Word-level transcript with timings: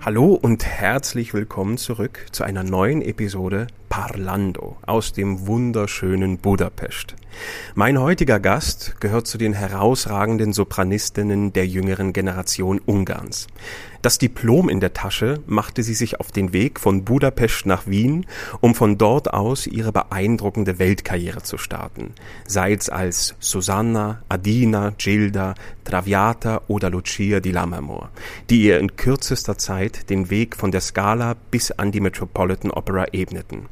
Hallo 0.00 0.32
und 0.40 0.64
herzlich 0.64 1.34
willkommen 1.34 1.76
zurück 1.76 2.24
zu 2.32 2.42
einer 2.42 2.62
neuen 2.64 3.02
Episode 3.02 3.66
Parlando 3.96 4.76
aus 4.84 5.14
dem 5.14 5.46
wunderschönen 5.46 6.36
Budapest. 6.36 7.16
Mein 7.74 7.98
heutiger 7.98 8.40
Gast 8.40 9.00
gehört 9.00 9.26
zu 9.26 9.38
den 9.38 9.54
herausragenden 9.54 10.52
Sopranistinnen 10.52 11.54
der 11.54 11.66
jüngeren 11.66 12.12
Generation 12.12 12.78
Ungarns. 12.78 13.46
Das 14.02 14.18
Diplom 14.18 14.68
in 14.68 14.80
der 14.80 14.92
Tasche 14.92 15.40
machte 15.46 15.82
sie 15.82 15.94
sich 15.94 16.20
auf 16.20 16.30
den 16.30 16.52
Weg 16.52 16.78
von 16.78 17.04
Budapest 17.04 17.66
nach 17.66 17.86
Wien, 17.86 18.26
um 18.60 18.74
von 18.74 18.98
dort 18.98 19.32
aus 19.32 19.66
ihre 19.66 19.92
beeindruckende 19.92 20.78
Weltkarriere 20.78 21.42
zu 21.42 21.58
starten. 21.58 22.12
Sei 22.46 22.72
es 22.72 22.88
als 22.88 23.34
Susanna, 23.40 24.22
Adina, 24.28 24.92
Gilda, 24.96 25.54
Traviata 25.84 26.62
oder 26.68 26.90
Lucia 26.90 27.40
di 27.40 27.50
Lammermoor, 27.50 28.10
die 28.48 28.62
ihr 28.62 28.78
in 28.78 28.96
kürzester 28.96 29.58
Zeit 29.58 30.08
den 30.08 30.30
Weg 30.30 30.56
von 30.56 30.70
der 30.70 30.82
Scala 30.82 31.34
bis 31.50 31.72
an 31.72 31.90
die 31.90 32.00
Metropolitan 32.00 32.70
Opera 32.70 33.06
ebneten. 33.12 33.68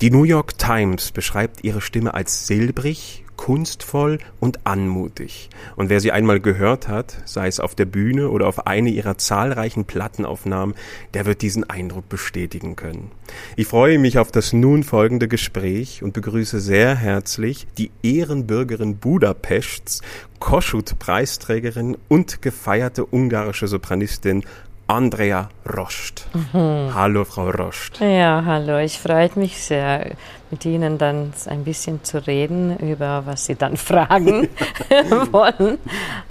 Die 0.00 0.10
New 0.10 0.24
York 0.24 0.58
Times 0.58 1.12
beschreibt 1.12 1.64
ihre 1.64 1.80
Stimme 1.80 2.14
als 2.14 2.46
silbrig, 2.46 3.24
kunstvoll 3.36 4.18
und 4.40 4.66
anmutig. 4.66 5.50
Und 5.76 5.90
wer 5.90 6.00
sie 6.00 6.12
einmal 6.12 6.40
gehört 6.40 6.88
hat, 6.88 7.22
sei 7.24 7.46
es 7.46 7.60
auf 7.60 7.74
der 7.74 7.84
Bühne 7.84 8.30
oder 8.30 8.48
auf 8.48 8.66
eine 8.66 8.90
ihrer 8.90 9.18
zahlreichen 9.18 9.84
Plattenaufnahmen, 9.84 10.74
der 11.14 11.26
wird 11.26 11.42
diesen 11.42 11.68
Eindruck 11.68 12.08
bestätigen 12.08 12.76
können. 12.76 13.10
Ich 13.56 13.66
freue 13.66 13.98
mich 13.98 14.18
auf 14.18 14.32
das 14.32 14.52
nun 14.52 14.82
folgende 14.82 15.28
Gespräch 15.28 16.02
und 16.02 16.12
begrüße 16.12 16.60
sehr 16.60 16.94
herzlich 16.94 17.66
die 17.78 17.90
Ehrenbürgerin 18.02 18.96
Budapests, 18.96 20.02
Kossuth-Preisträgerin 20.38 21.96
und 22.08 22.42
gefeierte 22.42 23.04
ungarische 23.06 23.68
Sopranistin 23.68 24.44
Andrea 24.88 25.48
Rost. 25.76 26.28
Mhm. 26.32 26.94
Hallo, 26.94 27.24
Frau 27.24 27.50
Rost. 27.50 27.98
Ja, 27.98 28.44
hallo. 28.46 28.78
Ich 28.78 29.00
freue 29.00 29.30
mich 29.34 29.60
sehr, 29.60 30.14
mit 30.50 30.64
Ihnen 30.64 30.96
dann 30.96 31.32
ein 31.46 31.64
bisschen 31.64 32.04
zu 32.04 32.24
reden 32.24 32.78
über 32.78 33.26
was 33.26 33.46
Sie 33.46 33.56
dann 33.56 33.76
fragen 33.88 34.48
wollen. 35.32 35.78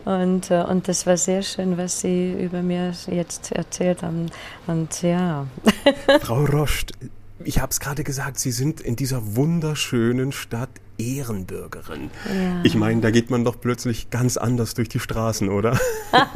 Und, 0.06 0.52
äh, 0.52 0.64
und 0.64 0.88
das 0.88 1.06
war 1.06 1.17
sehr 1.17 1.42
schön, 1.42 1.78
was 1.78 2.00
Sie 2.00 2.31
über 2.31 2.61
mir 2.61 2.94
jetzt 3.08 3.52
erzählt 3.52 4.03
haben. 4.03 4.28
Und 4.67 5.02
ja. 5.02 5.48
Frau 6.22 6.45
Rost, 6.45 6.94
ich 7.44 7.59
habe 7.59 7.72
es 7.72 7.81
gerade 7.81 8.06
gesagt, 8.06 8.39
Sie 8.39 8.52
sind 8.52 8.80
in 8.80 8.95
dieser 8.95 9.36
wunderschönen 9.36 10.31
Stadt 10.31 10.70
Ehrenbürgerin. 10.97 12.09
Ja. 12.27 12.61
Ich 12.63 12.75
meine, 12.75 13.01
da 13.01 13.11
geht 13.11 13.29
man 13.29 13.43
doch 13.43 13.59
plötzlich 13.59 14.09
ganz 14.09 14.38
anders 14.38 14.73
durch 14.73 14.89
die 14.89 14.99
Straßen, 14.99 15.49
oder? 15.49 15.77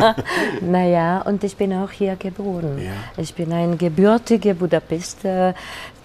naja, 0.61 1.21
und 1.21 1.43
ich 1.43 1.55
bin 1.57 1.73
auch 1.73 1.91
hier 1.91 2.15
geboren. 2.15 2.77
Ja. 2.77 2.91
Ich 3.17 3.33
bin 3.33 3.51
eine 3.53 3.77
gebürtige 3.77 4.55
Budapest, 4.55 5.19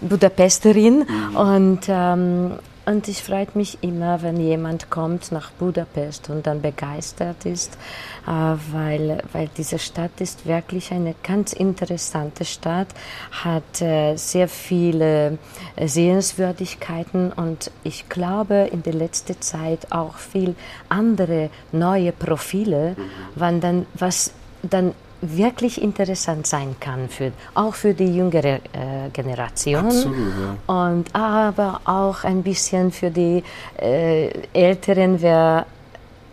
Budapesterin 0.00 1.04
mhm. 1.06 1.36
und 1.36 1.80
ähm, 1.88 2.52
und 2.86 3.08
ich 3.08 3.22
freue 3.22 3.46
mich 3.54 3.78
immer, 3.82 4.22
wenn 4.22 4.38
jemand 4.38 4.90
kommt 4.90 5.32
nach 5.32 5.50
Budapest 5.52 6.28
und 6.28 6.46
dann 6.46 6.60
begeistert 6.60 7.46
ist, 7.46 7.78
äh, 8.26 8.30
weil, 8.30 9.22
weil 9.32 9.48
diese 9.56 9.78
Stadt 9.78 10.20
ist 10.20 10.46
wirklich 10.46 10.92
eine 10.92 11.14
ganz 11.22 11.52
interessante 11.52 12.44
Stadt, 12.44 12.88
hat 13.30 13.80
äh, 13.80 14.16
sehr 14.16 14.48
viele 14.48 15.38
äh, 15.76 15.88
Sehenswürdigkeiten 15.88 17.32
und 17.32 17.70
ich 17.84 18.08
glaube 18.08 18.68
in 18.70 18.82
der 18.82 18.94
letzten 18.94 19.40
Zeit 19.40 19.90
auch 19.90 20.16
viel 20.16 20.54
andere 20.88 21.50
neue 21.72 22.12
Profile, 22.12 22.94
mhm. 22.96 23.02
wann 23.34 23.60
dann, 23.60 23.86
was 23.94 24.32
dann 24.62 24.94
wirklich 25.36 25.80
interessant 25.80 26.46
sein 26.46 26.76
kann, 26.80 27.08
für, 27.08 27.32
auch 27.54 27.74
für 27.74 27.94
die 27.94 28.16
jüngere 28.16 28.56
äh, 28.56 29.10
Generation. 29.12 29.86
Absolut, 29.86 30.16
ja. 30.16 30.74
Und 30.74 31.14
aber 31.14 31.80
auch 31.84 32.24
ein 32.24 32.42
bisschen 32.42 32.92
für 32.92 33.10
die 33.10 33.42
äh, 33.80 34.30
Älteren, 34.52 35.20
wer 35.20 35.66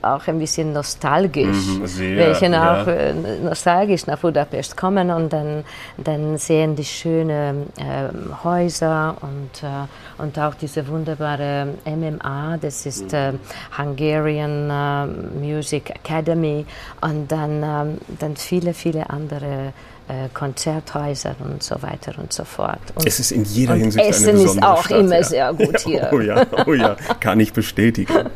auch 0.02 0.28
ein 0.28 0.40
bisschen 0.40 0.74
nostalgisch, 0.74 1.68
mhm, 1.68 1.88
sehr, 1.88 2.18
welche 2.18 2.48
ja. 2.48 2.82
auch 2.82 2.88
äh, 2.88 3.14
nostalgisch 3.14 4.08
nach 4.08 4.20
Budapest 4.20 4.76
kommen 4.76 5.12
und 5.12 5.32
dann, 5.32 5.64
dann 5.98 6.38
sehen 6.38 6.76
die 6.76 6.86
schönen 6.86 7.68
äh, 7.78 8.10
Häuser 8.44 9.16
und, 9.22 9.64
äh, 9.64 10.22
und 10.22 10.38
auch 10.40 10.56
diese 10.56 10.88
wunderbare 10.88 11.68
MMA, 11.86 12.58
das 12.58 12.86
ist 12.86 13.14
äh, 13.14 13.34
Hungarian 13.78 14.70
äh, 14.70 15.38
Music 15.40 15.90
Academy 15.90 16.66
und 17.02 17.32
dann, 17.32 17.64
ähm, 17.64 17.98
dann 18.20 18.36
viele, 18.36 18.74
viele 18.74 19.10
andere 19.10 19.74
äh, 20.12 20.28
Konzerthäusern 20.34 21.36
und 21.40 21.64
so 21.64 21.82
weiter 21.82 22.14
und 22.18 22.34
so 22.34 22.44
fort. 22.44 22.80
Und, 22.96 23.08
es 23.08 23.20
ist 23.20 23.32
in 23.32 23.46
jeder 23.46 23.76
Hinsicht 23.76 24.06
Essen 24.06 24.30
eine 24.30 24.40
besondere 24.40 24.58
ist 24.58 24.80
auch 24.80 24.84
Stadt, 24.84 25.00
immer 25.00 25.16
ja. 25.16 25.24
sehr 25.24 25.54
gut 25.54 25.80
hier. 25.86 26.10
Oh 26.12 26.20
ja, 26.20 26.46
oh 26.66 26.74
ja, 26.74 26.98
kann 27.20 27.40
ich 27.40 27.54
bestätigen. 27.54 28.30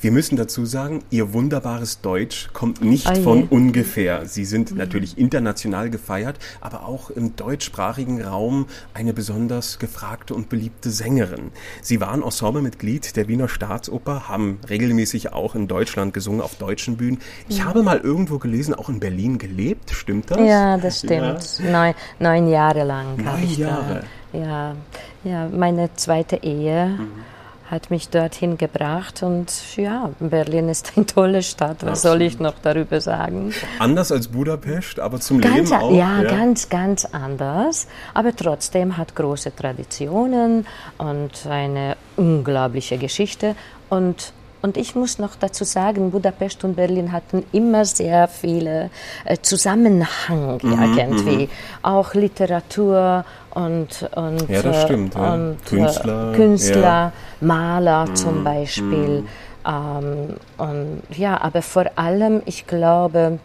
Wir 0.00 0.12
müssen 0.12 0.36
dazu 0.36 0.66
sagen, 0.66 0.95
Ihr 1.10 1.32
wunderbares 1.32 2.00
Deutsch 2.00 2.48
kommt 2.52 2.82
nicht 2.82 3.10
oh 3.10 3.22
von 3.22 3.44
ungefähr. 3.44 4.26
Sie 4.26 4.44
sind 4.44 4.72
mhm. 4.72 4.78
natürlich 4.78 5.18
international 5.18 5.90
gefeiert, 5.90 6.38
aber 6.60 6.86
auch 6.86 7.10
im 7.10 7.36
deutschsprachigen 7.36 8.22
Raum 8.22 8.66
eine 8.94 9.12
besonders 9.12 9.78
gefragte 9.78 10.34
und 10.34 10.48
beliebte 10.48 10.90
Sängerin. 10.90 11.50
Sie 11.82 12.00
waren 12.00 12.22
Ensemblemitglied 12.22 13.16
der 13.16 13.28
Wiener 13.28 13.48
Staatsoper, 13.48 14.28
haben 14.28 14.58
regelmäßig 14.68 15.32
auch 15.32 15.54
in 15.54 15.68
Deutschland 15.68 16.14
gesungen 16.14 16.40
auf 16.40 16.56
deutschen 16.56 16.96
Bühnen. 16.96 17.18
Ich 17.48 17.60
mhm. 17.60 17.64
habe 17.64 17.82
mal 17.82 17.98
irgendwo 17.98 18.38
gelesen, 18.38 18.74
auch 18.74 18.88
in 18.88 19.00
Berlin 19.00 19.38
gelebt, 19.38 19.90
stimmt 19.90 20.30
das? 20.30 20.40
Ja, 20.40 20.76
das 20.76 20.98
stimmt. 20.98 21.60
Ja. 21.64 21.70
Neun, 21.70 21.94
neun 22.18 22.48
Jahre 22.48 22.84
lang. 22.84 23.16
Neun 23.16 23.54
Jahre? 23.56 24.04
Da, 24.32 24.38
ja, 24.38 24.76
ja, 25.24 25.48
meine 25.48 25.94
zweite 25.94 26.36
Ehe. 26.36 26.96
Mhm 26.98 27.35
hat 27.70 27.90
mich 27.90 28.08
dorthin 28.08 28.58
gebracht 28.58 29.22
und 29.22 29.76
ja, 29.76 30.10
Berlin 30.20 30.68
ist 30.68 30.92
eine 30.96 31.06
tolle 31.06 31.42
Stadt, 31.42 31.78
was 31.82 32.04
Absolut. 32.04 32.18
soll 32.18 32.22
ich 32.22 32.38
noch 32.38 32.54
darüber 32.62 33.00
sagen? 33.00 33.52
Anders 33.78 34.12
als 34.12 34.28
Budapest, 34.28 35.00
aber 35.00 35.20
zum 35.20 35.40
ganz, 35.40 35.70
Leben 35.70 35.72
auch? 35.72 35.90
Ja, 35.90 36.22
ja, 36.22 36.30
ganz, 36.30 36.68
ganz 36.68 37.04
anders, 37.04 37.88
aber 38.14 38.34
trotzdem 38.34 38.96
hat 38.96 39.16
große 39.16 39.54
Traditionen 39.54 40.66
und 40.98 41.46
eine 41.48 41.96
unglaubliche 42.16 42.98
Geschichte 42.98 43.56
und 43.88 44.32
und 44.66 44.76
ich 44.76 44.96
muss 44.96 45.20
noch 45.20 45.36
dazu 45.36 45.62
sagen, 45.62 46.10
Budapest 46.10 46.64
und 46.64 46.74
Berlin 46.74 47.12
hatten 47.12 47.44
immer 47.52 47.84
sehr 47.84 48.26
viele 48.26 48.90
äh, 49.24 49.36
Zusammenhang 49.40 50.58
mhm, 50.60 50.98
irgendwie. 50.98 51.44
Mhm. 51.44 51.50
Auch 51.82 52.14
Literatur 52.14 53.24
und, 53.50 54.10
und, 54.16 54.50
ja, 54.50 54.62
das 54.62 54.82
stimmt, 54.82 55.14
ja. 55.14 55.34
und 55.34 55.64
Künstler, 55.64 56.32
äh, 56.32 56.36
Künstler 56.36 56.82
ja. 56.82 57.12
Maler 57.40 58.06
mhm. 58.06 58.16
zum 58.16 58.42
Beispiel. 58.42 59.22
Mhm. 59.22 59.28
Ähm, 59.64 60.36
und 60.58 61.02
ja, 61.16 61.40
aber 61.40 61.62
vor 61.62 61.84
allem, 61.94 62.42
ich 62.44 62.66
glaube, 62.66 63.38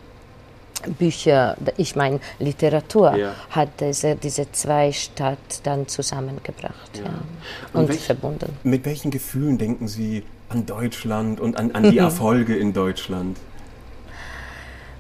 Bücher, 0.97 1.55
ich 1.77 1.95
meine 1.95 2.19
Literatur, 2.39 3.15
ja. 3.15 3.35
hat 3.51 3.69
diese, 3.79 4.15
diese 4.15 4.51
zwei 4.51 4.91
Stadt 4.91 5.38
dann 5.61 5.88
zusammengebracht 5.88 6.95
ja. 6.95 7.03
Ja. 7.03 7.09
und, 7.73 7.81
und 7.81 7.89
welch, 7.89 8.05
verbunden. 8.05 8.57
Mit 8.63 8.85
welchen 8.85 9.11
Gefühlen 9.11 9.59
denken 9.59 9.88
Sie 9.88 10.23
an 10.51 10.66
Deutschland 10.66 11.39
und 11.39 11.57
an, 11.57 11.72
an 11.72 11.89
die 11.89 11.97
Erfolge 11.97 12.56
in 12.56 12.73
Deutschland? 12.73 13.38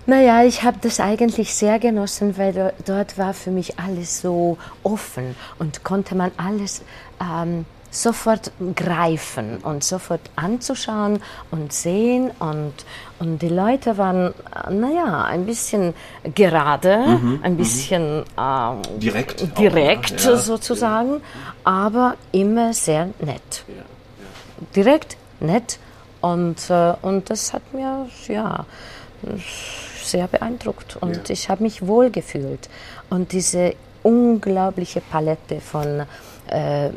Naja, 0.07 0.43
ich 0.43 0.63
habe 0.63 0.77
das 0.81 0.99
eigentlich 0.99 1.53
sehr 1.53 1.77
genossen, 1.77 2.37
weil 2.37 2.73
dort 2.85 3.17
war 3.17 3.33
für 3.33 3.51
mich 3.51 3.79
alles 3.79 4.21
so 4.21 4.57
offen 4.83 5.35
und 5.59 5.83
konnte 5.83 6.15
man 6.15 6.31
alles 6.37 6.81
ähm, 7.21 7.65
sofort 7.91 8.51
greifen 8.75 9.57
und 9.57 9.83
sofort 9.83 10.21
anzuschauen 10.35 11.21
und 11.51 11.71
sehen. 11.73 12.31
Und, 12.39 12.73
und 13.19 13.41
die 13.41 13.49
Leute 13.49 13.97
waren, 13.97 14.33
naja, 14.69 15.25
ein 15.25 15.45
bisschen 15.45 15.93
gerade, 16.33 16.97
mhm, 16.97 17.39
ein 17.43 17.53
mhm. 17.53 17.57
bisschen 17.57 18.23
ähm, 18.39 18.81
direkt, 18.99 19.57
direkt 19.59 20.21
auch, 20.21 20.31
ja, 20.31 20.37
sozusagen, 20.37 21.11
ja. 21.11 21.19
aber 21.65 22.15
immer 22.31 22.73
sehr 22.73 23.09
nett. 23.19 23.65
Ja, 23.67 23.83
direkt, 24.75 25.17
nett. 25.41 25.79
Und, 26.21 26.69
äh, 26.69 26.93
und 27.01 27.29
das 27.29 27.53
hat 27.53 27.73
mir 27.73 28.07
ja, 28.27 28.65
sehr 30.03 30.27
beeindruckt 30.27 30.97
und 30.97 31.29
ich 31.29 31.49
habe 31.49 31.63
mich 31.63 31.85
wohl 31.85 32.09
gefühlt. 32.09 32.69
Und 33.09 33.31
diese 33.31 33.75
unglaubliche 34.03 35.01
Palette 35.01 35.61
von 35.61 36.03
äh, 36.49 36.87
äh, 36.87 36.91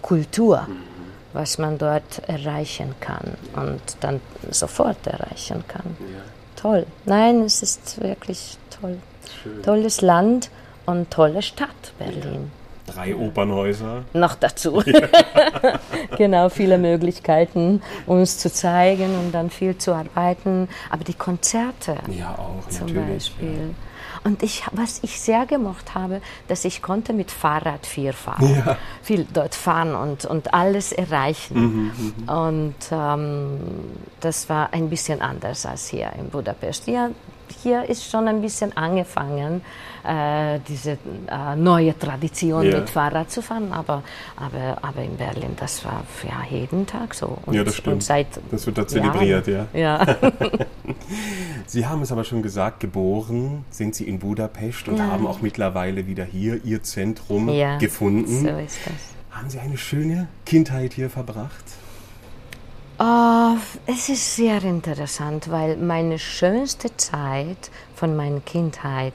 Kultur, 0.00 0.62
mhm. 0.68 0.76
was 1.32 1.58
man 1.58 1.78
dort 1.78 2.20
erreichen 2.28 2.94
kann 3.00 3.36
und 3.54 3.80
dann 4.00 4.20
sofort 4.50 5.06
erreichen 5.06 5.64
kann. 5.66 5.96
Ja. 6.00 6.20
toll. 6.56 6.86
Nein, 7.04 7.42
es 7.42 7.62
ist 7.62 8.00
wirklich 8.00 8.58
toll. 8.80 8.98
Schön. 9.42 9.62
Tolles 9.62 10.00
Land 10.00 10.50
und 10.86 11.10
tolle 11.10 11.42
Stadt, 11.42 11.92
Berlin. 11.98 12.50
Ja. 12.50 12.57
Drei 12.94 13.14
Opernhäuser. 13.14 14.04
Noch 14.12 14.34
dazu. 14.34 14.82
genau, 16.16 16.48
viele 16.48 16.78
Möglichkeiten, 16.78 17.82
uns 18.06 18.38
zu 18.38 18.52
zeigen 18.52 19.18
und 19.18 19.32
dann 19.32 19.50
viel 19.50 19.76
zu 19.76 19.94
arbeiten. 19.94 20.68
Aber 20.90 21.04
die 21.04 21.14
Konzerte 21.14 21.96
ja, 22.08 22.34
auch, 22.38 22.68
zum 22.68 22.94
Beispiel. 22.94 23.48
Ja. 23.48 23.88
Und 24.24 24.42
ich, 24.42 24.64
was 24.72 25.00
ich 25.02 25.20
sehr 25.20 25.46
gemocht 25.46 25.94
habe, 25.94 26.20
dass 26.48 26.64
ich 26.64 26.82
konnte 26.82 27.12
mit 27.12 27.30
Fahrrad 27.30 27.86
viel 27.86 28.12
fahren, 28.12 28.62
ja. 28.66 28.76
viel 29.02 29.26
dort 29.32 29.54
fahren 29.54 29.94
und, 29.94 30.24
und 30.24 30.54
alles 30.54 30.92
erreichen. 30.92 31.54
Mhm, 31.56 31.92
mhm. 32.26 32.28
und 32.28 32.74
ähm, 32.90 33.60
das 34.20 34.48
war 34.48 34.72
ein 34.72 34.90
bisschen 34.90 35.22
anders 35.22 35.66
als 35.66 35.88
hier 35.88 36.12
in 36.18 36.30
Budapest. 36.30 36.84
Hier, 36.84 37.12
hier 37.52 37.88
ist 37.88 38.10
schon 38.10 38.28
ein 38.28 38.40
bisschen 38.40 38.76
angefangen, 38.76 39.62
äh, 40.04 40.60
diese 40.66 40.92
äh, 40.92 41.56
neue 41.56 41.98
Tradition 41.98 42.64
ja. 42.64 42.78
mit 42.78 42.90
Fahrrad 42.90 43.30
zu 43.30 43.42
fahren, 43.42 43.72
aber, 43.72 44.02
aber, 44.36 44.78
aber 44.82 45.02
in 45.02 45.16
Berlin, 45.16 45.56
das 45.56 45.84
war 45.84 46.04
ja 46.24 46.44
jeden 46.50 46.86
Tag 46.86 47.14
so. 47.14 47.38
Und, 47.44 47.54
ja, 47.54 47.64
das 47.64 47.76
stimmt. 47.76 48.02
Seit 48.02 48.26
das 48.50 48.66
wird 48.66 48.78
da 48.78 48.86
zelebriert, 48.86 49.46
Jahren. 49.46 49.68
ja. 49.74 50.04
ja. 50.04 50.16
Sie 51.66 51.86
haben 51.86 52.02
es 52.02 52.12
aber 52.12 52.24
schon 52.24 52.42
gesagt, 52.42 52.80
geboren 52.80 53.64
sind 53.70 53.94
Sie 53.94 54.04
in 54.04 54.18
Budapest 54.18 54.88
und 54.88 54.96
ja. 54.96 55.06
haben 55.06 55.26
auch 55.26 55.42
mittlerweile 55.42 56.06
wieder 56.06 56.24
hier 56.24 56.64
Ihr 56.64 56.82
Zentrum 56.82 57.48
ja, 57.50 57.76
gefunden. 57.78 58.42
So 58.42 58.48
ist 58.48 58.78
das. 58.86 58.94
Haben 59.30 59.50
Sie 59.50 59.58
eine 59.58 59.76
schöne 59.76 60.28
Kindheit 60.46 60.94
hier 60.94 61.10
verbracht? 61.10 61.64
Oh, 63.00 63.56
es 63.86 64.08
ist 64.08 64.34
sehr 64.34 64.62
interessant, 64.64 65.50
weil 65.50 65.76
meine 65.76 66.18
schönste 66.18 66.96
Zeit 66.96 67.70
von 67.94 68.16
meiner 68.16 68.40
Kindheit 68.40 69.14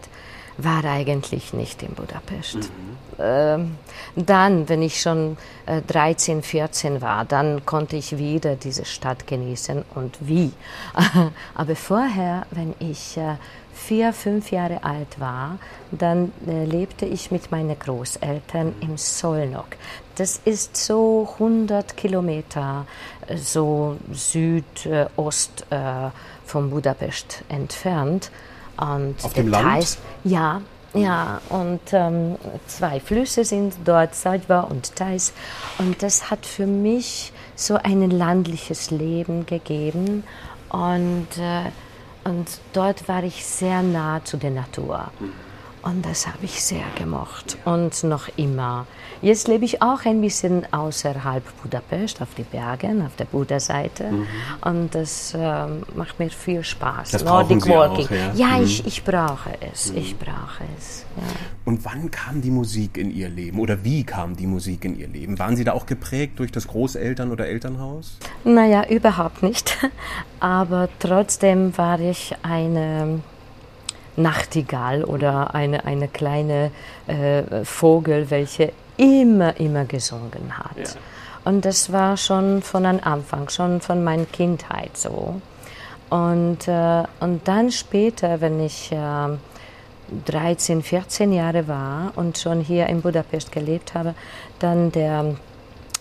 war 0.57 0.85
eigentlich 0.85 1.53
nicht 1.53 1.83
in 1.83 1.93
Budapest. 1.93 2.55
Mhm. 2.55 2.97
Ähm, 3.19 3.77
dann, 4.15 4.69
wenn 4.69 4.81
ich 4.81 5.01
schon 5.01 5.37
äh, 5.65 5.81
13, 5.81 6.41
14 6.41 7.01
war, 7.01 7.25
dann 7.25 7.65
konnte 7.65 7.95
ich 7.95 8.17
wieder 8.17 8.55
diese 8.55 8.85
Stadt 8.85 9.27
genießen 9.27 9.83
und 9.95 10.17
wie. 10.21 10.51
Aber 11.55 11.75
vorher, 11.75 12.45
wenn 12.51 12.75
ich 12.79 13.17
äh, 13.17 13.35
vier, 13.73 14.13
fünf 14.13 14.51
Jahre 14.51 14.83
alt 14.83 15.19
war, 15.19 15.57
dann 15.91 16.31
äh, 16.47 16.65
lebte 16.65 17.05
ich 17.05 17.31
mit 17.31 17.51
meinen 17.51 17.77
Großeltern 17.77 18.73
im 18.81 18.97
Solnok. 18.97 19.75
Das 20.15 20.41
ist 20.45 20.77
so 20.77 21.27
100 21.33 21.97
Kilometer 21.97 22.85
äh, 23.27 23.37
so 23.37 23.97
Südost 24.11 25.65
äh, 25.69 26.09
von 26.45 26.69
Budapest 26.69 27.43
entfernt. 27.49 28.31
Und 28.77 29.15
Auf 29.23 29.33
dem 29.33 29.47
Land? 29.49 29.97
Ja, 30.23 30.61
ja, 30.95 31.41
und 31.49 31.81
ähm, 31.91 32.35
zwei 32.67 32.99
Flüsse 32.99 33.43
sind 33.45 33.73
dort, 33.83 34.13
Salva 34.13 34.61
und 34.61 34.95
Theiss. 34.95 35.33
Und 35.79 36.03
das 36.03 36.29
hat 36.29 36.45
für 36.45 36.67
mich 36.67 37.33
so 37.55 37.75
ein 37.75 38.11
landliches 38.11 38.91
Leben 38.91 39.47
gegeben. 39.47 40.23
Und, 40.69 41.27
äh, 41.39 41.71
und 42.29 42.47
dort 42.73 43.07
war 43.07 43.23
ich 43.23 43.43
sehr 43.43 43.81
nah 43.81 44.23
zu 44.23 44.37
der 44.37 44.51
Natur. 44.51 45.11
Und 45.83 46.05
das 46.05 46.27
habe 46.27 46.39
ich 46.43 46.63
sehr 46.63 46.85
gemocht 46.97 47.57
und 47.65 48.03
noch 48.05 48.29
immer. 48.37 48.87
Jetzt 49.21 49.49
lebe 49.49 49.65
ich 49.65 49.81
auch 49.81 50.05
ein 50.05 50.21
bisschen 50.21 50.65
außerhalb 50.73 51.43
Budapest, 51.61 52.21
auf 52.21 52.33
den 52.35 52.45
Bergen, 52.45 53.05
auf 53.05 53.15
der 53.17 53.25
Buda-Seite. 53.25 54.05
Mhm. 54.05 54.27
Und 54.61 54.95
das 54.95 55.33
äh, 55.33 55.65
macht 55.95 56.19
mir 56.19 56.29
viel 56.29 56.63
Spaß. 56.63 57.11
Das 57.11 57.25
Nordic 57.25 57.67
Walking. 57.67 58.05
Auch, 58.05 58.11
ja, 58.11 58.33
ja 58.33 58.57
mhm. 58.57 58.63
ich, 58.63 58.85
ich 58.87 59.03
brauche 59.03 59.51
es. 59.59 59.91
Mhm. 59.91 59.97
Ich 59.97 60.17
brauche 60.17 60.63
es. 60.77 61.05
Ja. 61.17 61.23
Und 61.65 61.83
wann 61.83 62.11
kam 62.11 62.41
die 62.41 62.51
Musik 62.51 62.97
in 62.97 63.11
Ihr 63.11 63.29
Leben? 63.29 63.59
Oder 63.59 63.83
wie 63.83 64.05
kam 64.05 64.37
die 64.37 64.47
Musik 64.47 64.85
in 64.85 64.97
Ihr 64.97 65.09
Leben? 65.09 65.37
Waren 65.37 65.57
Sie 65.57 65.65
da 65.65 65.73
auch 65.73 65.85
geprägt 65.85 66.39
durch 66.39 66.51
das 66.51 66.67
Großeltern- 66.69 67.31
oder 67.31 67.47
Elternhaus? 67.47 68.17
Naja, 68.45 68.87
überhaupt 68.89 69.43
nicht. 69.43 69.77
Aber 70.39 70.87
trotzdem 70.99 71.77
war 71.77 71.99
ich 71.99 72.35
eine 72.41 73.21
Nachtigall 74.15 75.03
oder 75.03 75.55
eine, 75.55 75.85
eine 75.85 76.07
kleine 76.07 76.71
äh, 77.07 77.65
Vogel, 77.65 78.29
welche 78.29 78.71
immer, 78.97 79.59
immer 79.59 79.85
gesungen 79.85 80.57
hat. 80.57 80.77
Ja. 80.77 80.99
Und 81.45 81.65
das 81.65 81.91
war 81.91 82.15
schon 82.15 82.61
von 82.61 82.85
Anfang, 82.85 83.49
schon 83.49 83.81
von 83.81 84.03
meiner 84.03 84.25
Kindheit 84.25 84.95
so. 84.95 85.41
Und, 86.09 86.67
äh, 86.67 87.03
und 87.19 87.47
dann 87.47 87.71
später, 87.71 88.39
wenn 88.39 88.63
ich 88.63 88.91
äh, 88.91 89.37
13, 90.25 90.83
14 90.83 91.33
Jahre 91.33 91.67
war 91.67 92.13
und 92.15 92.37
schon 92.37 92.61
hier 92.61 92.87
in 92.87 93.01
Budapest 93.01 93.51
gelebt 93.51 93.93
habe, 93.93 94.13
dann 94.59 94.91
der 94.91 95.35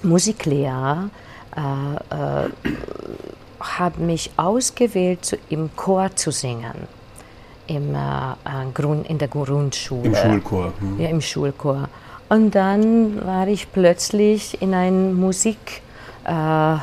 Musiklehrer 0.02 1.08
äh, 1.56 2.44
äh, 2.44 2.50
hat 3.60 3.98
mich 3.98 4.30
ausgewählt, 4.36 5.38
im 5.48 5.74
Chor 5.76 6.14
zu 6.14 6.30
singen 6.30 7.01
im, 7.66 7.94
äh, 7.94 8.72
Grund, 8.74 9.08
in 9.08 9.18
der 9.18 9.28
Grundschule. 9.28 10.04
Im 10.04 10.14
Schulchor. 10.14 10.72
Hm. 10.78 11.00
Ja, 11.00 11.08
im 11.08 11.20
Schulchor. 11.20 11.88
Und 12.28 12.54
dann 12.54 13.24
war 13.26 13.46
ich 13.46 13.70
plötzlich 13.72 14.60
in 14.62 14.72
einer 14.74 15.12
Musik 15.12 15.82
äh, 16.26 16.32
äh, 16.32 16.78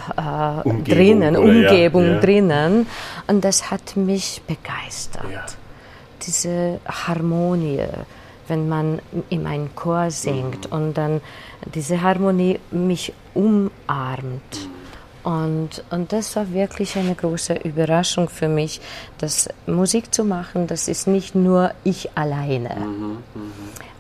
Umgebung, 0.63 0.83
drinnen, 0.83 1.35
Umgebung 1.37 2.03
ja, 2.03 2.13
ja. 2.13 2.19
drinnen. 2.19 2.87
Und 3.27 3.43
das 3.43 3.71
hat 3.71 3.95
mich 3.95 4.41
begeistert. 4.45 5.31
Ja. 5.31 5.45
Diese 6.25 6.79
Harmonie, 6.85 7.81
wenn 8.47 8.67
man 8.67 8.99
in 9.29 9.47
einem 9.47 9.73
Chor 9.75 10.11
singt 10.11 10.69
mhm. 10.69 10.77
und 10.77 10.93
dann 10.97 11.21
diese 11.73 12.01
Harmonie 12.01 12.59
mich 12.71 13.13
umarmt. 13.33 14.69
Und, 15.23 15.83
und 15.89 16.13
das 16.13 16.35
war 16.35 16.51
wirklich 16.53 16.95
eine 16.95 17.13
große 17.13 17.53
Überraschung 17.53 18.29
für 18.29 18.47
mich, 18.47 18.79
dass 19.17 19.49
Musik 19.67 20.13
zu 20.13 20.23
machen, 20.23 20.67
das 20.67 20.87
ist 20.87 21.07
nicht 21.07 21.35
nur 21.35 21.71
ich 21.83 22.09
alleine. 22.15 22.75
Mhm, 22.75 23.17
mh. 23.33 23.41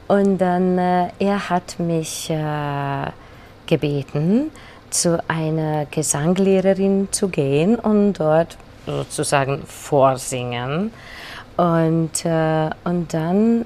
Und 0.07 0.37
dann, 0.39 0.77
äh, 0.77 1.09
er 1.19 1.49
hat 1.49 1.79
mich 1.79 2.29
äh, 2.29 3.11
gebeten, 3.67 4.49
zu 4.89 5.23
einer 5.29 5.85
Gesanglehrerin 5.85 7.09
zu 7.11 7.29
gehen 7.29 7.75
und 7.75 8.13
dort 8.13 8.57
sozusagen 8.87 9.61
vorsingen. 9.67 10.91
Und, 11.57 12.25
äh, 12.25 12.69
und 12.85 13.13
dann 13.13 13.65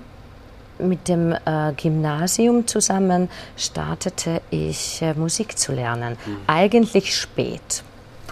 mit 0.79 1.07
dem 1.07 1.33
äh, 1.33 1.73
Gymnasium 1.75 2.67
zusammen 2.67 3.29
startete 3.57 4.41
ich 4.49 5.01
äh, 5.01 5.13
Musik 5.13 5.57
zu 5.57 5.71
lernen. 5.71 6.17
Mhm. 6.25 6.37
Eigentlich 6.47 7.15
spät. 7.15 7.83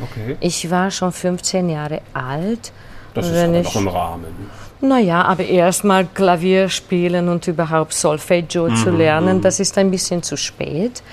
Okay. 0.01 0.37
Ich 0.39 0.69
war 0.69 0.89
schon 0.91 1.11
15 1.11 1.69
Jahre 1.69 2.01
alt. 2.13 2.71
Das 3.13 3.27
ist 3.27 3.37
aber 3.37 3.59
ich, 3.59 3.65
noch 3.65 3.75
im 3.75 3.87
Rahmen. 3.87 4.49
Naja, 4.79 5.23
aber 5.23 5.45
erstmal 5.45 6.05
Klavier 6.05 6.69
spielen 6.69 7.29
und 7.29 7.47
überhaupt 7.47 7.93
Solfeggio 7.93 8.69
mhm. 8.69 8.75
zu 8.75 8.89
lernen, 8.89 9.37
mhm. 9.37 9.41
das 9.41 9.59
ist 9.59 9.77
ein 9.77 9.91
bisschen 9.91 10.23
zu 10.23 10.37
spät. 10.37 11.03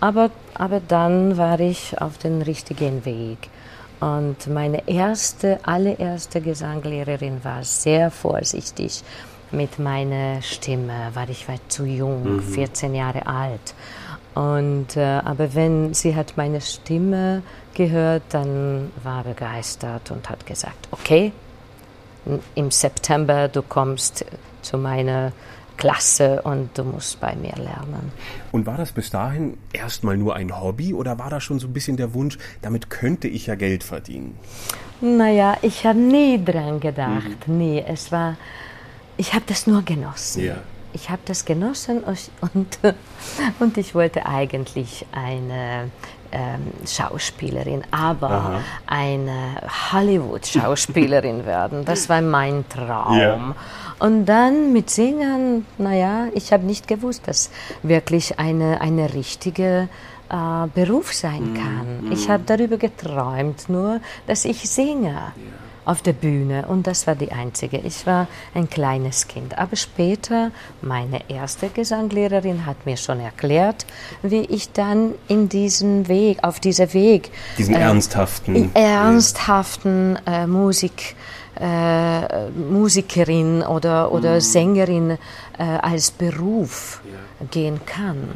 Aber, 0.00 0.30
aber 0.54 0.80
dann 0.86 1.36
war 1.36 1.60
ich 1.60 2.00
auf 2.00 2.18
dem 2.18 2.42
richtigen 2.42 3.04
Weg. 3.04 3.38
Und 4.00 4.48
meine 4.48 4.86
erste, 4.88 5.60
allererste 5.62 6.40
Gesanglehrerin 6.40 7.42
war 7.42 7.62
sehr 7.62 8.10
vorsichtig 8.10 9.02
mit 9.52 9.78
meiner 9.78 10.42
Stimme, 10.42 11.10
weil 11.14 11.30
ich 11.30 11.48
war 11.48 11.56
zu 11.68 11.84
jung, 11.84 12.36
mhm. 12.36 12.42
14 12.42 12.94
Jahre 12.94 13.26
alt. 13.26 13.74
Und, 14.34 14.96
äh, 14.96 15.20
aber 15.24 15.54
wenn 15.54 15.94
sie 15.94 16.16
hat 16.16 16.36
meine 16.36 16.60
Stimme 16.60 17.42
gehört, 17.74 18.22
dann 18.30 18.90
war 19.02 19.22
begeistert 19.22 20.10
und 20.10 20.28
hat 20.28 20.44
gesagt, 20.44 20.88
okay, 20.90 21.32
im 22.54 22.70
September 22.70 23.48
du 23.48 23.62
kommst 23.62 24.24
zu 24.62 24.78
meiner 24.78 25.32
Klasse 25.76 26.40
und 26.42 26.76
du 26.78 26.84
musst 26.84 27.20
bei 27.20 27.34
mir 27.34 27.54
lernen. 27.56 28.12
Und 28.52 28.66
war 28.66 28.76
das 28.76 28.92
bis 28.92 29.10
dahin 29.10 29.58
erstmal 29.72 30.16
nur 30.16 30.36
ein 30.36 30.60
Hobby 30.60 30.94
oder 30.94 31.18
war 31.18 31.30
da 31.30 31.40
schon 31.40 31.58
so 31.58 31.66
ein 31.66 31.72
bisschen 31.72 31.96
der 31.96 32.14
Wunsch, 32.14 32.38
damit 32.62 32.90
könnte 32.90 33.28
ich 33.28 33.46
ja 33.46 33.54
Geld 33.56 33.82
verdienen? 33.82 34.38
Naja, 35.00 35.56
ich 35.62 35.84
habe 35.84 35.98
nie 35.98 36.42
dran 36.42 36.80
gedacht, 36.80 37.48
mhm. 37.48 37.58
nie. 37.58 37.80
Es 37.80 38.12
war 38.12 38.36
ich 39.16 39.34
habe 39.34 39.44
das 39.46 39.66
nur 39.66 39.82
genossen. 39.82 40.44
Ja. 40.44 40.56
Ich 40.92 41.10
habe 41.10 41.22
das 41.24 41.44
genossen 41.44 42.04
und, 42.04 42.78
und 43.58 43.76
ich 43.78 43.94
wollte 43.94 44.26
eigentlich 44.26 45.04
eine 45.12 45.90
ähm, 46.30 46.72
Schauspielerin, 46.86 47.82
aber 47.90 48.30
Aha. 48.30 48.60
eine 48.86 49.56
Hollywood-Schauspielerin 49.92 51.46
werden. 51.46 51.84
Das 51.84 52.08
war 52.08 52.20
mein 52.20 52.64
Traum. 52.68 53.18
Ja. 53.18 53.54
Und 53.98 54.26
dann 54.26 54.72
mit 54.72 54.90
Singen, 54.90 55.66
naja, 55.78 56.26
ich 56.34 56.52
habe 56.52 56.64
nicht 56.64 56.88
gewusst, 56.88 57.26
dass 57.26 57.50
wirklich 57.82 58.38
eine, 58.38 58.80
eine 58.80 59.14
richtige 59.14 59.88
äh, 60.28 60.66
Beruf 60.74 61.12
sein 61.12 61.52
mhm. 61.52 61.54
kann. 61.54 62.04
Mhm. 62.04 62.12
Ich 62.12 62.28
habe 62.28 62.42
darüber 62.46 62.76
geträumt, 62.76 63.68
nur 63.68 64.00
dass 64.26 64.44
ich 64.44 64.68
singe. 64.68 65.10
Ja. 65.12 65.32
Auf 65.84 66.02
der 66.02 66.12
Bühne 66.12 66.66
und 66.66 66.86
das 66.86 67.06
war 67.06 67.14
die 67.14 67.32
einzige. 67.32 67.78
Ich 67.78 68.06
war 68.06 68.26
ein 68.54 68.68
kleines 68.68 69.28
Kind. 69.28 69.58
Aber 69.58 69.76
später, 69.76 70.50
meine 70.82 71.28
erste 71.28 71.68
Gesanglehrerin 71.68 72.66
hat 72.66 72.86
mir 72.86 72.96
schon 72.96 73.20
erklärt, 73.20 73.86
wie 74.22 74.42
ich 74.42 74.72
dann 74.72 75.14
in 75.28 75.48
diesen 75.48 76.08
Weg, 76.08 76.38
auf 76.42 76.60
dieser 76.60 76.92
Weg, 76.94 77.30
diesen 77.58 77.74
äh, 77.74 77.80
ernsthaften, 77.80 78.74
ernsthaften 78.74 80.18
äh, 80.26 80.46
Musik, 80.46 81.16
äh, 81.60 82.50
Musikerin 82.50 83.62
oder, 83.62 84.12
oder 84.12 84.34
mhm. 84.34 84.40
Sängerin 84.40 85.10
äh, 85.58 85.62
als 85.62 86.10
Beruf 86.10 87.00
ja. 87.04 87.46
gehen 87.50 87.80
kann. 87.86 88.28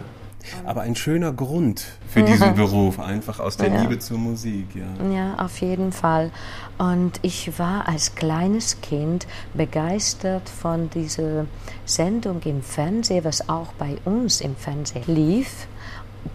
Aber 0.64 0.83
ein 0.83 0.95
schöner 0.95 1.33
Grund 1.33 1.85
für 2.09 2.23
diesen 2.23 2.55
Beruf, 2.55 2.99
einfach 2.99 3.40
aus 3.40 3.57
der 3.57 3.69
ja. 3.69 3.81
Liebe 3.83 3.99
zur 3.99 4.19
Musik. 4.19 4.67
Ja. 4.75 5.11
ja, 5.11 5.35
auf 5.37 5.61
jeden 5.61 5.93
Fall. 5.93 6.31
Und 6.78 7.19
ich 7.23 7.59
war 7.59 7.88
als 7.88 8.14
kleines 8.14 8.81
Kind 8.81 9.26
begeistert 9.55 10.49
von 10.49 10.90
dieser 10.90 11.47
Sendung 11.85 12.40
im 12.43 12.62
Fernsehen, 12.62 13.25
was 13.25 13.49
auch 13.49 13.73
bei 13.78 13.97
uns 14.05 14.40
im 14.40 14.57
Fernsehen 14.57 15.05
lief. 15.07 15.67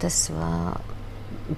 Das 0.00 0.30
war 0.30 0.80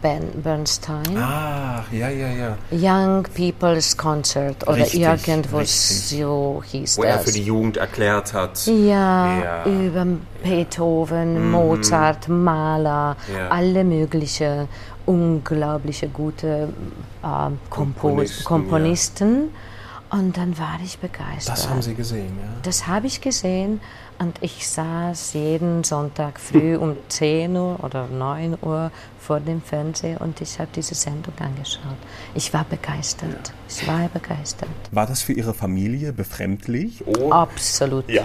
Ben 0.02 0.42
Bernstein. 0.42 1.16
Ah, 1.16 1.84
ja, 1.92 2.08
ja, 2.08 2.28
ja. 2.28 2.56
Young 2.70 3.24
People's 3.34 3.96
Concert 3.96 4.66
oder 4.66 4.78
richtig, 4.78 5.02
irgendwo 5.02 5.58
richtig. 5.58 6.18
so 6.18 6.62
hieß 6.64 6.98
Wo 6.98 7.02
das. 7.02 7.10
Wo 7.10 7.18
er 7.18 7.24
für 7.24 7.32
die 7.32 7.44
Jugend 7.44 7.76
erklärt 7.76 8.32
hat. 8.32 8.66
Ja, 8.66 9.38
ja. 9.38 9.64
über 9.64 10.06
Beethoven, 10.42 11.46
mhm. 11.46 11.50
Mozart, 11.52 12.28
Mahler, 12.28 13.16
ja. 13.32 13.48
alle 13.48 13.84
möglichen 13.84 14.68
unglaubliche 15.06 16.08
gute 16.08 16.68
äh, 17.22 17.50
Komponisten. 17.70 18.44
Komponisten. 18.44 19.34
Ja. 20.10 20.18
Und 20.18 20.36
dann 20.36 20.56
war 20.58 20.78
ich 20.84 20.98
begeistert. 20.98 21.56
Das 21.56 21.68
haben 21.68 21.82
Sie 21.82 21.94
gesehen, 21.94 22.38
ja? 22.40 22.48
Das 22.62 22.86
habe 22.86 23.06
ich 23.06 23.20
gesehen 23.20 23.80
und 24.18 24.38
ich 24.40 24.68
saß 24.68 25.35
jeden 25.35 25.85
Sonntag 25.85 26.40
früh 26.40 26.76
um 26.76 26.96
10 27.08 27.56
Uhr 27.56 27.82
oder 27.82 28.06
9 28.06 28.56
Uhr 28.62 28.90
vor 29.18 29.40
dem 29.40 29.61
Fernseher 29.61 30.20
und 30.20 30.40
ich 30.40 30.58
habe 30.58 30.68
diese 30.75 30.94
Sendung 30.94 31.35
angeschaut. 31.38 31.96
Ich 32.35 32.52
war 32.54 32.64
begeistert. 32.64 33.30
Ja. 33.30 33.54
Ich 33.68 33.87
war 33.87 34.08
begeistert. 34.08 34.68
War 34.90 35.06
das 35.06 35.23
für 35.23 35.32
Ihre 35.32 35.54
Familie 35.54 36.12
befremdlich? 36.12 37.04
Oh. 37.06 37.30
Absolut. 37.30 38.08
Ja. 38.08 38.25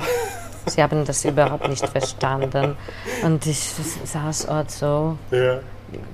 Sie 0.67 0.81
haben 0.81 1.05
das 1.05 1.25
überhaupt 1.25 1.67
nicht 1.67 1.85
verstanden. 1.87 2.75
Und 3.23 3.45
ich 3.47 3.73
saß 4.05 4.45
dort 4.45 4.71
so. 4.71 5.17
Ja 5.31 5.59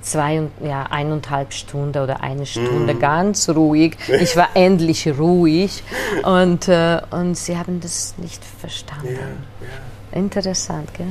zwei, 0.00 0.48
ja, 0.62 0.84
eineinhalb 0.84 1.52
Stunden 1.52 2.02
oder 2.02 2.22
eine 2.22 2.46
Stunde 2.46 2.94
mm. 2.94 3.00
ganz 3.00 3.48
ruhig. 3.48 3.96
Ich 4.20 4.36
war 4.36 4.48
endlich 4.54 5.06
ruhig 5.18 5.82
und, 6.24 6.68
äh, 6.68 7.00
und 7.10 7.36
sie 7.36 7.56
haben 7.56 7.80
das 7.80 8.14
nicht 8.18 8.42
verstanden. 8.44 9.14
Ja, 9.14 9.66
ja. 9.66 10.18
Interessant, 10.18 10.92
gell? 10.94 11.06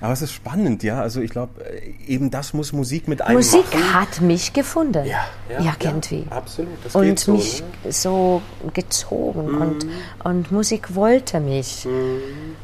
Aber 0.00 0.12
es 0.12 0.22
ist 0.22 0.32
spannend, 0.32 0.82
ja. 0.82 1.00
Also 1.00 1.20
ich 1.20 1.30
glaube, 1.30 1.64
äh, 1.64 1.92
eben 2.06 2.30
das 2.30 2.52
muss 2.52 2.72
Musik 2.72 3.08
mit 3.08 3.22
einem 3.22 3.38
Musik 3.38 3.64
machen. 3.72 3.94
hat 3.94 4.20
mich 4.20 4.52
gefunden. 4.52 5.06
Ja, 5.06 5.26
ja, 5.48 5.74
irgendwie. 5.80 6.26
Ja, 6.30 6.36
absolut. 6.36 6.76
Das 6.84 6.94
und 6.94 7.18
so, 7.18 7.32
mich 7.32 7.62
ne? 7.82 7.92
so 7.92 8.42
gezogen. 8.74 9.52
Mhm. 9.52 9.60
Und, 9.60 9.86
und 10.24 10.52
Musik 10.52 10.94
wollte 10.94 11.40
mich. 11.40 11.86
Mhm. 11.86 12.56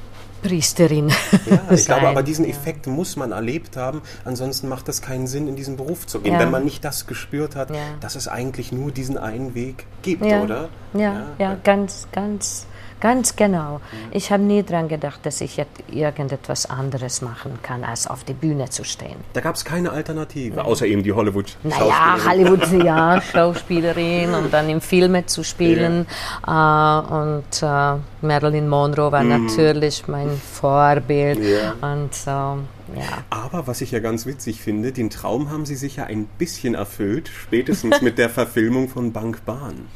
Priesterin. 0.43 1.11
Ja, 1.47 1.63
ich 1.71 1.87
glaube, 1.87 2.09
aber 2.09 2.23
diesen 2.23 2.45
Effekt 2.45 2.87
muss 2.87 3.17
man 3.17 3.33
erlebt 3.33 3.77
haben, 3.77 4.03
ansonsten 4.25 4.69
macht 4.69 4.89
es 4.89 5.01
keinen 5.01 5.27
Sinn, 5.27 5.49
in 5.49 5.57
diesen 5.57 5.77
Beruf 5.77 6.07
zu 6.07 6.21
gehen, 6.21 6.35
ja. 6.35 6.41
wenn 6.41 6.51
man 6.51 6.65
nicht 6.65 6.85
das 6.85 7.07
gespürt 7.07 7.57
hat, 7.57 7.71
ja. 7.71 7.77
dass 8.01 8.17
es 8.17 8.29
eigentlich 8.29 8.73
nur 8.73 8.91
diesen 8.91 9.19
einen 9.19 9.55
Weg 9.55 9.87
gibt, 10.03 10.23
oder? 10.23 10.69
Ja, 10.95 11.27
ja, 11.39 11.57
ganz, 11.63 12.09
ganz 12.13 12.67
Ganz 13.03 13.35
genau. 13.35 13.81
Ich 14.13 14.31
habe 14.31 14.45
nie 14.45 14.63
daran 14.63 14.87
gedacht, 14.87 15.27
dass 15.27 15.41
ich 15.41 15.57
jetzt 15.57 15.83
irgendetwas 15.91 16.71
anderes 16.71 17.21
machen 17.21 17.59
kann, 17.61 17.83
als 17.83 18.07
auf 18.07 18.23
die 18.23 18.33
Bühne 18.33 18.71
zu 18.71 18.85
stehen. 18.85 19.17
Da 19.33 19.41
gab 19.41 19.57
es 19.57 19.65
keine 19.65 19.91
Alternative, 19.91 20.65
außer 20.65 20.87
eben 20.87 21.03
die 21.03 21.13
Hollywood-Schauspielerin. 21.13 21.81
Naja, 21.81 22.17
Hollywood, 22.25 22.85
ja, 22.85 23.21
Schauspielerin 23.21 24.35
und 24.35 24.53
dann 24.53 24.69
im 24.69 24.81
Filme 24.81 25.27
zu 25.27 25.43
spielen. 25.43 26.07
Ja. 26.47 27.01
Äh, 27.01 27.15
und 27.15 27.63
äh, 27.63 28.25
Marilyn 28.25 28.69
Monroe 28.69 29.11
war 29.11 29.25
mhm. 29.25 29.47
natürlich 29.47 30.07
mein 30.07 30.31
Vorbild. 30.31 31.41
Ja. 31.41 31.75
Und 31.81 32.15
so. 32.15 32.31
Ja. 32.31 33.25
Aber 33.31 33.67
was 33.67 33.81
ich 33.81 33.91
ja 33.91 33.99
ganz 33.99 34.27
witzig 34.27 34.61
finde, 34.61 34.93
den 34.93 35.11
Traum 35.11 35.51
haben 35.51 35.67
Sie 35.67 35.75
sich 35.75 35.97
ja 35.97 36.05
ein 36.05 36.27
bisschen 36.39 36.77
erfüllt, 36.77 37.29
spätestens 37.29 38.01
mit 38.01 38.17
der 38.17 38.31
Verfilmung 38.31 38.89
von 38.89 39.13
Bank 39.13 39.45
Bahn. 39.45 39.89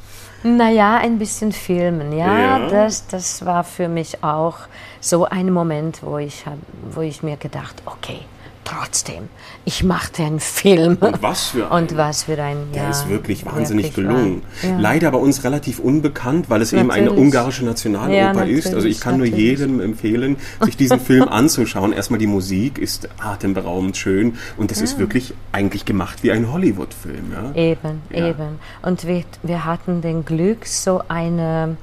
Naja, 0.43 0.99
ein 0.99 1.19
bisschen 1.19 1.53
filmen, 1.53 2.13
ja. 2.13 2.39
ja. 2.39 2.69
Das, 2.69 3.07
das 3.07 3.45
war 3.45 3.65
für 3.65 3.89
mich 3.89 4.23
auch 4.23 4.59
so 5.01 5.25
ein 5.25 5.53
Moment, 5.53 6.03
wo 6.03 6.19
ich, 6.19 6.47
hab, 6.47 6.59
wo 6.93 7.01
ich 7.01 7.23
mir 7.23 7.37
gedacht, 7.37 7.83
okay, 7.87 8.21
trotzdem, 8.67 9.29
ich 9.65 9.83
machte 9.83 10.23
einen 10.23 10.41
Film. 10.41 10.97
Und 11.01 11.23
was 11.23 11.49
für 11.49 11.71
ein. 11.71 11.83
Und 11.83 11.97
was 11.97 12.25
für 12.25 12.41
ein, 12.43 12.73
Der 12.75 12.85
ja, 12.85 12.91
ist 12.91 13.09
wirklich 13.09 13.47
wahnsinnig 13.47 13.87
wirklich 13.87 14.07
gelungen. 14.07 14.43
Ja. 14.63 14.79
Leider 14.79 15.11
bei 15.11 15.19
uns 15.19 15.45
relativ 15.45 15.79
unbekannt, 15.79 16.51
weil 16.51 16.61
es 16.61 16.73
natürlich. 16.73 16.97
eben 16.97 17.09
eine 17.09 17.19
ungarische 17.19 17.65
Nationaloper 17.65 18.45
ja, 18.45 18.59
ist. 18.59 18.75
Also 18.75 18.87
ich 18.87 19.01
kann 19.01 19.19
natürlich. 19.19 19.33
nur 19.33 19.41
jedem 19.41 19.81
empfehlen, 19.81 20.37
sich 20.61 20.77
diesen 20.77 21.01
Film 21.01 21.29
anzuschauen. 21.29 21.93
Erstmal 21.93 22.19
die 22.19 22.27
Musik 22.27 22.79
ist 22.79 23.09
atemberaubend 23.19 23.97
schön 23.97 24.37
und 24.57 24.73
es 24.73 24.83
ist 24.83 24.99
wirklich 24.99 25.33
eigentlich 25.53 25.85
gemacht 25.85 26.23
wie 26.23 26.33
ein 26.33 26.53
Hollywood-Film. 26.53 27.33
Eben, 27.55 28.03
eben. 28.11 28.59
Und 28.83 29.07
wir, 29.07 29.25
wir 29.43 29.65
hatten 29.65 30.03
den 30.03 30.25
Glück, 30.25 30.67
so 30.67 31.03
eine, 31.09 31.77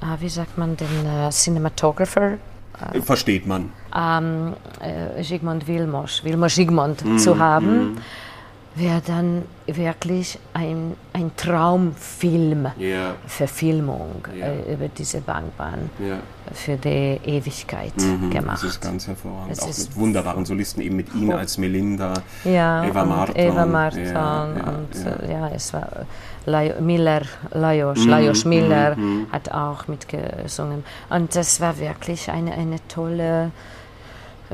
ah, 0.00 0.16
wie 0.20 0.28
sagt 0.28 0.58
man, 0.58 0.76
den 0.76 0.86
uh, 1.06 1.30
Cinematographer 1.30 2.38
äh, 2.92 3.00
Versteht 3.00 3.46
man. 3.46 3.70
Ähm, 3.94 4.54
äh, 4.80 5.22
Sigmund 5.22 5.66
Wilmos, 5.66 6.24
Wilmos 6.24 6.54
Sigmund 6.54 7.04
mm, 7.04 7.18
zu 7.18 7.38
haben, 7.38 7.94
mm. 7.94 7.98
wäre 8.74 9.02
dann 9.06 9.42
wirklich 9.66 10.38
ein, 10.54 10.94
ein 11.12 11.30
Traumfilm, 11.36 12.68
yeah. 12.80 13.14
Verfilmung 13.26 14.26
yeah. 14.34 14.48
äh, 14.48 14.74
über 14.74 14.88
diese 14.88 15.20
Bankbahn 15.20 15.90
yeah. 16.00 16.18
für 16.52 16.76
die 16.76 17.20
Ewigkeit 17.24 17.92
mm 17.96 18.30
gemacht. 18.30 18.62
Das 18.62 18.70
ist 18.70 18.80
ganz 18.80 19.06
hervorragend. 19.06 19.52
Es 19.52 19.60
Auch 19.60 19.66
mit 19.68 19.96
wunderbaren 19.96 20.44
Solisten, 20.44 20.80
eben 20.80 20.96
mit 20.96 21.14
Ihnen 21.14 21.32
als 21.32 21.58
Melinda, 21.58 22.14
ja, 22.44 22.84
Eva 22.84 23.04
Marton. 23.04 23.36
Eva 23.36 23.66
Marton 23.66 24.04
ja, 24.04 24.44
und 24.44 25.04
ja, 25.04 25.10
äh, 25.10 25.32
ja, 25.32 25.48
es 25.48 25.72
war 25.72 26.06
Miller, 26.80 27.22
Lajos, 27.52 28.04
mm, 28.04 28.08
Lajos 28.08 28.44
Miller 28.44 28.96
mm, 28.96 29.26
hat 29.32 29.52
auch 29.52 29.86
mitgesungen. 29.86 30.84
Und 31.08 31.34
das 31.36 31.60
war 31.60 31.78
wirklich 31.78 32.30
eine, 32.30 32.52
eine 32.52 32.76
tolle 32.88 33.52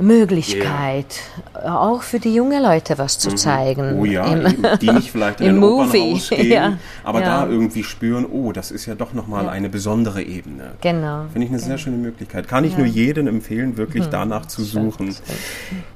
Möglichkeit, 0.00 1.20
yeah. 1.54 1.78
auch 1.78 2.02
für 2.02 2.18
die 2.18 2.34
jungen 2.34 2.62
Leute 2.62 2.98
was 2.98 3.18
zu 3.18 3.30
mhm. 3.30 3.36
zeigen. 3.36 3.98
Oh 3.98 4.04
ja, 4.04 4.24
Im, 4.24 4.54
die 4.80 4.90
nicht 4.90 5.10
vielleicht 5.10 5.40
in 5.40 5.56
ein 5.56 5.62
Opernhaus 5.62 6.30
gehen, 6.30 6.48
ja, 6.50 6.78
aber 7.04 7.20
ja. 7.20 7.44
da 7.44 7.50
irgendwie 7.50 7.84
spüren, 7.84 8.26
oh, 8.26 8.52
das 8.52 8.70
ist 8.70 8.86
ja 8.86 8.94
doch 8.94 9.12
nochmal 9.12 9.44
ja. 9.44 9.50
eine 9.50 9.68
besondere 9.68 10.22
Ebene. 10.22 10.72
Genau. 10.80 11.24
Finde 11.32 11.46
ich 11.46 11.50
eine 11.50 11.58
genau. 11.58 11.68
sehr 11.68 11.78
schöne 11.78 11.96
Möglichkeit. 11.96 12.48
Kann 12.48 12.64
ich 12.64 12.76
nur 12.76 12.86
jedem 12.86 13.26
empfehlen, 13.26 13.76
wirklich 13.76 14.04
hm. 14.04 14.10
danach 14.10 14.46
zu 14.46 14.62
suchen. 14.62 15.14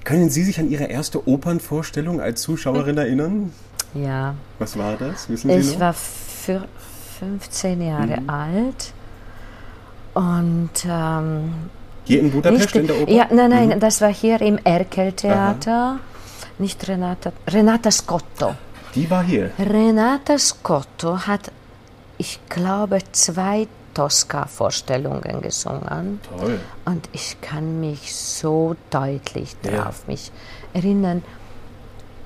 Können 0.04 0.30
Sie 0.30 0.42
sich 0.42 0.59
an 0.59 0.71
Ihre 0.71 0.85
erste 0.85 1.26
Opernvorstellung 1.26 2.21
als 2.21 2.42
Zuschauerin 2.42 2.99
erinnern? 2.99 3.52
Ja. 3.94 4.35
Was 4.59 4.78
war 4.78 4.97
das? 4.97 5.28
Wissen 5.28 5.50
Sie 5.50 5.56
ich 5.56 5.73
noch? 5.75 5.80
war 5.80 5.92
für 5.92 6.66
15 7.18 7.82
Jahre 7.82 8.21
mhm. 8.21 8.30
alt 8.30 8.92
und 10.14 10.71
ähm, 10.88 11.54
hier 12.04 12.21
in 12.21 12.30
Budapest 12.30 12.75
in 12.76 12.87
der 12.87 13.00
Oper? 13.00 13.11
Ja, 13.11 13.28
nein, 13.30 13.50
nein, 13.50 13.68
mhm. 13.68 13.80
das 13.80 14.00
war 14.00 14.12
hier 14.12 14.40
im 14.40 14.59
Erkel-Theater. 14.59 15.99
Nicht 16.59 16.87
Renata, 16.87 17.32
Renata 17.49 17.90
Scotto. 17.90 18.54
Die 18.94 19.11
war 19.11 19.25
hier. 19.25 19.50
Renata 19.59 20.38
Scotto 20.38 21.26
hat, 21.26 21.50
ich 22.18 22.40
glaube, 22.49 22.99
zwei 23.12 23.66
Tosca-Vorstellungen 23.94 25.40
gesungen. 25.40 26.21
Toll. 26.38 26.61
Und 26.85 27.09
ich 27.12 27.40
kann 27.40 27.80
mich 27.80 28.14
so 28.14 28.76
deutlich 28.90 29.56
ja. 29.64 29.71
darauf 29.71 30.06
mich 30.06 30.30
erinnern. 30.73 31.23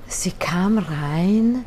Sie 0.07 0.31
kam 0.31 0.77
rein 0.77 1.65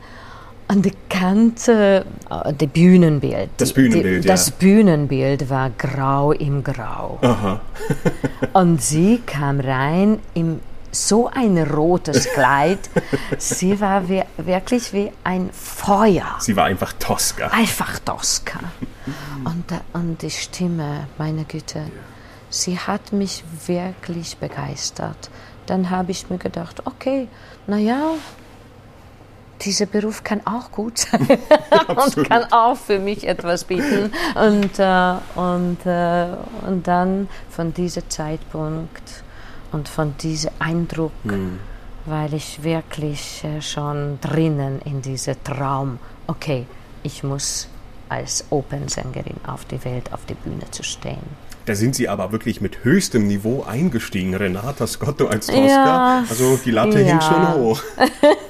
und 0.70 0.84
die 0.84 0.92
ganze 1.08 2.04
äh, 2.30 2.52
die 2.52 2.68
Bühnenbild. 2.68 3.50
Das 3.56 3.72
Bühnenbild, 3.72 4.24
die, 4.24 4.28
ja. 4.28 4.34
Das 4.34 4.52
Bühnenbild 4.52 5.50
war 5.50 5.70
grau 5.70 6.30
im 6.30 6.62
Grau. 6.62 7.18
Aha. 7.22 7.60
und 8.52 8.80
sie 8.80 9.20
kam 9.26 9.58
rein 9.58 10.20
im 10.34 10.60
so 10.92 11.28
ein 11.28 11.58
rotes 11.58 12.28
Kleid. 12.32 12.78
sie 13.38 13.80
war 13.80 14.08
wie, 14.08 14.22
wirklich 14.36 14.92
wie 14.92 15.10
ein 15.24 15.50
Feuer. 15.52 16.36
Sie 16.38 16.56
war 16.56 16.66
einfach 16.66 16.92
Tosca. 16.94 17.48
Einfach 17.48 17.98
Tosca. 18.00 18.60
und, 19.44 19.64
und 19.92 20.22
die 20.22 20.30
Stimme, 20.30 21.06
meine 21.18 21.44
Güte, 21.44 21.82
sie 22.48 22.78
hat 22.78 23.12
mich 23.12 23.44
wirklich 23.66 24.36
begeistert. 24.36 25.30
Dann 25.66 25.90
habe 25.90 26.10
ich 26.10 26.28
mir 26.30 26.38
gedacht, 26.38 26.82
okay, 26.84 27.28
naja, 27.66 28.14
dieser 29.62 29.86
Beruf 29.86 30.24
kann 30.24 30.40
auch 30.46 30.70
gut 30.70 30.98
sein 30.98 31.26
und 31.88 32.28
kann 32.28 32.44
auch 32.52 32.76
für 32.76 32.98
mich 32.98 33.26
etwas 33.26 33.64
bieten. 33.64 34.12
Und, 34.34 34.78
äh, 34.78 35.14
und, 35.34 35.86
äh, 35.86 36.26
und 36.66 36.86
dann 36.86 37.28
von 37.50 37.72
diesem 37.74 38.08
Zeitpunkt 38.08 39.24
und 39.72 39.88
von 39.88 40.16
diesem 40.18 40.50
Eindruck, 40.58 41.12
mhm. 41.24 41.58
weil 42.06 42.34
ich 42.34 42.62
wirklich 42.62 43.44
äh, 43.44 43.60
schon 43.60 44.18
drinnen 44.20 44.80
in 44.84 45.02
diesem 45.02 45.42
Traum, 45.44 45.98
okay, 46.26 46.66
ich 47.02 47.22
muss 47.22 47.68
als 48.08 48.44
Opernsängerin 48.50 49.36
auf 49.46 49.64
die 49.64 49.82
Welt, 49.84 50.12
auf 50.12 50.24
die 50.26 50.34
Bühne 50.34 50.68
zu 50.70 50.82
stehen. 50.82 51.39
Da 51.66 51.74
sind 51.74 51.94
Sie 51.94 52.08
aber 52.08 52.32
wirklich 52.32 52.60
mit 52.60 52.84
höchstem 52.84 53.26
Niveau 53.26 53.62
eingestiegen, 53.62 54.34
Renata 54.34 54.86
Scotto 54.86 55.26
als 55.26 55.46
Tosca. 55.46 55.66
Ja, 55.66 56.24
also 56.28 56.58
die 56.64 56.70
Latte 56.70 57.00
ja. 57.00 57.06
hing 57.06 57.20
schon 57.20 57.54
hoch. 57.54 57.82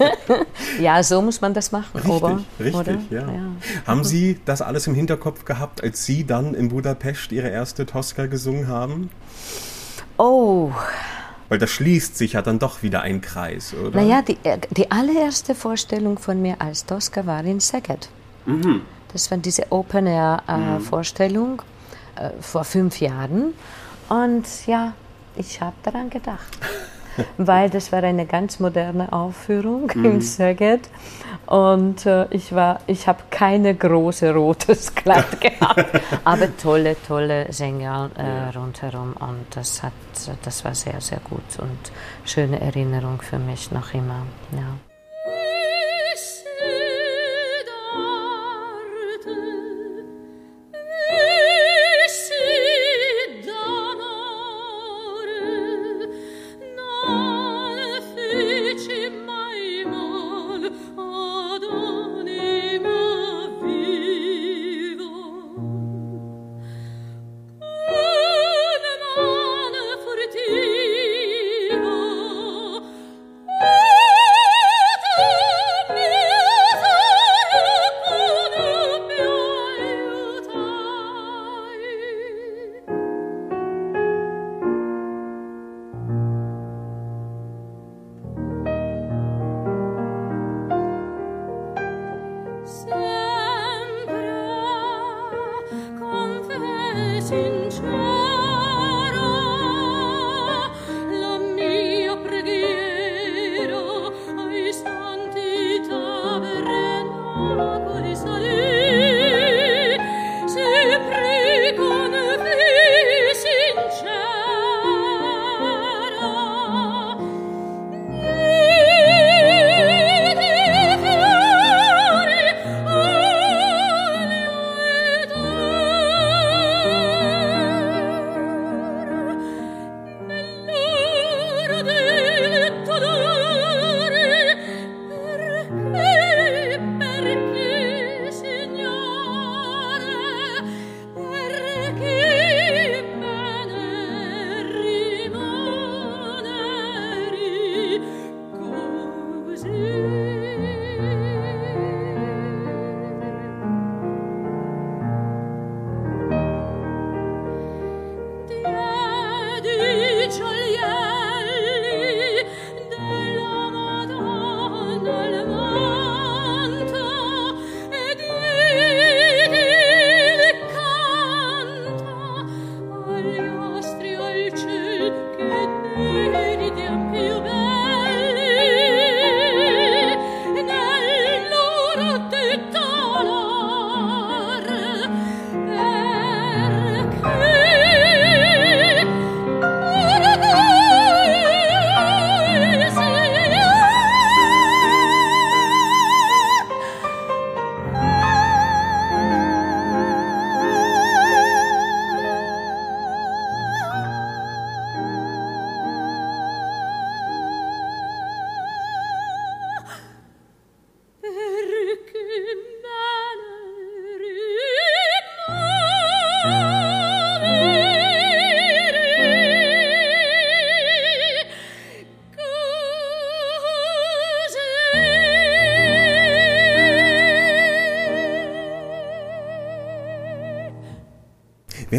ja, 0.81 1.02
so 1.02 1.21
muss 1.21 1.40
man 1.40 1.52
das 1.52 1.73
machen, 1.73 1.90
richtig, 1.95 2.12
Ober, 2.12 2.40
Richtig, 2.59 3.11
ja. 3.11 3.21
ja. 3.21 3.43
Haben 3.87 4.05
Sie 4.05 4.38
das 4.45 4.62
alles 4.62 4.87
im 4.87 4.95
Hinterkopf 4.95 5.45
gehabt, 5.45 5.83
als 5.83 6.05
Sie 6.05 6.25
dann 6.25 6.55
in 6.55 6.69
Budapest 6.69 7.33
Ihre 7.33 7.49
erste 7.49 7.85
Tosca 7.85 8.26
gesungen 8.26 8.69
haben? 8.69 9.11
Oh, 10.17 10.71
weil 11.49 11.59
da 11.59 11.67
schließt 11.67 12.17
sich 12.17 12.35
ja 12.35 12.43
dann 12.43 12.61
doch 12.61 12.85
wieder 12.85 13.02
ein 13.02 13.21
Kreis, 13.21 13.75
oder? 13.75 14.00
Naja, 14.00 14.23
die, 14.23 14.38
äh, 14.45 14.59
die 14.71 14.93
allererste 14.93 15.57
Vorstellung 15.57 16.17
von 16.19 16.40
mir 16.40 16.61
als 16.61 16.87
Tosca 16.87 17.26
war 17.26 17.45
in 17.45 17.61
Szeged. 17.61 18.09
Mhm. 18.47 18.83
Das 19.12 19.33
war 19.33 19.38
diese 19.38 19.73
Open-Air-Vorstellung. 19.73 21.57
Mhm 21.57 21.70
äh, 22.21 22.31
vor 22.41 22.65
fünf 22.65 23.00
Jahren. 23.00 23.55
Und 24.09 24.67
ja, 24.67 24.95
ich 25.37 25.61
habe 25.61 25.77
daran 25.83 26.11
gedacht, 26.11 26.59
weil 27.39 27.71
das 27.71 27.93
war 27.93 28.03
eine 28.03 28.27
ganz 28.27 28.61
moderne 28.61 29.12
Aufführung 29.12 29.91
mhm. 29.95 30.05
im 30.05 30.21
Szeged. 30.21 30.89
Und 31.47 32.07
äh, 32.07 32.27
ich, 32.31 32.53
ich 32.87 33.09
habe 33.09 33.19
keine 33.31 33.75
große 33.75 34.33
rotes 34.33 34.95
Kleid 34.95 35.41
gehabt, 35.41 36.00
aber 36.25 36.57
tolle, 36.57 36.97
tolle 37.07 37.53
Sänger 37.53 38.11
äh, 38.17 38.23
ja. 38.23 38.50
rundherum. 38.50 39.15
Und 39.19 39.47
das, 39.55 39.83
hat, 39.83 39.93
das 40.43 40.65
war 40.65 40.75
sehr, 40.75 41.00
sehr 41.00 41.21
gut 41.21 41.59
und 41.59 41.93
schöne 42.25 42.61
Erinnerung 42.61 43.21
für 43.23 43.39
mich 43.39 43.73
noch 43.73 43.95
immer. 43.95 44.23
Ja. 44.53 44.90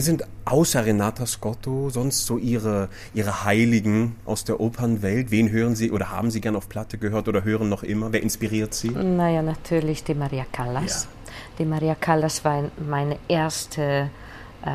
Wer 0.01 0.05
sind 0.05 0.23
außer 0.45 0.83
Renata 0.83 1.27
Scotto 1.27 1.91
sonst 1.91 2.25
so 2.25 2.39
Ihre, 2.39 2.89
Ihre 3.13 3.45
Heiligen 3.45 4.15
aus 4.25 4.43
der 4.43 4.59
Opernwelt? 4.59 5.29
Wen 5.29 5.51
hören 5.51 5.75
Sie 5.75 5.91
oder 5.91 6.09
haben 6.09 6.31
Sie 6.31 6.41
gern 6.41 6.55
auf 6.55 6.67
Platte 6.67 6.97
gehört 6.97 7.27
oder 7.27 7.43
hören 7.43 7.69
noch 7.69 7.83
immer? 7.83 8.11
Wer 8.11 8.23
inspiriert 8.23 8.73
Sie? 8.73 8.89
Naja, 8.89 9.43
natürlich 9.43 10.03
die 10.03 10.15
Maria 10.15 10.43
Callas. 10.51 11.03
Ja. 11.03 11.33
Die 11.59 11.65
Maria 11.65 11.93
Callas 11.93 12.43
war 12.43 12.63
meine 12.89 13.17
erste, 13.27 14.09
äh, 14.65 14.69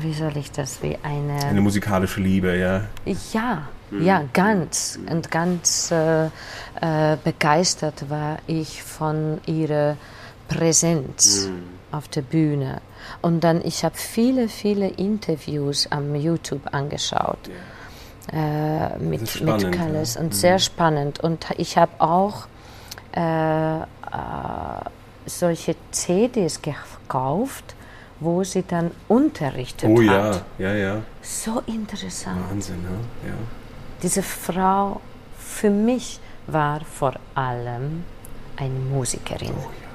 wie 0.00 0.14
soll 0.14 0.36
ich 0.36 0.52
das, 0.52 0.84
wie 0.84 0.96
eine... 1.02 1.44
Eine 1.44 1.60
musikalische 1.60 2.20
Liebe, 2.20 2.56
ja. 2.56 2.84
Ja, 3.32 3.66
mhm. 3.90 4.04
ja, 4.04 4.22
ganz. 4.32 5.00
Und 5.10 5.32
ganz 5.32 5.90
äh, 5.90 6.26
äh, 6.26 7.16
begeistert 7.24 8.08
war 8.08 8.38
ich 8.46 8.84
von 8.84 9.40
ihrer 9.46 9.96
Präsenz 10.48 11.46
mhm. 11.46 11.62
auf 11.92 12.08
der 12.08 12.22
Bühne. 12.22 12.80
Und 13.22 13.44
dann, 13.44 13.64
ich 13.64 13.84
habe 13.84 13.96
viele, 13.96 14.48
viele 14.48 14.88
Interviews 14.88 15.86
am 15.90 16.14
YouTube 16.14 16.62
angeschaut. 16.72 17.38
Yeah. 17.48 17.56
Äh, 18.30 18.98
mit, 18.98 19.40
mit 19.40 19.72
Callis 19.72 20.16
und 20.18 20.26
mhm. 20.26 20.32
sehr 20.32 20.58
spannend. 20.58 21.20
Und 21.20 21.46
ich 21.56 21.78
habe 21.78 21.92
auch 21.98 22.46
äh, 23.12 23.80
äh, 23.80 23.84
solche 25.24 25.76
CDs 25.92 26.60
gekauft, 26.60 27.74
wo 28.20 28.44
sie 28.44 28.64
dann 28.66 28.90
unterrichtet 29.08 29.88
oh, 29.88 30.02
hat. 30.02 30.44
Oh 30.58 30.62
ja, 30.62 30.72
ja, 30.72 30.74
ja. 30.74 31.02
So 31.22 31.62
interessant. 31.64 32.50
Wahnsinn, 32.50 32.82
ne? 32.82 33.28
ja. 33.28 33.34
Diese 34.02 34.22
Frau 34.22 35.00
für 35.38 35.70
mich 35.70 36.20
war 36.46 36.80
vor 36.80 37.14
allem 37.34 38.04
eine 38.56 38.78
Musikerin. 38.78 39.54
Oh, 39.56 39.70
ja. 39.70 39.87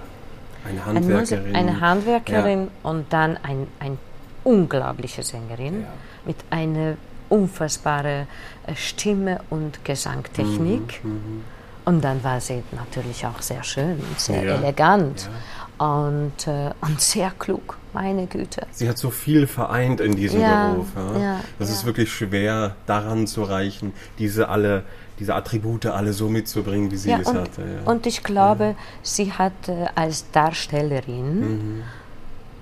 Eine 0.67 0.85
Handwerkerin. 0.85 1.55
Eine, 1.55 1.81
Handwerkerin 1.81 2.61
ja. 2.63 2.89
und 2.89 3.11
dann 3.11 3.37
ein, 3.43 3.67
ein 3.79 3.97
unglaubliche 4.43 5.23
Sängerin 5.23 5.81
ja. 5.81 5.87
mit 6.25 6.37
einer 6.49 6.95
unfassbaren 7.29 8.27
äh, 8.67 8.75
Stimme 8.75 9.41
und 9.49 9.83
Gesangtechnik. 9.83 11.03
Mhm, 11.03 11.11
mhm, 11.11 11.43
und 11.85 12.03
dann 12.03 12.23
war 12.23 12.39
sie 12.39 12.63
natürlich 12.71 13.25
auch 13.25 13.41
sehr 13.41 13.63
schön, 13.63 14.01
sehr 14.17 14.43
ja. 14.43 14.55
elegant 14.55 15.29
und, 15.77 16.47
äh, 16.47 16.71
und 16.79 17.01
sehr 17.01 17.31
klug, 17.37 17.77
meine 17.91 18.27
Güte. 18.27 18.65
Sie 18.71 18.87
hat 18.87 18.97
so 18.97 19.09
viel 19.09 19.47
vereint 19.47 19.99
in 19.99 20.15
diesem 20.15 20.39
Beruf. 20.39 20.87
Ja? 21.19 21.41
das 21.59 21.69
ist 21.69 21.85
wirklich 21.85 22.13
schwer, 22.13 22.75
daran 22.85 23.27
zu 23.27 23.43
reichen, 23.43 23.93
diese 24.17 24.47
alle 24.47 24.83
diese 25.19 25.35
Attribute 25.35 25.85
alle 25.87 26.13
so 26.13 26.29
mitzubringen, 26.29 26.91
wie 26.91 26.97
sie 26.97 27.11
es 27.11 27.27
und, 27.27 27.37
hatte. 27.37 27.81
Und 27.85 28.05
ich 28.05 28.23
glaube, 28.23 28.75
sie 29.01 29.31
hat 29.31 29.53
äh, 29.67 29.85
als 29.95 30.31
Darstellerin 30.31 31.39
mhm 31.39 31.83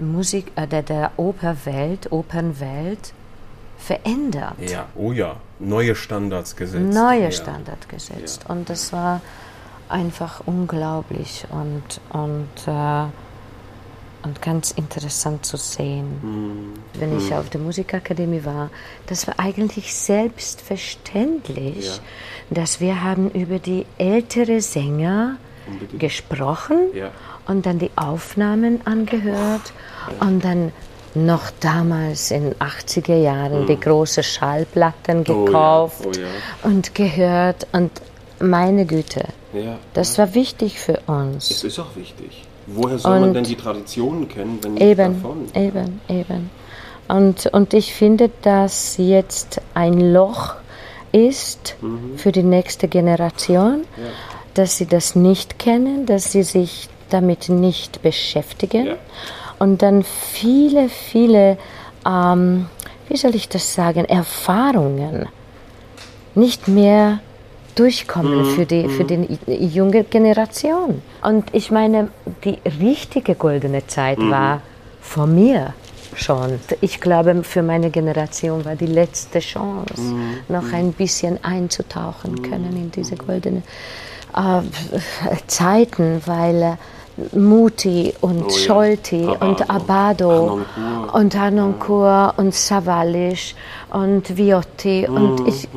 Musik, 0.02 0.52
äh, 0.56 0.68
der, 0.68 0.84
der 0.84 1.12
Operwelt, 1.18 2.12
Opernwelt 2.12 3.14
verändert. 3.78 4.56
Ja, 4.60 4.88
oh 4.96 5.12
ja, 5.12 5.38
neue 5.60 5.96
Standards 5.96 6.56
gesetzt. 6.56 6.94
Neue 6.94 7.24
ja. 7.24 7.32
Standards 7.32 7.88
gesetzt. 7.88 8.44
Ja. 8.44 8.54
Und 8.54 8.70
das 8.70 8.94
war 8.94 9.22
einfach 9.90 10.42
unglaublich 10.46 11.46
und, 11.50 12.02
und, 12.14 12.68
äh, 12.68 13.06
und 14.24 14.42
ganz 14.42 14.72
interessant 14.72 15.46
zu 15.46 15.58
sehen. 15.58 16.20
Mhm. 16.22 16.74
Wenn 17.00 17.18
ich 17.18 17.30
mhm. 17.30 17.38
auf 17.38 17.50
der 17.50 17.62
Musikakademie 17.62 18.44
war, 18.46 18.70
das 19.08 19.28
war 19.28 19.40
eigentlich 19.40 19.94
selbstverständlich, 19.94 21.86
ja. 21.86 21.94
dass 22.50 22.80
wir 22.80 23.04
haben 23.04 23.30
über 23.32 23.60
die 23.60 23.86
ältere 23.98 24.62
Sänger 24.62 25.38
Unbedingt. 25.68 26.00
gesprochen 26.00 26.78
ja. 26.94 27.12
und 27.48 27.66
dann 27.66 27.80
die 27.80 27.92
Aufnahmen 27.96 28.86
angehört 28.86 29.74
und 30.20 30.44
dann 30.44 30.72
noch 31.14 31.52
damals 31.60 32.32
in 32.32 32.44
den 32.44 32.56
80er 32.56 33.18
Jahren 33.18 33.64
mhm. 33.64 33.68
die 33.68 33.80
großen 33.80 34.24
Schallplatten 34.24 35.24
gekauft 35.24 36.06
oh 36.06 36.12
ja. 36.12 36.20
Oh 36.64 36.68
ja. 36.68 36.70
und 36.70 36.96
gehört. 36.96 37.68
Und 37.74 37.92
meine 38.40 38.86
Güte, 38.86 39.26
ja, 39.54 39.78
das 39.94 40.18
war 40.18 40.34
wichtig 40.34 40.80
für 40.80 41.00
uns. 41.08 41.52
Es 41.52 41.64
ist 41.64 41.80
auch 41.80 41.96
wichtig. 41.96 42.44
Woher 42.68 43.00
soll 43.00 43.16
und 43.16 43.22
man 43.22 43.34
denn 43.34 43.44
die 43.44 43.56
Traditionen 43.56 44.28
kennen, 44.28 44.60
wenn 44.62 44.74
nicht 44.76 44.84
eben, 44.84 45.16
davon? 45.16 45.46
Eben, 45.54 46.02
eben. 46.08 46.50
Und, 47.08 47.48
und 47.48 47.74
ich 47.74 47.94
finde, 47.94 48.30
dass 48.42 48.98
jetzt 48.98 49.62
ein 49.74 50.14
Loch 50.14 50.56
ist 51.12 51.76
mhm. 51.82 52.18
für 52.18 52.32
die 52.32 52.44
nächste 52.44 52.88
Generation, 52.88 53.84
dass 54.54 54.78
sie 54.78 54.86
das 54.86 55.16
nicht 55.16 55.60
kennen, 55.60 56.06
dass 56.06 56.32
sie 56.32 56.44
sich 56.44 56.88
damit 57.10 57.50
nicht 57.50 58.02
beschäftigen 58.02 58.96
und 59.60 59.82
dann 59.82 60.04
viele, 60.04 60.90
viele, 60.90 61.58
ähm, 62.08 62.68
wie 63.10 63.18
soll 63.18 63.36
ich 63.36 63.50
das 63.50 63.74
sagen, 63.74 64.06
Erfahrungen 64.06 65.28
nicht 66.34 66.68
mehr 66.68 67.20
durchkommen 67.76 68.40
mhm. 68.40 68.56
für, 68.56 68.66
die, 68.66 68.88
für 68.88 69.04
mhm. 69.04 69.28
die 69.48 69.68
junge 69.68 70.04
Generation. 70.04 71.02
Und 71.22 71.46
ich 71.54 71.72
meine, 71.72 72.10
die 72.44 72.58
richtige 72.80 73.36
goldene 73.36 73.86
Zeit 73.88 74.20
mhm. 74.20 74.32
war 74.32 74.62
vor 75.02 75.28
mir 75.28 75.74
schon. 76.16 76.60
Ich 76.82 77.00
glaube, 77.00 77.44
für 77.44 77.64
meine 77.64 77.90
Generation 77.90 78.66
war 78.66 78.76
die 78.76 78.86
letzte 78.86 79.40
Chance, 79.40 80.02
noch 80.50 80.74
ein 80.74 80.94
bisschen 80.94 81.44
einzutauchen 81.44 82.42
können 82.42 82.76
in 82.76 82.92
diese 82.92 83.16
goldenen 83.16 83.64
äh, 84.36 84.62
Zeiten, 85.48 86.22
weil 86.26 86.62
äh, 86.62 86.76
Muti 87.34 88.14
und 88.22 88.46
oh, 88.46 88.50
Scholti 88.50 89.24
ja. 89.26 89.32
und 89.32 89.70
Abado 89.70 90.62
und 91.14 91.36
Hanoncourt 91.38 92.38
und 92.38 92.54
Savalisch 92.54 93.56
und 93.92 94.38
Viotti 94.38 95.08
mhm. 95.08 95.16
und 95.16 95.48
ich, 95.48 95.68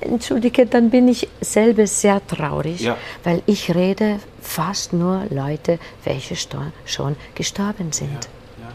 entschuldige, 0.00 0.66
dann 0.66 0.90
bin 0.90 1.08
ich 1.08 1.28
selber 1.40 1.86
sehr 1.86 2.26
traurig, 2.26 2.80
ja. 2.80 2.96
weil 3.24 3.42
ich 3.46 3.74
rede 3.74 4.18
fast 4.40 4.92
nur 4.92 5.22
Leute, 5.30 5.78
welche 6.04 6.36
schon 6.36 7.16
gestorben 7.34 7.92
sind. 7.92 8.10
Ja. 8.10 8.68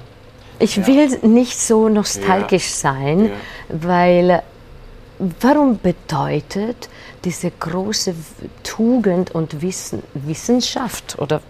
Ich 0.59 0.87
will 0.87 1.19
nicht 1.21 1.59
so 1.59 1.87
nostalgisch 1.89 2.69
sein, 2.69 3.31
weil 3.69 4.41
warum 5.19 5.79
bedeutet 5.79 6.89
diese 7.23 7.51
große 7.51 8.13
Tugend 8.63 9.31
und 9.31 9.61
Wissen, 9.61 10.03
Wissenschaft 10.13 11.17
oder, 11.19 11.41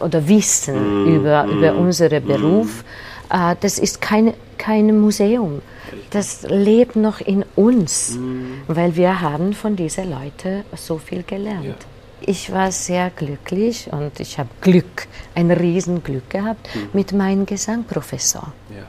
oder 0.00 0.26
Wissen 0.28 1.04
mm, 1.04 1.16
über, 1.16 1.44
mm, 1.44 1.50
über 1.50 1.74
unseren 1.74 2.24
Beruf, 2.24 2.84
mm. 3.30 3.34
äh, 3.34 3.56
das 3.60 3.78
ist 3.78 4.00
kein, 4.00 4.34
kein 4.58 5.00
Museum. 5.00 5.62
Das 6.10 6.42
lebt 6.42 6.96
noch 6.96 7.20
in 7.20 7.44
uns, 7.56 8.16
mm. 8.16 8.62
weil 8.68 8.96
wir 8.96 9.20
haben 9.20 9.52
von 9.52 9.76
diesen 9.76 10.10
Leuten 10.10 10.64
so 10.76 10.98
viel 10.98 11.22
gelernt. 11.22 11.64
Ja. 11.64 11.74
Ich 12.22 12.52
war 12.52 12.70
sehr 12.70 13.10
glücklich 13.10 13.88
und 13.90 14.20
ich 14.20 14.38
habe 14.38 14.50
Glück, 14.60 15.06
ein 15.34 15.50
Riesenglück 15.50 16.28
gehabt 16.28 16.68
mm. 16.74 16.96
mit 16.96 17.12
meinem 17.12 17.46
Gesangprofessor. 17.46 18.52
Ja. 18.70 18.84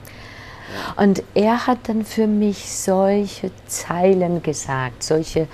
Und 0.95 1.23
er 1.33 1.67
hat 1.67 1.89
dann 1.89 2.05
für 2.05 2.27
mich 2.27 2.69
solche 2.71 3.51
Zeilen 3.67 4.41
gesagt, 4.43 5.03
solche 5.03 5.47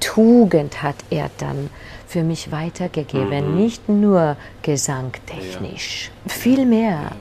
Tugend 0.00 0.82
hat 0.82 0.96
er 1.10 1.30
dann 1.38 1.70
für 2.06 2.22
mich 2.22 2.50
weitergegeben, 2.50 3.52
mhm. 3.52 3.56
nicht 3.56 3.88
nur 3.88 4.36
gesangtechnisch, 4.62 6.10
ja. 6.24 6.32
viel 6.32 6.64
mehr. 6.64 7.12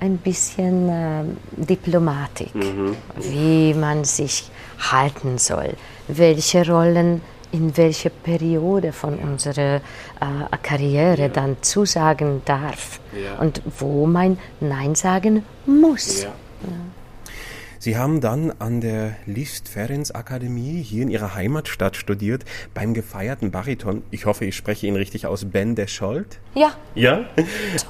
Ein 0.00 0.18
bisschen 0.18 0.88
äh, 0.88 1.24
Diplomatik, 1.52 2.54
mhm. 2.54 2.96
wie 3.16 3.72
man 3.74 4.04
sich 4.04 4.50
halten 4.78 5.38
soll, 5.38 5.74
welche 6.08 6.68
Rollen 6.68 7.22
in 7.54 7.76
welche 7.76 8.10
Periode 8.10 8.92
von 8.92 9.16
ja. 9.16 9.24
unserer 9.24 9.76
äh, 9.76 10.56
Karriere 10.62 11.22
ja. 11.22 11.28
dann 11.28 11.56
zusagen 11.60 12.42
darf 12.44 13.00
ja. 13.12 13.38
und 13.38 13.62
wo 13.78 14.06
man 14.06 14.38
Nein 14.60 14.94
sagen 14.96 15.44
muss. 15.64 16.26
Sie 17.84 17.98
haben 17.98 18.22
dann 18.22 18.50
an 18.60 18.80
der 18.80 19.14
Liszt 19.26 19.68
Ferenc 19.68 20.14
Akademie 20.14 20.80
hier 20.80 21.02
in 21.02 21.10
Ihrer 21.10 21.34
Heimatstadt 21.34 21.96
studiert, 21.96 22.46
beim 22.72 22.94
gefeierten 22.94 23.50
Bariton, 23.50 24.02
ich 24.10 24.24
hoffe, 24.24 24.46
ich 24.46 24.56
spreche 24.56 24.86
ihn 24.86 24.96
richtig 24.96 25.26
aus, 25.26 25.44
Ben 25.44 25.74
Deschold. 25.74 26.40
Ja. 26.54 26.70
Ja? 26.94 27.26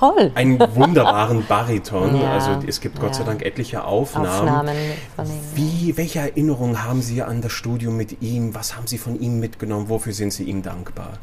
Toll. 0.00 0.33
Einen 0.35 0.59
wunderbaren 0.59 1.46
Bariton. 1.46 2.20
Ja. 2.20 2.33
Also 2.33 2.66
es 2.66 2.80
gibt 2.80 2.98
Gott 2.98 3.11
ja. 3.11 3.18
sei 3.18 3.22
Dank 3.22 3.42
etliche 3.42 3.85
Aufnahmen. 3.85 4.48
Aufnahmen 4.48 4.76
von 5.14 5.26
ihm. 5.26 5.40
Wie, 5.54 5.96
welche 5.96 6.18
Erinnerungen 6.18 6.83
haben 6.83 7.00
Sie 7.00 7.22
an 7.22 7.40
das 7.40 7.52
Studium 7.52 7.96
mit 7.96 8.20
ihm? 8.20 8.52
Was 8.52 8.76
haben 8.76 8.88
Sie 8.88 8.98
von 8.98 9.20
ihm 9.20 9.38
mitgenommen? 9.38 9.88
Wofür 9.88 10.12
sind 10.12 10.33
Sie 10.33 10.42
ihm 10.42 10.62
dankbar? 10.64 11.18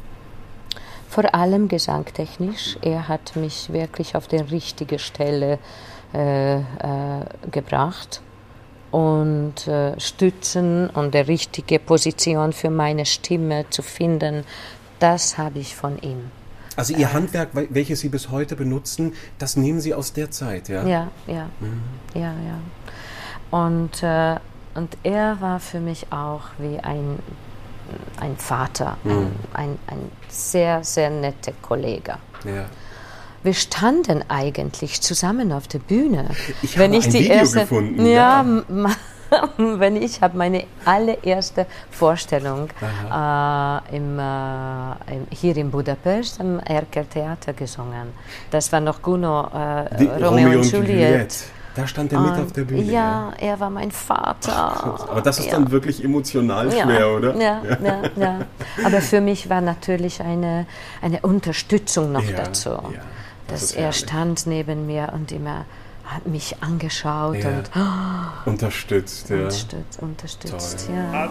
Vor 1.10 1.34
allem 1.34 1.68
gesangtechnisch. 1.68 2.78
Er 2.80 3.06
hat 3.06 3.36
mich 3.36 3.70
wirklich 3.70 4.16
auf 4.16 4.28
die 4.28 4.36
richtige 4.36 4.98
Stelle 4.98 5.58
äh, 6.14 6.56
äh, 6.56 6.62
gebracht 7.50 8.22
und 8.92 9.66
äh, 9.66 9.98
stützen 9.98 10.88
und 10.90 11.14
die 11.14 11.18
richtige 11.18 11.78
Position 11.78 12.52
für 12.52 12.70
meine 12.70 13.06
Stimme 13.06 13.64
zu 13.70 13.82
finden, 13.82 14.44
das 15.00 15.38
habe 15.38 15.58
ich 15.58 15.74
von 15.74 15.98
ihm. 16.02 16.30
Also 16.76 16.94
Ihr 16.94 17.12
Handwerk, 17.12 17.50
welches 17.52 18.00
Sie 18.00 18.08
bis 18.08 18.30
heute 18.30 18.54
benutzen, 18.54 19.14
das 19.38 19.56
nehmen 19.56 19.80
Sie 19.80 19.92
aus 19.92 20.12
der 20.12 20.30
Zeit, 20.30 20.68
ja? 20.68 20.86
Ja, 20.86 21.08
ja, 21.26 21.48
mhm. 21.60 21.82
ja, 22.14 22.32
ja. 22.32 22.60
Und, 23.50 24.02
äh, 24.02 24.38
und 24.74 24.96
er 25.02 25.40
war 25.40 25.58
für 25.58 25.80
mich 25.80 26.06
auch 26.12 26.42
wie 26.58 26.78
ein, 26.78 27.18
ein 28.20 28.36
Vater, 28.36 28.96
mhm. 29.04 29.32
ein, 29.52 29.64
ein, 29.64 29.78
ein 29.88 30.12
sehr, 30.28 30.84
sehr 30.84 31.10
netter 31.10 31.52
Kollege. 31.60 32.16
Ja 32.44 32.66
wir 33.42 33.54
standen 33.54 34.24
eigentlich 34.28 35.00
zusammen 35.00 35.52
auf 35.52 35.68
der 35.68 35.78
Bühne. 35.78 36.28
Ich 36.62 36.78
wenn 36.78 36.92
habe 36.92 36.98
ich 36.98 37.06
ein 37.06 37.12
die 37.12 37.18
Video 37.20 37.34
erste, 37.34 37.60
gefunden. 37.60 38.06
Ja, 38.06 38.44
ja. 38.44 38.90
wenn 39.56 39.96
ich 39.96 40.20
habe 40.20 40.36
meine 40.36 40.64
allererste 40.84 41.66
Vorstellung 41.90 42.68
äh, 42.80 43.96
im, 43.96 44.18
äh, 44.18 45.34
hier 45.34 45.56
in 45.56 45.70
Budapest 45.70 46.40
am 46.40 46.58
Erker 46.60 47.08
Theater 47.08 47.52
gesungen. 47.52 48.08
Das 48.50 48.70
war 48.72 48.80
noch 48.80 49.00
Guno 49.00 49.48
äh, 49.52 50.04
Romeo, 50.04 50.28
Romeo 50.28 50.60
und 50.60 50.70
Juliet. 50.70 51.10
Juliet. 51.10 51.44
Da 51.74 51.86
stand 51.86 52.12
er 52.12 52.20
mit 52.20 52.38
auf 52.38 52.52
der 52.52 52.64
Bühne. 52.64 52.82
Ja, 52.82 53.32
er 53.38 53.58
war 53.58 53.70
mein 53.70 53.90
Vater. 53.90 54.52
Ach, 54.52 55.08
aber 55.10 55.22
das 55.22 55.38
ist 55.38 55.46
ja. 55.46 55.52
dann 55.52 55.70
wirklich 55.70 56.04
emotional 56.04 56.70
schwer, 56.70 57.00
ja, 57.00 57.06
oder? 57.06 57.34
Ja, 57.40 57.62
ja, 57.82 58.02
ja, 58.16 58.40
Aber 58.84 59.00
für 59.00 59.20
mich 59.22 59.48
war 59.48 59.62
natürlich 59.62 60.20
eine, 60.20 60.66
eine 61.00 61.20
Unterstützung 61.20 62.12
noch 62.12 62.24
dazu. 62.36 62.78
Das 63.52 63.68
dass 63.68 63.72
er 63.72 63.92
stand 63.92 64.46
neben 64.46 64.86
mir 64.86 65.10
und 65.12 65.30
immer 65.30 65.66
hat 66.04 66.26
mich 66.26 66.56
angeschaut 66.62 67.36
ja. 67.36 67.48
und 67.48 67.70
oh, 67.76 68.50
unterstützt, 68.50 69.30
ja. 69.30 69.36
Unterstützt, 69.36 70.02
unterstützt, 70.02 70.86
Toll. 70.86 70.96
ja. 70.96 71.24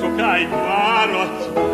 Sogar 0.00 0.32
ein 0.32 0.50
Barot 0.50 1.65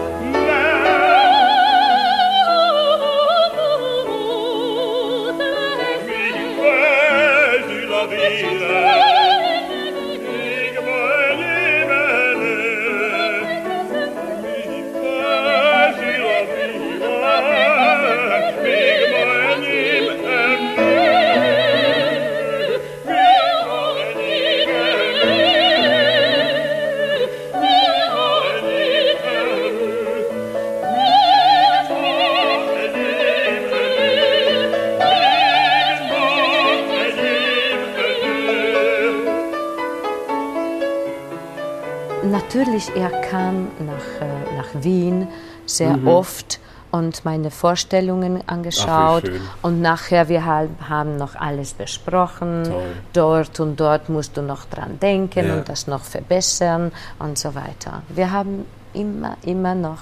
nach, 43.81 44.21
äh, 44.21 44.57
nach 44.57 44.85
Wien 44.85 45.29
sehr 45.67 45.97
mhm. 45.97 46.09
oft 46.09 46.61
und 46.91 47.25
meine 47.25 47.51
Vorstellungen 47.51 48.47
angeschaut 48.47 49.25
Ach, 49.27 49.65
und 49.65 49.81
nachher 49.81 50.29
wir 50.29 50.45
haben 50.45 51.17
noch 51.17 51.35
alles 51.35 51.73
besprochen. 51.73 52.65
Toll. 52.65 52.83
Dort 53.15 53.61
und 53.61 53.81
dort 53.81 54.11
musst 54.11 54.37
du 54.37 54.43
noch 54.43 54.67
dran 54.67 54.99
denken 55.01 55.49
ja. 55.49 55.55
und 55.55 55.69
das 55.69 55.87
noch 55.87 56.05
verbessern 56.05 56.93
und 57.19 57.39
so 57.39 57.55
weiter. 57.55 58.03
Wir 58.11 58.31
haben 58.31 58.67
immer, 58.93 59.37
immer 59.43 59.75
noch 59.75 60.01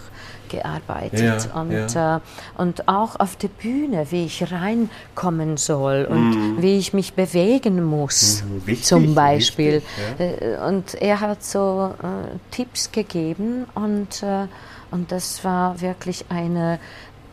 gearbeitet 0.51 1.49
ja, 1.53 1.61
und, 1.61 1.95
ja. 1.95 2.17
Äh, 2.17 2.21
und 2.59 2.89
auch 2.89 3.19
auf 3.19 3.37
der 3.37 3.49
Bühne, 3.49 4.07
wie 4.11 4.27
ich 4.27 4.53
reinkommen 4.53 5.57
soll 5.57 6.07
und 6.11 6.31
mhm. 6.31 6.63
wie 6.63 6.77
ich 6.77 6.93
mich 6.93 7.15
bewegen 7.15 7.83
muss, 7.85 8.43
mhm, 8.43 8.67
wichtig, 8.67 8.85
zum 8.85 9.15
Beispiel. 9.15 9.83
Wichtig, 10.19 10.41
ja. 10.43 10.65
Äh, 10.65 10.69
und 10.69 10.95
er 10.95 11.21
hat 11.21 11.43
so 11.43 11.95
äh, 12.03 12.37
Tipps 12.51 12.93
gegeben 12.93 13.67
und, 13.75 14.23
äh, 14.23 14.47
und 14.91 15.13
das 15.13 15.45
war 15.45 15.81
wirklich 15.81 16.27
eine 16.29 16.79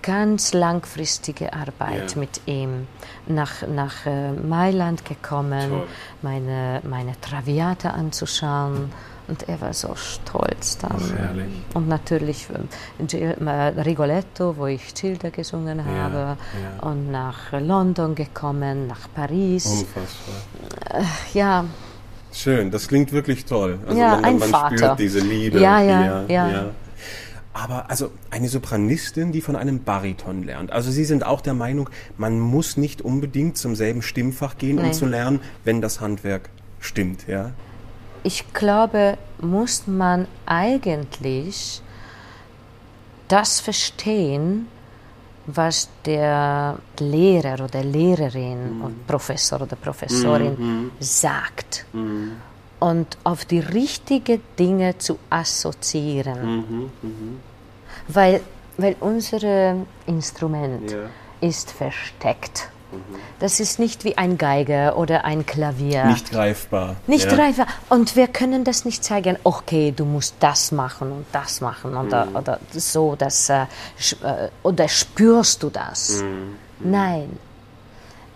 ganz 0.02 0.54
langfristige 0.54 1.52
Arbeit 1.52 2.14
ja. 2.14 2.20
mit 2.20 2.42
ihm. 2.46 2.88
Nach, 3.28 3.68
nach 3.68 4.06
äh, 4.06 4.32
Mailand 4.32 5.04
gekommen, 5.04 5.82
meine, 6.22 6.82
meine 6.90 7.20
Traviata 7.20 7.90
anzuschauen. 7.90 8.90
Und 9.28 9.50
er 9.50 9.60
war 9.60 9.74
so 9.74 9.94
stolz 9.96 10.78
dann. 10.78 10.96
Ach, 10.96 11.76
und 11.76 11.88
natürlich 11.90 12.48
äh, 12.50 13.52
Rigoletto, 13.52 14.56
wo 14.58 14.68
ich 14.68 14.94
Schilder 14.98 15.32
gesungen 15.32 15.84
habe. 15.84 16.16
Ja, 16.16 16.38
ja. 16.82 16.90
Und 16.90 17.12
nach 17.12 17.52
London 17.52 18.16
gekommen, 18.16 18.88
nach 18.88 19.10
Paris. 19.14 19.66
Unfassbar. 19.66 21.02
Äh, 21.02 21.38
ja. 21.38 21.66
Schön, 22.32 22.72
das 22.72 22.88
klingt 22.88 23.12
wirklich 23.12 23.46
toll. 23.46 23.80
Also 23.86 24.00
ja, 24.00 24.12
man, 24.12 24.22
man, 24.22 24.40
man 24.40 24.50
Vater. 24.50 24.78
spürt 24.78 25.00
diese 25.00 25.20
Liebe. 25.20 25.60
Ja, 25.60 25.82
ja, 25.82 26.24
ja. 26.28 26.70
Aber 27.54 27.90
also 27.90 28.12
eine 28.30 28.50
Sopranistin, 28.50 29.32
die 29.32 29.42
von 29.42 29.56
einem 29.56 29.84
Bariton 29.84 30.44
lernt. 30.44 30.72
Also 30.72 30.92
Sie 30.92 31.04
sind 31.04 31.26
auch 31.26 31.42
der 31.42 31.56
Meinung, 31.56 31.90
man 32.16 32.40
muss 32.40 32.78
nicht 32.78 33.02
unbedingt 33.02 33.58
zum 33.58 33.76
selben 33.76 34.04
Stimmfach 34.04 34.58
gehen, 34.60 34.76
Nein. 34.76 34.86
um 34.86 34.94
zu 34.94 35.08
lernen, 35.08 35.40
wenn 35.64 35.82
das 35.82 36.00
Handwerk 36.00 36.52
stimmt, 36.80 37.28
ja? 37.28 37.52
Ich 38.24 38.54
glaube, 38.54 39.18
muss 39.40 39.88
man 39.88 40.28
eigentlich 40.46 41.82
das 43.28 43.60
verstehen, 43.60 44.68
was 45.46 45.90
der 46.06 46.78
Lehrer 47.00 47.64
oder 47.64 47.84
Lehrerin, 47.84 48.80
mhm. 48.80 48.96
Professor 49.08 49.62
oder 49.62 49.76
Professorin 49.76 50.56
mhm. 50.58 50.92
sagt. 51.00 51.86
Mhm. 51.94 52.34
Und 52.80 53.18
auf 53.24 53.46
die 53.46 53.60
richtigen 53.60 54.42
Dinge 54.60 54.98
zu 54.98 55.18
assoziieren. 55.30 56.58
Mhm, 56.58 56.92
mhm. 57.02 57.40
Weil, 58.08 58.42
weil 58.78 58.96
unser 59.00 59.78
Instrument 60.06 60.92
ja. 60.92 61.10
ist 61.42 61.72
versteckt. 61.72 62.70
Das 63.40 63.60
ist 63.60 63.80
nicht 63.80 64.04
wie 64.04 64.18
ein 64.18 64.38
Geiger 64.38 64.98
oder 64.98 65.26
ein 65.26 65.46
Klavier. 65.46 66.06
Nicht 66.06 66.32
greifbar. 66.32 66.96
Nicht 67.06 67.26
ja. 67.26 67.36
greifbar. 67.36 67.68
Und 67.90 68.16
wir 68.16 68.28
können 68.28 68.64
das 68.64 68.86
nicht 68.86 69.04
zeigen, 69.04 69.38
okay, 69.44 69.94
du 69.96 70.06
musst 70.06 70.36
das 70.40 70.72
machen 70.72 71.12
und 71.12 71.26
das 71.32 71.62
machen 71.62 71.96
oder, 71.96 72.26
mhm. 72.26 72.36
oder 72.36 72.60
so, 72.72 73.16
dass, 73.16 73.50
äh, 73.50 73.64
äh, 74.24 74.50
oder 74.64 74.88
spürst 74.88 75.64
du 75.64 75.70
das? 75.70 76.22
Mhm. 76.22 76.56
Nein. 76.92 77.40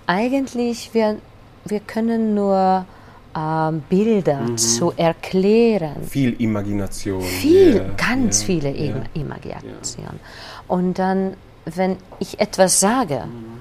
Eigentlich, 0.06 0.94
wir, 0.94 1.18
wir 1.66 1.80
können 1.80 2.36
nur 2.36 2.86
äh, 3.34 3.72
Bilder 3.90 4.42
mhm. 4.42 4.58
zu 4.58 4.94
erklären. 4.96 6.04
Viel 6.04 6.34
Imagination. 6.42 7.22
Viel, 7.22 7.78
ja. 7.78 7.84
ganz 7.98 8.42
ja. 8.42 8.46
viele 8.46 8.70
ja. 8.72 8.96
Imagination. 9.14 10.20
Und 10.68 11.00
dann, 11.00 11.36
wenn 11.66 11.98
ich 12.20 12.40
etwas 12.40 12.80
sage, 12.80 13.24
mhm 13.26 13.52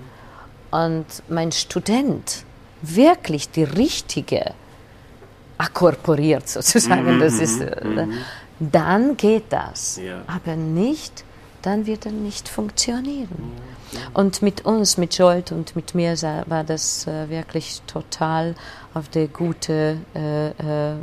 und 0.71 1.07
mein 1.29 1.53
Student 1.53 2.45
wirklich 2.83 3.51
die 3.51 3.65
richtige 3.65 4.55
akkorporiert 5.59 6.49
sozusagen, 6.49 7.21
das 7.21 7.35
mhm, 7.35 7.41
ist, 7.41 7.61
äh, 7.61 7.85
mhm. 7.85 8.13
dann 8.59 9.17
geht 9.17 9.45
das. 9.51 10.01
Aber 10.27 10.57
nicht, 10.57 11.25
dann 11.63 11.87
wird 11.87 12.07
er 12.07 12.13
nicht 12.13 12.49
funktionieren. 12.49 13.53
Und 14.15 14.41
mit 14.41 14.65
uns, 14.65 14.97
mit 14.97 15.19
Jolt 15.19 15.53
und 15.53 15.75
mit 15.75 15.95
mir 15.95 16.15
war 16.47 16.65
das 16.65 17.07
äh, 17.07 17.29
wirklich 17.29 17.83
total 17.87 18.55
auf 18.95 19.09
der 19.09 19.29
guten 19.29 20.05
äh, 20.15 20.49
äh, 20.49 20.95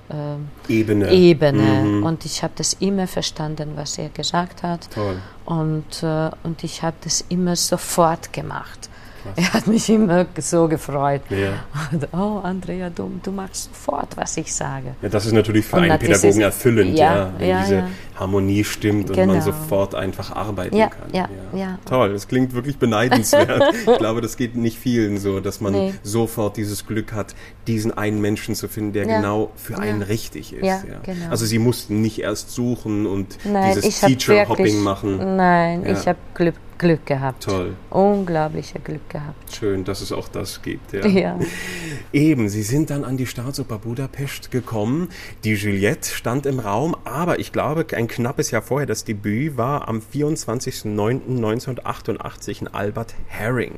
Ebene. 0.68 1.12
Ebene. 1.12 1.62
Mhm. 1.84 2.04
Und 2.04 2.26
ich 2.26 2.44
habe 2.44 2.54
das 2.56 2.74
immer 2.80 3.08
verstanden, 3.08 3.74
was 3.76 3.98
er 3.98 4.10
gesagt 4.10 4.64
hat. 4.64 4.90
Toll. 4.94 5.18
Und, 5.46 6.02
äh, 6.02 6.30
und 6.44 6.64
ich 6.64 6.82
habe 6.82 6.96
das 7.04 7.26
immer 7.30 7.56
sofort 7.56 8.34
gemacht. 8.34 8.90
Er 9.36 9.54
hat 9.54 9.68
mich 9.68 9.90
immer 9.90 10.26
so 10.40 10.68
gefreut. 10.68 11.22
Ja. 11.30 11.66
Und, 11.92 12.08
oh, 12.14 12.40
Andrea, 12.44 12.90
du, 12.90 13.12
du 13.22 13.32
machst 13.32 13.70
sofort, 13.74 14.16
was 14.16 14.38
ich 14.38 14.54
sage. 14.54 14.96
Ja, 15.02 15.10
das 15.10 15.26
ist 15.26 15.34
natürlich 15.34 15.66
für 15.66 15.78
und 15.78 15.84
einen 15.84 16.00
Pädagogen 16.00 16.42
erfüllend, 16.42 16.98
ja, 16.98 17.16
ja 17.16 17.34
wenn 17.38 17.50
ja, 17.50 17.62
diese 17.62 17.84
Harmonie 18.16 18.64
stimmt 18.64 19.08
genau. 19.08 19.22
und 19.22 19.28
man 19.28 19.40
genau. 19.40 19.46
sofort 19.46 19.96
einfach 19.96 20.36
arbeiten 20.36 20.78
kann. 20.78 20.90
Ja, 21.12 21.30
ja. 21.54 21.80
Toll, 21.86 22.14
das 22.14 22.28
klingt 22.28 22.54
wirklich 22.54 22.78
beneidenswert. 22.78 23.76
ich 23.88 23.98
glaube, 23.98 24.22
das 24.22 24.38
geht 24.38 24.56
nicht 24.56 24.78
vielen 24.78 25.18
so, 25.18 25.40
dass 25.40 25.62
man 25.62 25.74
nee. 25.74 25.94
sofort 26.04 26.58
dieses 26.58 26.86
Glück 26.86 27.14
hat, 27.14 27.36
diesen 27.68 27.96
einen 27.98 28.22
Menschen 28.22 28.56
zu 28.56 28.68
finden, 28.68 28.94
der 28.94 29.06
genau 29.06 29.52
für 29.56 29.78
einen 29.78 30.02
richtig 30.02 30.54
ist. 30.54 30.86
Genau. 31.04 31.30
Also 31.30 31.46
Sie 31.46 31.60
mussten 31.60 32.02
nicht 32.02 32.20
erst 32.20 32.52
suchen 32.52 33.06
und 33.06 33.38
Nein, 33.46 33.76
dieses 33.76 34.02
Teacher-Hopping 34.02 34.80
machen. 34.80 35.36
Nein, 35.36 35.86
ich 35.86 36.08
habe 36.08 36.18
Glück 36.34 36.56
Glück 36.78 37.06
gehabt. 37.06 37.44
Toll. 37.44 37.76
Unglaubliche 37.90 38.80
Glück 38.80 39.10
gehabt. 39.10 39.56
Schön, 39.56 39.84
dass 39.84 40.02
es 40.02 40.12
auch 40.12 40.28
das 40.28 40.62
gibt. 40.62 40.94
Ja. 40.94 41.06
ja. 41.06 41.40
Eben, 42.14 42.50
Sie 42.50 42.64
sind 42.64 42.90
dann 42.90 43.04
an 43.04 43.18
die 43.18 43.26
Staatsoper 43.26 43.80
Budapest 43.80 44.52
gekommen. 44.52 45.10
Die 45.44 45.54
Juliette 45.54 46.10
stand 46.10 46.46
im 46.46 46.60
Raum, 46.60 46.96
aber 47.04 47.40
ich 47.40 47.52
glaube, 47.52 47.86
ein 47.96 48.08
knappes 48.08 48.52
Jahr 48.52 48.62
vorher, 48.62 48.88
das 48.88 49.04
Debüt 49.04 49.58
war 49.58 49.88
am 49.88 50.02
24.09.1988 50.14 52.62
in 52.62 52.68
Albert 52.68 53.16
Herring. 53.28 53.74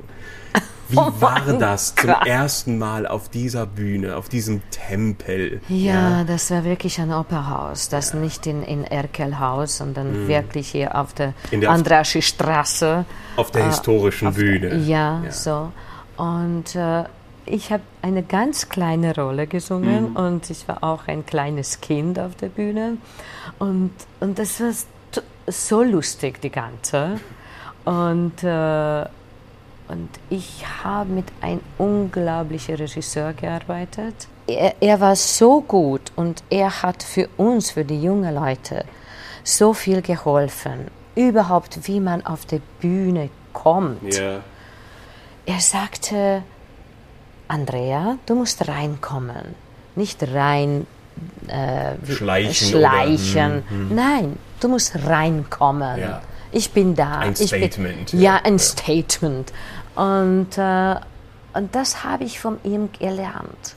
Wie 0.90 0.98
oh 0.98 1.12
war 1.20 1.42
das 1.60 1.94
zum 1.94 2.10
ersten 2.10 2.80
Mal 2.80 3.06
auf 3.06 3.30
dieser 3.30 3.68
Bühne, 3.68 4.18
auf 4.18 4.28
diesem 4.28 4.64
Tempel? 4.72 5.62
Ja, 5.70 5.94
ja. 6.20 6.24
das 6.24 6.50
war 6.50 6.64
wirklich 6.64 7.00
ein 7.00 7.14
Operhaus. 7.14 7.90
Das 7.90 8.14
ja. 8.14 8.20
nicht 8.20 8.48
in, 8.48 8.64
in 8.64 8.84
Erkelhaus, 8.86 9.78
sondern 9.78 10.24
mhm. 10.24 10.28
wirklich 10.28 10.70
hier 10.70 10.96
auf 10.96 11.14
der, 11.14 11.34
der 11.52 11.70
Andraschi 11.70 12.24
Straße. 12.24 13.06
Auf 13.36 13.52
der 13.52 13.68
historischen 13.68 14.26
äh, 14.26 14.30
auf, 14.30 14.36
Bühne. 14.36 14.76
Ja, 14.78 15.22
ja, 15.24 15.32
so. 15.32 15.72
Und 16.18 16.76
äh, 16.76 17.04
ich 17.46 17.72
habe 17.72 17.84
eine 18.02 18.24
ganz 18.24 18.70
kleine 18.70 19.14
Rolle 19.14 19.46
gesungen 19.46 20.12
mhm. 20.12 20.16
und 20.16 20.50
ich 20.50 20.68
war 20.68 20.84
auch 20.84 21.08
ein 21.08 21.24
kleines 21.24 21.82
Kind 21.82 22.18
auf 22.18 22.34
der 22.36 22.50
Bühne. 22.50 22.98
Und, 23.60 23.92
und 24.20 24.40
das 24.40 24.60
war 24.60 24.72
so 25.46 25.84
lustig, 25.84 26.42
die 26.42 26.50
ganze. 26.50 27.20
Und, 27.86 28.44
äh, 28.44 29.06
und 29.90 30.10
ich 30.30 30.64
habe 30.84 31.10
mit 31.10 31.26
einem 31.42 31.62
unglaublichen 31.78 32.76
Regisseur 32.76 33.34
gearbeitet. 33.34 34.28
Er, 34.48 34.76
er 34.80 35.00
war 35.00 35.16
so 35.16 35.62
gut 35.62 36.12
und 36.16 36.44
er 36.50 36.82
hat 36.84 37.04
für 37.04 37.28
uns, 37.38 37.72
für 37.72 37.84
die 37.84 38.02
jungen 38.02 38.34
Leute, 38.34 38.86
so 39.44 39.74
viel 39.74 40.02
geholfen. 40.02 40.88
Überhaupt, 41.16 41.88
wie 41.88 42.00
man 42.00 42.26
auf 42.26 42.46
die 42.46 42.62
Bühne 42.80 43.30
kommt. 43.52 44.16
Yeah. 44.16 44.42
Er 45.46 45.60
sagte, 45.60 46.44
Andrea, 47.48 48.18
du 48.28 48.36
musst 48.36 48.68
reinkommen, 48.68 49.56
nicht 49.96 50.22
rein 50.24 50.86
äh, 51.48 51.96
schleichen. 52.06 52.54
schleichen. 52.54 53.64
Hm, 53.68 53.90
hm. 53.90 53.96
Nein, 53.96 54.40
du 54.60 54.68
musst 54.70 54.96
reinkommen. 55.08 56.00
Ja. 56.00 56.22
Ich 56.52 56.72
bin 56.72 56.96
da. 56.96 57.20
Ein 57.20 57.36
Statement. 57.36 58.12
Bin, 58.12 58.22
ja, 58.22 58.40
ein 58.44 58.54
ja. 58.54 58.60
Statement. 58.60 59.54
Und, 60.00 60.58
äh, 60.58 60.96
und 61.54 61.76
das 61.76 62.06
habe 62.06 62.24
ich 62.24 62.40
von 62.40 62.58
ihm 62.64 62.90
gelernt, 62.98 63.76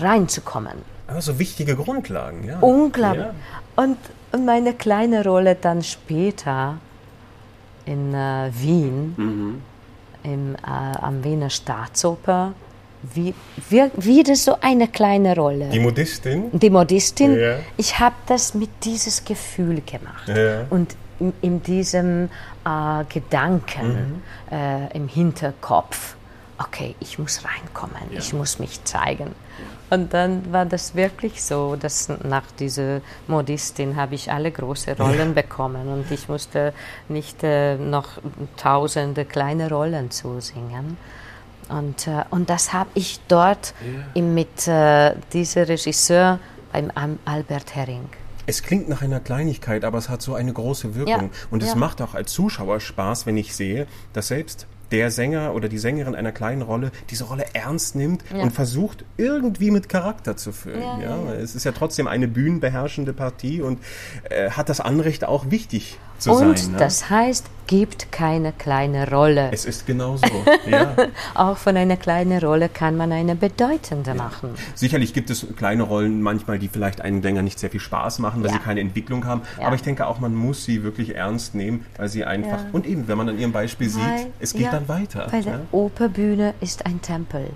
reinzukommen. 0.00 0.82
Also 1.06 1.38
wichtige 1.38 1.76
Grundlagen, 1.76 2.44
ja. 2.44 2.58
Unglaublich. 2.60 3.24
Ja. 3.24 3.82
Und, 3.82 3.96
und 4.32 4.44
meine 4.44 4.74
kleine 4.74 5.24
Rolle 5.24 5.54
dann 5.54 5.82
später 5.82 6.76
in 7.86 8.12
äh, 8.12 8.50
Wien, 8.52 9.14
mhm. 9.16 9.62
im, 10.24 10.56
äh, 10.56 10.58
am 11.00 11.24
Wiener 11.24 11.48
Staatsoper, 11.48 12.52
wie, 13.14 13.32
wie, 13.70 13.90
wieder 13.96 14.36
so 14.36 14.56
eine 14.60 14.88
kleine 14.88 15.34
Rolle. 15.36 15.70
Die 15.70 15.78
Modistin? 15.78 16.50
Die 16.52 16.70
Modistin. 16.70 17.38
Ja. 17.38 17.56
Ich 17.78 17.98
habe 17.98 18.16
das 18.26 18.52
mit 18.52 18.70
dieses 18.82 19.24
Gefühl 19.24 19.80
gemacht. 19.80 20.28
Ja. 20.28 20.66
Und 20.68 20.96
in, 21.20 21.32
in 21.40 21.62
diesem 21.62 22.28
äh, 22.64 23.04
Gedanken 23.08 24.22
mhm. 24.50 24.56
äh, 24.56 24.88
im 24.96 25.08
Hinterkopf, 25.08 26.16
okay, 26.58 26.94
ich 27.00 27.18
muss 27.18 27.42
reinkommen, 27.44 28.10
ja. 28.10 28.18
ich 28.18 28.32
muss 28.32 28.58
mich 28.58 28.82
zeigen. 28.84 29.34
Und 29.88 30.12
dann 30.14 30.52
war 30.52 30.66
das 30.66 30.94
wirklich 30.96 31.42
so, 31.44 31.76
dass 31.76 32.08
nach 32.08 32.50
dieser 32.58 33.00
Modistin 33.28 33.94
habe 33.94 34.16
ich 34.16 34.32
alle 34.32 34.50
große 34.50 34.96
Rollen 34.96 35.34
bekommen 35.34 35.88
und 35.88 36.10
ich 36.10 36.28
musste 36.28 36.72
nicht 37.08 37.44
äh, 37.44 37.76
noch 37.76 38.18
tausende 38.56 39.24
kleine 39.24 39.70
Rollen 39.70 40.10
zusingen. 40.10 40.96
Und, 41.68 42.06
äh, 42.08 42.24
und 42.30 42.50
das 42.50 42.72
habe 42.72 42.90
ich 42.94 43.20
dort 43.28 43.74
ja. 44.14 44.22
mit 44.22 44.66
äh, 44.66 45.14
diesem 45.32 45.64
Regisseur 45.64 46.40
beim 46.72 47.18
Albert 47.24 47.74
Herring. 47.74 48.08
Es 48.46 48.62
klingt 48.62 48.88
nach 48.88 49.02
einer 49.02 49.20
Kleinigkeit, 49.20 49.84
aber 49.84 49.98
es 49.98 50.08
hat 50.08 50.22
so 50.22 50.34
eine 50.34 50.52
große 50.52 50.94
Wirkung. 50.94 51.30
Ja. 51.32 51.48
Und 51.50 51.62
es 51.62 51.70
ja. 51.70 51.74
macht 51.76 52.00
auch 52.00 52.14
als 52.14 52.32
Zuschauer 52.32 52.80
Spaß, 52.80 53.26
wenn 53.26 53.36
ich 53.36 53.54
sehe, 53.54 53.86
dass 54.12 54.28
selbst 54.28 54.66
der 54.92 55.10
Sänger 55.10 55.54
oder 55.54 55.68
die 55.68 55.78
Sängerin 55.78 56.14
einer 56.14 56.32
kleinen 56.32 56.62
Rolle 56.62 56.92
diese 57.10 57.24
Rolle 57.24 57.44
ernst 57.54 57.96
nimmt 57.96 58.24
ja. 58.32 58.42
und 58.42 58.52
versucht 58.52 59.04
irgendwie 59.16 59.70
mit 59.70 59.88
Charakter 59.88 60.36
zu 60.36 60.52
füllen. 60.52 60.80
Ja, 60.80 61.00
ja, 61.00 61.32
Es 61.34 61.54
ist 61.54 61.64
ja 61.64 61.72
trotzdem 61.72 62.06
eine 62.06 62.28
bühnenbeherrschende 62.28 63.12
Partie 63.12 63.62
und 63.62 63.80
äh, 64.30 64.50
hat 64.50 64.68
das 64.68 64.80
Anrecht 64.80 65.24
auch 65.24 65.50
wichtig 65.50 65.98
zu 66.18 66.32
und 66.32 66.58
sein. 66.58 66.72
Und 66.72 66.80
das 66.80 67.10
heißt, 67.10 67.46
gibt 67.66 68.12
keine 68.12 68.52
kleine 68.52 69.10
Rolle. 69.10 69.50
Es 69.52 69.64
ist 69.64 69.86
genau 69.86 70.16
so. 70.16 70.26
Ja. 70.70 70.94
auch 71.34 71.56
von 71.56 71.76
einer 71.76 71.96
kleinen 71.96 72.38
Rolle 72.38 72.68
kann 72.68 72.96
man 72.96 73.12
eine 73.12 73.34
bedeutende 73.34 74.10
ja. 74.10 74.16
machen. 74.16 74.50
Sicherlich 74.74 75.12
gibt 75.14 75.30
es 75.30 75.46
kleine 75.56 75.82
Rollen 75.82 76.22
manchmal, 76.22 76.58
die 76.58 76.68
vielleicht 76.68 77.00
einen 77.00 77.22
Sänger 77.22 77.42
nicht 77.42 77.58
sehr 77.58 77.70
viel 77.70 77.80
Spaß 77.80 78.20
machen, 78.20 78.42
weil 78.42 78.50
ja. 78.50 78.56
sie 78.56 78.62
keine 78.62 78.80
Entwicklung 78.80 79.24
haben. 79.24 79.42
Aber 79.58 79.74
ich 79.74 79.82
denke 79.82 80.06
auch, 80.06 80.20
man 80.20 80.34
muss 80.34 80.64
sie 80.64 80.82
wirklich 80.82 81.14
ernst 81.14 81.54
nehmen, 81.54 81.84
weil 81.96 82.08
sie 82.08 82.24
einfach, 82.24 82.60
und 82.72 82.86
eben, 82.86 83.08
wenn 83.08 83.18
man 83.18 83.28
an 83.28 83.38
ihrem 83.38 83.52
Beispiel 83.52 83.92
weil, 83.94 84.18
sieht, 84.18 84.28
es 84.40 84.52
geht 84.52 84.72
dann 84.72 84.88
weiter. 84.88 85.26
Weil 85.30 85.42
die 85.42 85.50
Operbühne 85.72 86.54
ist 86.60 86.86
ein 86.86 87.02
Tempel. 87.02 87.50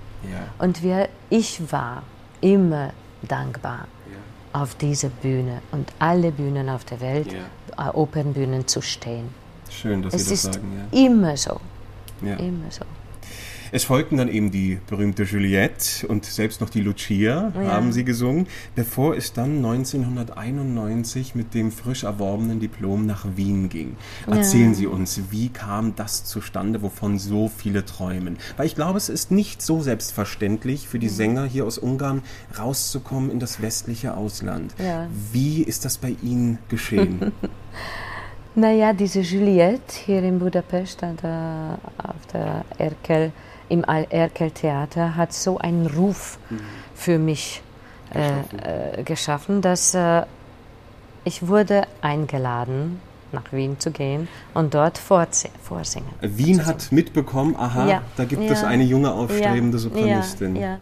Und 0.59 0.83
wir, 0.83 1.09
ich 1.31 1.61
war 1.71 2.03
immer 2.41 2.93
dankbar 3.23 3.87
auf 4.53 4.75
dieser 4.75 5.09
Bühne 5.09 5.63
und 5.71 5.93
alle 5.99 6.33
Bühnen 6.33 6.69
auf 6.69 6.85
der 6.85 7.01
Welt, 7.01 7.33
ja. 7.33 7.39
Opernbühnen 7.89 8.67
zu 8.67 8.83
stehen. 8.83 9.29
Schön, 9.71 10.03
dass 10.03 10.15
es 10.15 10.25
Sie 10.25 10.31
das 10.31 10.43
sagen. 10.43 10.89
Es 10.93 10.99
ist 10.99 11.05
immer 11.05 11.37
so. 11.37 11.61
Ja. 12.23 12.37
Immer 12.37 12.71
so. 12.71 12.85
Es 13.73 13.85
folgten 13.85 14.17
dann 14.17 14.29
eben 14.29 14.51
die 14.51 14.79
berühmte 14.89 15.23
Juliette 15.23 16.07
und 16.09 16.25
selbst 16.25 16.61
noch 16.61 16.71
die 16.71 16.81
Lucia 16.81 17.53
ja. 17.55 17.73
haben 17.73 17.93
sie 17.93 18.05
gesungen, 18.05 18.47
bevor 18.75 19.17
es 19.17 19.33
dann 19.33 19.57
1991 19.57 21.35
mit 21.35 21.55
dem 21.55 21.71
frisch 21.71 22.05
erworbenen 22.05 22.61
Diplom 22.61 23.07
nach 23.07 23.27
Wien 23.37 23.69
ging. 23.69 23.97
Erzählen 24.27 24.71
ja. 24.71 24.75
Sie 24.75 24.87
uns, 24.87 25.21
wie 25.31 25.49
kam 25.49 25.95
das 25.95 26.25
zustande, 26.25 26.83
wovon 26.83 27.19
so 27.19 27.49
viele 27.49 27.85
träumen? 27.85 28.39
Weil 28.57 28.67
ich 28.67 28.75
glaube, 28.75 28.99
es 28.99 29.09
ist 29.09 29.31
nicht 29.31 29.63
so 29.63 29.81
selbstverständlich 29.81 30.89
für 30.89 30.99
die 30.99 31.09
Sänger 31.09 31.45
hier 31.45 31.65
aus 31.65 31.79
Ungarn 31.79 32.23
rauszukommen 32.59 33.31
in 33.31 33.41
das 33.41 33.63
westliche 33.63 34.17
Ausland. 34.17 34.75
Ja. 34.79 35.09
Wie 35.33 35.63
ist 35.63 35.85
das 35.85 35.99
bei 35.99 36.17
Ihnen 36.23 36.59
geschehen? 36.69 37.33
Naja, 38.57 38.93
diese 38.93 39.21
Juliette 39.21 39.95
hier 40.05 40.25
in 40.25 40.41
Budapest 40.41 41.05
an 41.05 41.17
der, 41.23 41.79
auf 41.99 42.27
der 42.33 42.65
Erkel, 42.79 43.31
im 43.71 43.85
Erkel-Theater 43.85 45.17
hat 45.17 45.33
so 45.33 45.59
einen 45.59 45.87
Ruf 45.87 46.39
mhm. 46.51 46.61
für 46.95 47.19
mich 47.19 47.63
äh, 48.13 48.99
äh, 48.99 49.03
geschaffen, 49.05 49.63
dass 49.63 49.95
äh, 49.95 50.25
ich 51.25 51.47
wurde 51.47 51.85
eingeladen 52.03 53.01
nach 53.33 53.53
Wien 53.53 53.79
zu 53.79 53.93
gehen 53.93 54.27
und 54.55 54.75
dort 54.75 54.99
vorsingen. 54.99 56.11
Wien 56.21 56.67
hat 56.67 56.91
mitbekommen, 56.91 57.55
aha, 57.57 57.87
ja. 57.87 58.03
da 58.17 58.25
gibt 58.25 58.43
ja. 58.43 58.51
es 58.51 58.65
eine 58.65 58.83
junge 58.83 59.13
aufstrebende 59.13 59.77
ja. 59.77 59.83
Sopranistin. 59.83 60.57
Ja. 60.57 60.79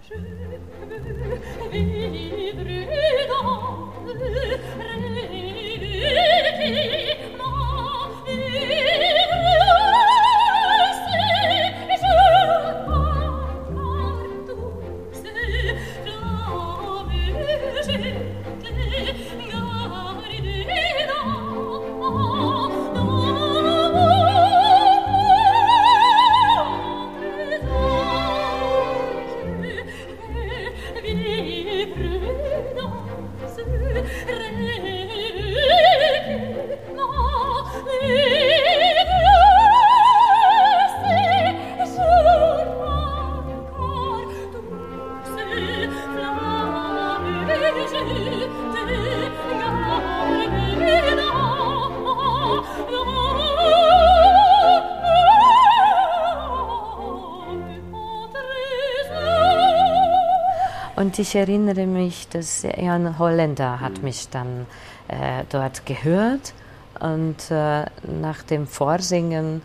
Und 61.18 61.22
ich 61.22 61.34
erinnere 61.34 61.84
mich, 61.86 62.28
dass 62.28 62.64
ein 62.64 63.18
Holländer 63.18 63.80
hat 63.80 63.98
mhm. 63.98 64.04
mich 64.04 64.28
dann 64.28 64.66
äh, 65.08 65.42
dort 65.50 65.84
gehört 65.84 66.54
und 67.00 67.50
äh, 67.50 67.86
nach 68.20 68.44
dem 68.48 68.68
Vorsingen 68.68 69.62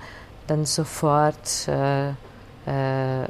dann 0.48 0.66
sofort 0.66 1.68
äh, 1.68 2.10
äh, 2.66 3.24
äh, 3.24 3.28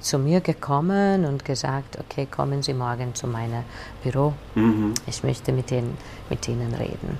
zu 0.00 0.18
mir 0.18 0.40
gekommen 0.40 1.26
und 1.26 1.44
gesagt, 1.44 1.98
okay, 2.00 2.24
kommen 2.24 2.62
Sie 2.62 2.72
morgen 2.72 3.14
zu 3.14 3.26
meinem 3.26 3.64
Büro. 4.02 4.32
Mhm. 4.54 4.94
Ich 5.06 5.22
möchte 5.22 5.52
mit 5.52 5.70
Ihnen, 5.70 5.98
mit 6.30 6.48
Ihnen 6.48 6.72
reden. 6.72 7.18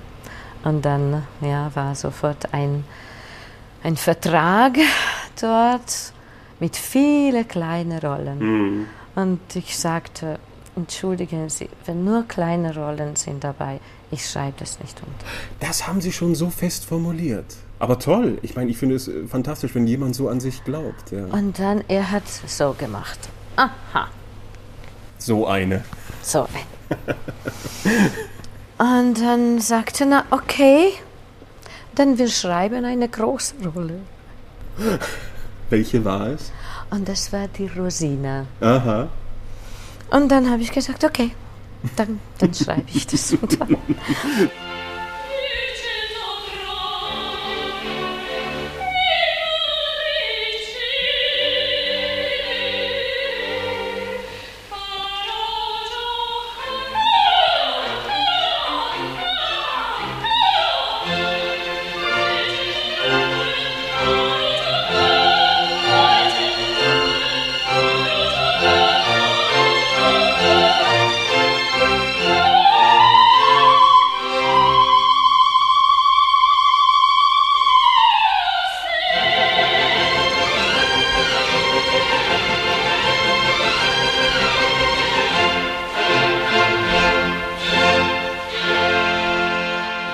Und 0.63 0.83
dann 0.83 1.27
ja, 1.41 1.69
war 1.75 1.93
sofort 1.93 2.51
ein, 2.55 2.85
ein 3.83 3.95
Vertrag 3.95 4.79
dort 5.39 6.11
mit 6.59 6.75
vielen 6.75 7.47
kleinen 7.47 7.99
Rollen. 7.99 8.39
Mhm. 8.39 8.87
Und 9.21 9.39
ich 9.53 9.77
sagte, 9.77 10.39
entschuldigen 10.77 11.49
Sie, 11.49 11.69
wenn 11.85 12.05
nur 12.05 12.23
kleine 12.23 12.73
Rollen 12.73 13.17
sind 13.17 13.43
dabei, 13.43 13.81
ich 14.11 14.25
schreibe 14.29 14.53
das 14.59 14.79
nicht 14.79 14.97
unter. 15.01 15.25
Das 15.59 15.87
haben 15.87 15.99
Sie 15.99 16.13
schon 16.13 16.35
so 16.35 16.49
fest 16.49 16.85
formuliert. 16.85 17.57
Aber 17.79 17.99
toll. 17.99 18.37
Ich 18.43 18.55
meine, 18.55 18.71
ich 18.71 18.77
finde 18.77 18.95
es 18.95 19.07
äh, 19.07 19.25
fantastisch, 19.27 19.75
wenn 19.75 19.87
jemand 19.87 20.15
so 20.15 20.29
an 20.29 20.39
sich 20.39 20.63
glaubt. 20.63 21.11
Ja. 21.11 21.25
Und 21.25 21.59
dann, 21.59 21.83
er 21.87 22.11
hat 22.11 22.23
so 22.47 22.73
gemacht. 22.77 23.19
aha. 23.57 24.07
So 25.17 25.47
eine. 25.47 25.83
So 26.21 26.47
eine. 26.47 27.29
Und 28.77 29.19
dann 29.19 29.59
sagte 29.59 30.05
er, 30.05 30.23
okay, 30.31 30.93
dann 31.95 32.17
wir 32.17 32.29
schreiben 32.29 32.85
eine 32.85 33.09
große 33.09 33.55
Rolle. 33.75 33.99
Welche 35.69 36.05
war 36.05 36.27
es? 36.27 36.53
Und 36.91 37.07
das 37.07 37.31
war 37.31 37.47
die 37.47 37.67
Rosina. 37.67 38.45
Aha. 38.61 39.07
Und 40.11 40.29
dann 40.29 40.49
habe 40.49 40.61
ich 40.61 40.71
gesagt, 40.71 41.03
okay, 41.03 41.31
dann, 41.95 42.19
dann 42.39 42.53
schreibe 42.53 42.85
ich 42.93 43.05
das. 43.05 43.37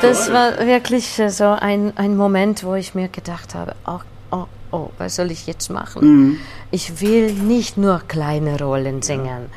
das 0.10 0.32
war 0.32 0.66
wirklich 0.66 1.20
äh, 1.20 1.30
so 1.30 1.46
ein, 1.46 1.94
ein 1.98 2.16
Moment, 2.18 2.64
wo 2.64 2.76
ich 2.76 2.96
mir 2.96 3.08
gedacht 3.08 3.56
habe, 3.56 3.76
oh, 3.88 4.00
oh, 4.32 4.46
oh, 4.72 4.90
was 4.98 5.16
soll 5.16 5.32
ich 5.32 5.48
jetzt 5.48 5.70
machen? 5.70 6.40
Ich 6.72 7.02
will 7.02 7.32
nicht 7.34 7.78
nur 7.78 8.02
kleine 8.08 8.60
Rollen 8.60 9.02
singen. 9.02 9.50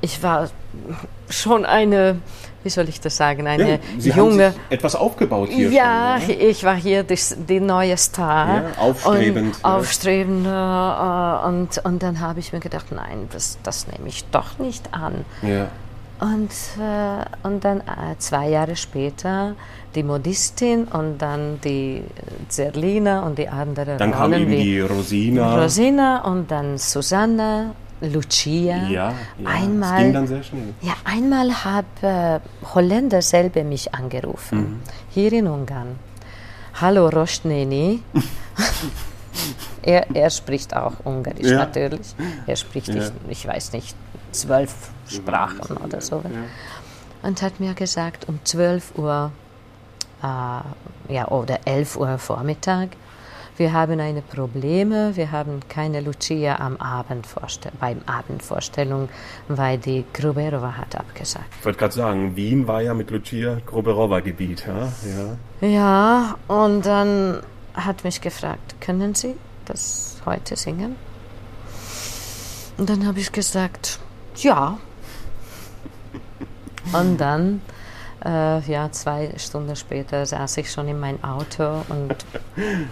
Ich 0.00 0.22
war 0.22 0.50
schon 1.30 1.64
eine, 1.64 2.16
wie 2.62 2.68
soll 2.70 2.88
ich 2.88 3.00
das 3.00 3.16
sagen, 3.16 3.46
eine 3.46 3.70
Ja, 3.72 3.78
Sie 3.98 4.10
junge... 4.10 4.54
etwas 4.70 4.94
aufgebaut 4.96 5.48
hier 5.50 5.70
Ja, 5.70 6.18
schon. 6.20 6.28
ne? 6.28 6.34
ich 6.34 6.64
war 6.64 6.74
hier 6.74 7.02
das, 7.04 7.36
die 7.48 7.60
neue 7.60 7.96
Star. 7.96 8.46
Ja, 8.48 8.64
aufstrebend, 8.78 9.56
Und, 9.56 9.62
ja. 9.62 9.76
aufstrebend. 9.76 10.46
äh, 10.46 11.46
Und, 11.48 11.84
und 11.84 12.02
dann 12.02 12.20
habe 12.20 12.40
ich 12.40 12.52
mir 12.52 12.60
gedacht, 12.60 12.86
nein, 12.90 13.28
das, 13.32 13.58
das 13.62 13.86
nehme 13.88 14.08
ich 14.08 14.24
doch 14.30 14.58
nicht 14.58 14.92
an. 14.92 15.24
Ja. 15.42 15.68
Und, 16.20 16.50
äh, 16.80 17.24
und 17.46 17.64
dann 17.64 17.80
äh, 17.80 18.16
zwei 18.18 18.48
Jahre 18.48 18.76
später 18.76 19.54
die 19.94 20.02
Modistin 20.02 20.84
und 20.84 21.18
dann 21.18 21.60
die 21.62 22.02
Zerlina 22.48 23.22
und 23.22 23.36
die 23.38 23.48
andere 23.48 23.96
Dann 23.96 24.12
kam 24.12 24.32
Rollen 24.32 24.42
eben 24.42 24.50
wie 24.52 24.62
die 24.62 24.80
Rosina. 24.80 25.60
Rosina 25.60 26.24
und 26.24 26.50
dann 26.50 26.78
Susanna, 26.78 27.74
Lucia. 28.00 28.76
Ja, 28.88 28.88
ja. 28.90 29.14
Einmal, 29.44 30.02
ging 30.04 30.12
dann 30.12 30.26
sehr 30.26 30.42
schnell. 30.42 30.72
ja, 30.82 30.94
einmal 31.04 31.50
hat 31.64 31.84
äh, 32.02 32.40
Holländer 32.74 33.20
selber 33.22 33.62
mich 33.64 33.94
angerufen, 33.94 34.58
Mhm. 34.58 34.80
hier 35.10 35.32
in 35.32 35.46
Ungarn. 35.46 35.98
Hallo 36.80 37.08
Rostneni. 37.08 38.02
er, 39.82 40.06
er 40.14 40.30
spricht 40.30 40.74
auch 40.76 40.94
Ungarisch 41.04 41.46
Ja. 41.50 41.58
natürlich. 41.58 42.14
Er 42.46 42.56
spricht, 42.56 42.88
Ja. 42.88 42.96
ich, 42.96 43.10
ich 43.30 43.46
weiß 43.46 43.72
nicht, 43.72 43.94
zwölf 44.34 44.74
Sprachen 45.08 45.76
oder 45.78 46.00
so. 46.00 46.22
Und 47.22 47.42
hat 47.42 47.60
mir 47.60 47.74
gesagt, 47.74 48.28
um 48.28 48.38
12 48.44 48.98
Uhr 48.98 49.32
äh, 50.22 51.12
ja, 51.12 51.28
oder 51.28 51.60
11 51.64 51.96
Uhr 51.96 52.18
Vormittag, 52.18 52.90
wir 53.56 53.72
haben 53.72 54.00
eine 54.00 54.20
Probleme, 54.20 55.14
wir 55.14 55.30
haben 55.30 55.60
keine 55.68 56.00
Lucia 56.00 56.58
am 56.58 56.76
Abendvorste 56.78 57.70
beim 57.78 58.00
Abendvorstellung, 58.04 59.08
weil 59.46 59.78
die 59.78 60.04
Gruberova 60.12 60.76
hat 60.76 60.96
abgesagt. 60.96 61.46
Ich 61.60 61.64
wollte 61.64 61.78
gerade 61.78 61.94
sagen, 61.94 62.34
Wien 62.34 62.66
war 62.66 62.82
ja 62.82 62.94
mit 62.94 63.10
Lucia 63.12 63.60
Groberova 63.64 64.18
Gebiet. 64.20 64.66
Ja? 64.66 64.92
Ja. 65.60 65.68
Ja, 65.68 66.38
und 66.48 66.84
dann 66.84 67.40
hat 67.74 68.02
mich 68.02 68.20
gefragt, 68.20 68.74
können 68.80 69.14
Sie 69.14 69.34
das 69.66 70.16
heute 70.26 70.56
singen? 70.56 70.96
Und 72.76 72.90
dann 72.90 73.06
habe 73.06 73.20
ich 73.20 73.30
gesagt, 73.30 74.00
ja. 74.42 74.78
Und 76.92 77.18
dann, 77.18 77.62
äh, 78.24 78.60
ja, 78.60 78.90
zwei 78.92 79.32
Stunden 79.36 79.74
später 79.76 80.26
saß 80.26 80.58
ich 80.58 80.70
schon 80.70 80.88
in 80.88 81.00
mein 81.00 81.22
Auto 81.24 81.82
und 81.88 82.14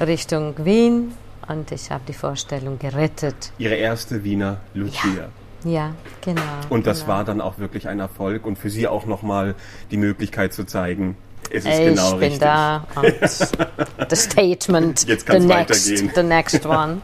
Richtung 0.00 0.54
Wien 0.64 1.12
und 1.48 1.70
ich 1.72 1.90
habe 1.90 2.02
die 2.06 2.14
Vorstellung 2.14 2.78
gerettet. 2.78 3.52
Ihre 3.58 3.74
erste 3.74 4.24
Wiener 4.24 4.58
Lucia. 4.74 5.28
Ja, 5.64 5.94
genau. 6.20 6.42
Und 6.70 6.86
das 6.86 7.00
genau. 7.00 7.12
war 7.12 7.24
dann 7.24 7.40
auch 7.40 7.58
wirklich 7.58 7.88
ein 7.88 8.00
Erfolg 8.00 8.46
und 8.46 8.58
für 8.58 8.70
Sie 8.70 8.88
auch 8.88 9.06
nochmal 9.06 9.54
die 9.90 9.96
Möglichkeit 9.96 10.52
zu 10.52 10.64
zeigen, 10.64 11.16
es 11.52 11.64
ist 11.64 11.78
ich 11.78 11.86
genau 11.94 12.10
bin 12.12 12.18
richtig. 12.20 12.40
da 12.40 12.86
und 12.96 14.10
the 14.10 14.16
statement, 14.16 15.06
Jetzt 15.06 15.26
the 15.26 15.38
next, 15.38 15.48
weitergehen. 15.48 16.10
the 16.14 16.22
next 16.22 16.66
one. 16.66 17.00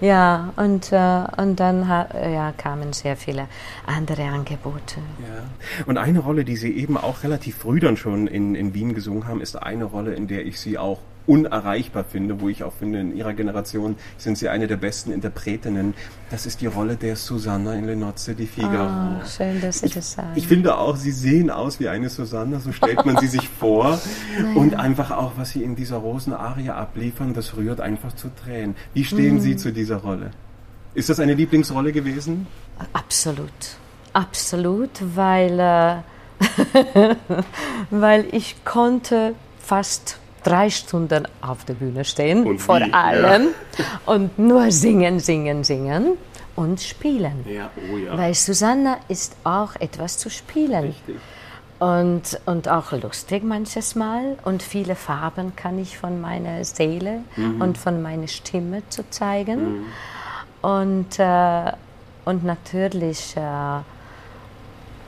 Ja, 0.00 0.52
und, 0.56 0.92
äh, 0.92 1.24
und 1.40 1.60
dann 1.60 1.86
ja, 1.88 2.52
kamen 2.56 2.92
sehr 2.92 3.16
viele 3.16 3.46
andere 3.86 4.24
Angebote. 4.24 4.96
Ja. 5.20 5.84
Und 5.86 5.98
eine 5.98 6.18
Rolle, 6.18 6.44
die 6.44 6.56
Sie 6.56 6.76
eben 6.76 6.96
auch 6.96 7.22
relativ 7.22 7.56
früh 7.56 7.78
dann 7.78 7.96
schon 7.96 8.26
in, 8.26 8.54
in 8.54 8.74
Wien 8.74 8.94
gesungen 8.94 9.26
haben, 9.28 9.40
ist 9.40 9.56
eine 9.56 9.84
Rolle, 9.84 10.14
in 10.14 10.26
der 10.26 10.44
ich 10.46 10.58
Sie 10.58 10.78
auch 10.78 10.98
unerreichbar 11.26 12.04
finde, 12.04 12.40
wo 12.40 12.48
ich 12.48 12.64
auch 12.64 12.72
finde, 12.72 13.00
in 13.00 13.16
Ihrer 13.16 13.32
Generation 13.32 13.96
sind 14.18 14.38
Sie 14.38 14.48
eine 14.48 14.66
der 14.66 14.76
besten 14.76 15.12
Interpretinnen. 15.12 15.94
Das 16.30 16.46
ist 16.46 16.60
die 16.60 16.66
Rolle 16.66 16.96
der 16.96 17.16
Susanna 17.16 17.74
in 17.74 17.84
Le 17.86 17.96
Nozze 17.96 18.34
di 18.34 18.46
Figaro. 18.46 18.88
Ah, 18.88 19.22
schön, 19.26 19.60
dass 19.60 19.80
Sie 19.80 19.88
das 19.88 20.12
sagen. 20.12 20.30
Ich 20.34 20.46
finde 20.48 20.76
auch, 20.78 20.96
Sie 20.96 21.12
sehen 21.12 21.50
aus 21.50 21.78
wie 21.80 21.88
eine 21.88 22.08
Susanna, 22.08 22.58
so 22.60 22.72
stellt 22.72 23.04
man 23.06 23.16
sie 23.18 23.28
sich 23.28 23.48
vor. 23.48 24.00
Und 24.54 24.74
einfach 24.74 25.10
auch, 25.10 25.32
was 25.36 25.50
Sie 25.50 25.62
in 25.62 25.76
dieser 25.76 25.98
Rosenarie 25.98 26.70
abliefern, 26.70 27.34
das 27.34 27.56
rührt 27.56 27.80
einfach 27.80 28.14
zu 28.14 28.28
Tränen. 28.44 28.74
Wie 28.94 29.04
stehen 29.04 29.34
Mhm. 29.36 29.40
Sie 29.40 29.56
zu 29.56 29.72
dieser 29.72 29.96
Rolle? 29.98 30.30
Ist 30.94 31.08
das 31.08 31.20
eine 31.20 31.34
Lieblingsrolle 31.34 31.92
gewesen? 31.92 32.46
Absolut. 32.92 33.50
Absolut, 34.12 34.90
weil, 35.14 35.58
äh, 35.58 35.96
weil 37.90 38.26
ich 38.32 38.64
konnte 38.64 39.34
fast 39.60 40.18
drei 40.44 40.70
Stunden 40.70 41.26
auf 41.40 41.64
der 41.64 41.74
Bühne 41.74 42.04
stehen, 42.04 42.44
Und 42.46 42.58
vor 42.60 42.80
wie, 42.80 42.90
ja. 42.90 42.94
allem, 43.04 43.48
und 44.06 44.38
nur 44.38 44.70
singen, 44.70 45.20
singen, 45.20 45.64
singen 45.64 46.12
und 46.56 46.80
spielen. 46.80 47.44
Ja, 47.48 47.70
oh 47.92 47.96
ja. 47.96 48.16
Weil 48.16 48.34
Susanna 48.34 48.98
ist 49.08 49.36
auch 49.44 49.74
etwas 49.80 50.18
zu 50.18 50.30
spielen. 50.30 50.84
Richtig. 50.84 51.16
Und, 51.78 52.38
und 52.46 52.68
auch 52.68 52.92
lustig 52.92 53.42
manches 53.42 53.96
Mal. 53.96 54.36
Und 54.44 54.62
viele 54.62 54.94
Farben 54.94 55.56
kann 55.56 55.78
ich 55.80 55.98
von 55.98 56.20
meiner 56.20 56.64
Seele 56.64 57.24
Mhm. 57.36 57.60
und 57.60 57.78
von 57.78 58.00
meiner 58.02 58.28
Stimme 58.28 58.82
zu 58.88 59.08
zeigen. 59.10 59.86
Und, 60.60 61.18
äh, 61.18 61.72
und 62.24 62.44
natürlich 62.44 63.36
äh, 63.36 63.40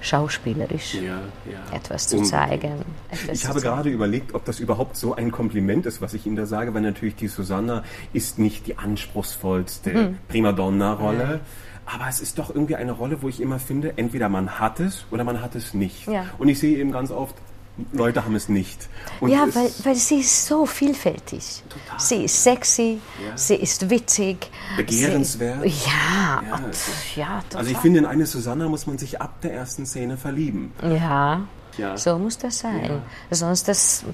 schauspielerisch 0.04 0.94
Ja, 0.94 1.20
ja. 1.50 1.76
etwas 1.76 2.06
zu 2.08 2.22
zeigen. 2.22 2.84
Etwas 3.10 3.28
Ich 3.36 3.40
zu 3.42 3.48
habe 3.48 3.60
zeigen. 3.60 3.74
gerade 3.74 3.88
überlegt, 3.90 4.34
ob 4.34 4.44
das 4.44 4.60
überhaupt 4.60 4.96
so 4.96 5.14
ein 5.14 5.30
Kompliment 5.32 5.86
ist, 5.86 6.00
was 6.02 6.14
ich 6.14 6.26
Ihnen 6.26 6.36
da 6.36 6.46
sage, 6.46 6.74
weil 6.74 6.82
natürlich 6.82 7.16
die 7.16 7.28
Susanna 7.28 7.82
ist 8.12 8.38
nicht 8.38 8.66
die 8.66 8.76
anspruchsvollste 8.78 9.90
Mhm. 9.90 10.18
Primadonna-Rolle. 10.28 11.40
Aber 11.86 12.08
es 12.08 12.20
ist 12.20 12.38
doch 12.38 12.48
irgendwie 12.48 12.76
eine 12.76 12.92
Rolle, 12.92 13.20
wo 13.22 13.28
ich 13.28 13.40
immer 13.40 13.58
finde, 13.58 13.94
entweder 13.96 14.28
man 14.30 14.58
hat 14.58 14.80
es 14.80 15.04
oder 15.10 15.22
man 15.24 15.42
hat 15.42 15.54
es 15.54 15.74
nicht. 15.74 16.06
Ja. 16.06 16.24
Und 16.38 16.48
ich 16.48 16.58
sehe 16.58 16.78
eben 16.78 16.92
ganz 16.92 17.10
oft, 17.10 17.34
Leute 17.92 18.24
haben 18.24 18.36
es 18.36 18.48
nicht. 18.48 18.88
Und 19.20 19.30
ja, 19.30 19.46
weil, 19.52 19.70
weil 19.82 19.94
sie 19.96 20.20
ist 20.20 20.46
so 20.46 20.64
vielfältig. 20.64 21.62
Total. 21.68 21.98
Sie 22.00 22.24
ist 22.24 22.42
sexy, 22.42 23.00
Ja. 23.26 23.36
sie 23.36 23.56
ist 23.56 23.90
witzig. 23.90 24.48
Begehrenswert. 24.76 25.62
Sie, 25.62 25.68
ja, 25.68 26.42
Ja, 26.48 26.56
ist- 26.68 27.16
ja, 27.16 27.40
total. 27.48 27.58
Also 27.60 27.70
ich 27.72 27.78
finde, 27.78 27.98
in 28.00 28.06
eine 28.06 28.26
Susanna 28.26 28.68
muss 28.68 28.86
man 28.86 28.96
sich 28.98 29.20
ab 29.20 29.40
der 29.42 29.54
ersten 29.54 29.86
Szene 29.86 30.16
verlieben. 30.16 30.72
Ja, 30.82 31.40
Ja. 31.76 31.96
so 31.96 32.16
muss 32.18 32.38
das 32.38 32.60
sein. 32.60 33.02
Sonst 33.32 33.66
das 33.66 34.04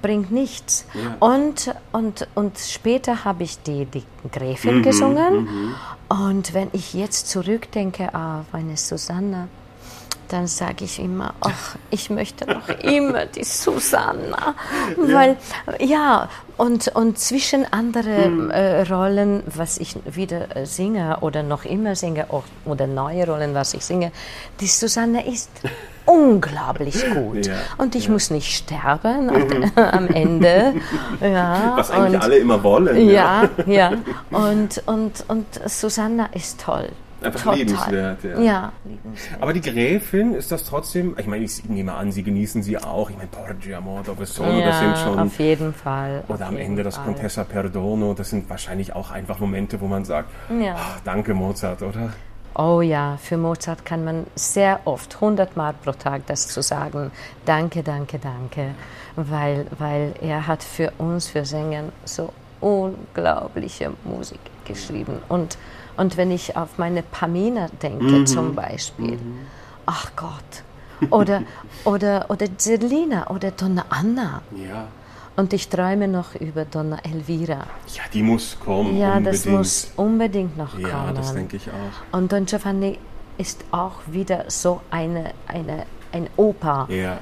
bringt 0.00 0.30
nichts. 0.32 0.86
Und, 1.20 1.74
und, 1.92 2.26
und 2.34 2.58
später 2.58 3.24
habe 3.26 3.42
ich 3.42 3.58
die, 3.62 3.84
die 3.84 4.04
Gräfin 4.32 4.78
Mhm, 4.78 4.82
gesungen. 4.82 5.74
Und 6.08 6.54
wenn 6.54 6.68
ich 6.72 6.94
jetzt 6.94 7.28
zurückdenke 7.28 8.14
auf 8.14 8.46
eine 8.52 8.78
Susanna, 8.78 9.48
dann 10.32 10.46
sage 10.46 10.84
ich 10.84 10.98
immer, 10.98 11.34
ach, 11.40 11.76
ich 11.90 12.10
möchte 12.10 12.46
noch 12.46 12.68
immer 12.82 13.26
die 13.26 13.44
Susanna, 13.44 14.54
weil 14.96 15.36
ja 15.80 16.28
und 16.56 16.88
und 16.88 17.18
zwischen 17.18 17.70
anderen 17.72 18.24
hm. 18.24 18.50
äh, 18.50 18.82
Rollen, 18.82 19.42
was 19.46 19.78
ich 19.78 19.96
wieder 20.04 20.56
äh, 20.56 20.66
singe 20.66 21.18
oder 21.20 21.42
noch 21.42 21.64
immer 21.64 21.96
singe 21.96 22.26
oder 22.64 22.86
neue 22.86 23.26
Rollen, 23.26 23.54
was 23.54 23.74
ich 23.74 23.84
singe, 23.84 24.12
die 24.60 24.66
Susanna 24.66 25.20
ist 25.24 25.50
unglaublich 26.06 27.04
gut. 27.12 27.46
Ja, 27.46 27.54
und 27.78 27.94
ich 27.94 28.06
ja. 28.06 28.12
muss 28.12 28.30
nicht 28.30 28.54
sterben 28.54 29.26
mhm. 29.26 29.72
am 29.76 30.08
Ende. 30.08 30.74
Ja, 31.20 31.74
Was 31.76 31.90
eigentlich 31.90 32.14
und, 32.14 32.22
alle 32.22 32.38
immer 32.38 32.62
wollen. 32.62 33.08
Ja, 33.08 33.48
ja. 33.66 33.92
ja. 33.92 33.92
Und, 34.30 34.82
und, 34.86 35.24
und 35.28 35.46
Susanna 35.66 36.26
ist 36.34 36.60
toll. 36.60 36.88
Einfach 37.22 37.40
Total. 37.40 37.58
liebenswert, 37.58 38.24
ja. 38.24 38.40
ja 38.40 38.72
liebenswert. 38.84 39.42
Aber 39.42 39.52
die 39.52 39.60
Gräfin 39.60 40.34
ist 40.34 40.50
das 40.50 40.64
trotzdem, 40.64 41.16
ich 41.18 41.26
meine, 41.26 41.44
ich 41.44 41.64
nehme 41.64 41.94
an, 41.94 42.12
Sie 42.12 42.22
genießen 42.22 42.62
sie 42.62 42.78
auch. 42.78 43.10
Ich 43.10 43.16
meine, 43.16 43.28
Porgi 43.28 43.74
Amor 43.74 44.02
dopo 44.02 44.24
Solo, 44.24 44.58
ja, 44.58 44.66
das 44.66 44.78
sind 44.80 44.98
schon. 44.98 45.18
Auf 45.18 45.38
jeden 45.38 45.74
Fall. 45.74 46.24
Oder 46.28 46.46
am 46.46 46.56
Ende 46.56 46.82
das 46.82 47.02
Contessa 47.02 47.44
Perdono, 47.44 48.14
das 48.14 48.30
sind 48.30 48.48
wahrscheinlich 48.48 48.94
auch 48.94 49.10
einfach 49.10 49.38
Momente, 49.38 49.80
wo 49.80 49.86
man 49.86 50.04
sagt, 50.04 50.30
ja. 50.60 50.76
ach, 50.76 51.00
danke 51.04 51.34
Mozart, 51.34 51.82
oder? 51.82 52.12
Oh 52.54 52.80
ja, 52.80 53.16
für 53.16 53.36
Mozart 53.36 53.84
kann 53.84 54.04
man 54.04 54.26
sehr 54.34 54.80
oft, 54.84 55.20
hundertmal 55.20 55.72
pro 55.72 55.92
Tag 55.92 56.26
das 56.26 56.48
zu 56.48 56.62
sagen, 56.62 57.12
danke, 57.44 57.82
danke, 57.82 58.18
danke, 58.18 58.74
weil, 59.14 59.66
weil 59.78 60.14
er 60.20 60.46
hat 60.46 60.62
für 60.62 60.92
uns, 60.98 61.28
für 61.28 61.44
Sänger, 61.44 61.84
so 62.04 62.32
unglaubliche 62.60 63.92
Musik 64.04 64.40
geschrieben. 64.64 65.22
Und, 65.28 65.56
und 66.00 66.16
wenn 66.16 66.30
ich 66.30 66.56
auf 66.56 66.78
meine 66.78 67.02
Pamina 67.02 67.66
denke 67.82 68.04
mhm. 68.04 68.26
zum 68.26 68.54
Beispiel, 68.54 69.18
mhm. 69.18 69.40
ach 69.84 70.10
Gott, 70.16 71.10
oder, 71.10 71.42
oder, 71.84 72.24
oder 72.30 72.46
Zerlina 72.56 73.28
oder 73.28 73.50
Donna 73.50 73.84
Anna. 73.90 74.40
Ja. 74.56 74.88
Und 75.36 75.52
ich 75.52 75.68
träume 75.68 76.08
noch 76.08 76.34
über 76.34 76.64
Donna 76.64 76.96
Elvira. 77.02 77.66
Ja, 77.94 78.02
die 78.14 78.22
muss 78.22 78.56
kommen. 78.58 78.96
Ja, 78.96 79.18
unbedingt. 79.18 79.26
das 79.26 79.44
muss 79.44 79.92
unbedingt 79.96 80.56
noch 80.56 80.72
kommen. 80.72 80.86
Ja, 80.86 81.12
das 81.12 81.34
denke 81.34 81.58
ich 81.58 81.68
auch. 81.68 82.16
Und 82.16 82.32
Don 82.32 82.46
Giovanni 82.46 82.98
ist 83.36 83.62
auch 83.70 84.00
wieder 84.06 84.46
so 84.48 84.80
eine, 84.90 85.32
eine, 85.48 85.84
ein 86.12 86.30
Oper. 86.38 86.88
Ja 86.88 87.18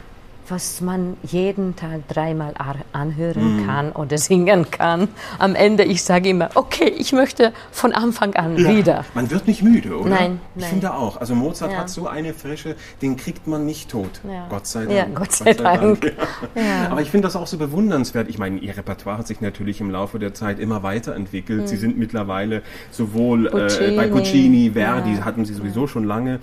was 0.51 0.81
man 0.81 1.17
jeden 1.23 1.77
Tag 1.77 2.09
dreimal 2.09 2.55
anhören 2.93 3.63
mm. 3.63 3.67
kann 3.67 3.93
oder 3.93 4.19
singen 4.19 4.71
kann. 4.71 5.09
Am 5.39 5.55
Ende, 5.55 5.85
ich 5.85 6.03
sage 6.03 6.31
immer, 6.31 6.51
okay, 6.55 6.89
ich 6.89 7.13
möchte 7.13 7.53
von 7.71 7.93
Anfang 7.93 8.35
an 8.35 8.57
ja, 8.57 8.69
wieder. 8.69 9.05
Man 9.15 9.31
wird 9.31 9.47
nicht 9.47 9.63
müde, 9.63 9.99
oder? 9.99 10.11
Nein. 10.11 10.41
Ich 10.55 10.63
nein. 10.63 10.71
finde 10.71 10.95
auch. 10.95 11.17
Also 11.19 11.35
Mozart 11.35 11.73
ja. 11.73 11.79
hat 11.79 11.91
so 11.91 12.07
eine 12.07 12.35
Frische, 12.35 12.77
den 13.03 13.17
kriegt 13.17 13.47
man 13.47 13.67
nicht 13.67 13.91
tot. 13.91 14.21
Ja. 14.29 14.47
Gott 14.49 14.67
sei 14.67 14.85
Dank. 14.85 14.93
Ja, 14.93 15.07
Gott 15.15 15.33
sei, 15.33 15.45
Gott 15.53 15.59
sei 15.59 15.77
Dank. 15.77 16.01
Dank. 16.01 16.91
Aber 16.91 17.01
ich 17.01 17.11
finde 17.11 17.27
das 17.27 17.37
auch 17.37 17.47
so 17.47 17.59
bewundernswert. 17.59 18.29
Ich 18.29 18.39
meine, 18.39 18.59
ihr 18.59 18.77
Repertoire 18.77 19.19
hat 19.19 19.27
sich 19.27 19.41
natürlich 19.41 19.81
im 19.81 19.91
Laufe 19.91 20.19
der 20.19 20.35
Zeit 20.35 20.59
immer 20.59 20.83
weiterentwickelt. 20.83 21.65
Mm. 21.65 21.67
Sie 21.67 21.77
sind 21.77 21.99
mittlerweile 21.99 22.63
sowohl 22.91 23.47
äh, 23.47 23.97
bei 23.97 24.09
Puccini, 24.09 24.73
Verdi, 24.73 25.17
hatten 25.17 25.45
sie 25.45 25.55
sowieso 25.55 25.87
schon 25.87 26.05
lange. 26.05 26.41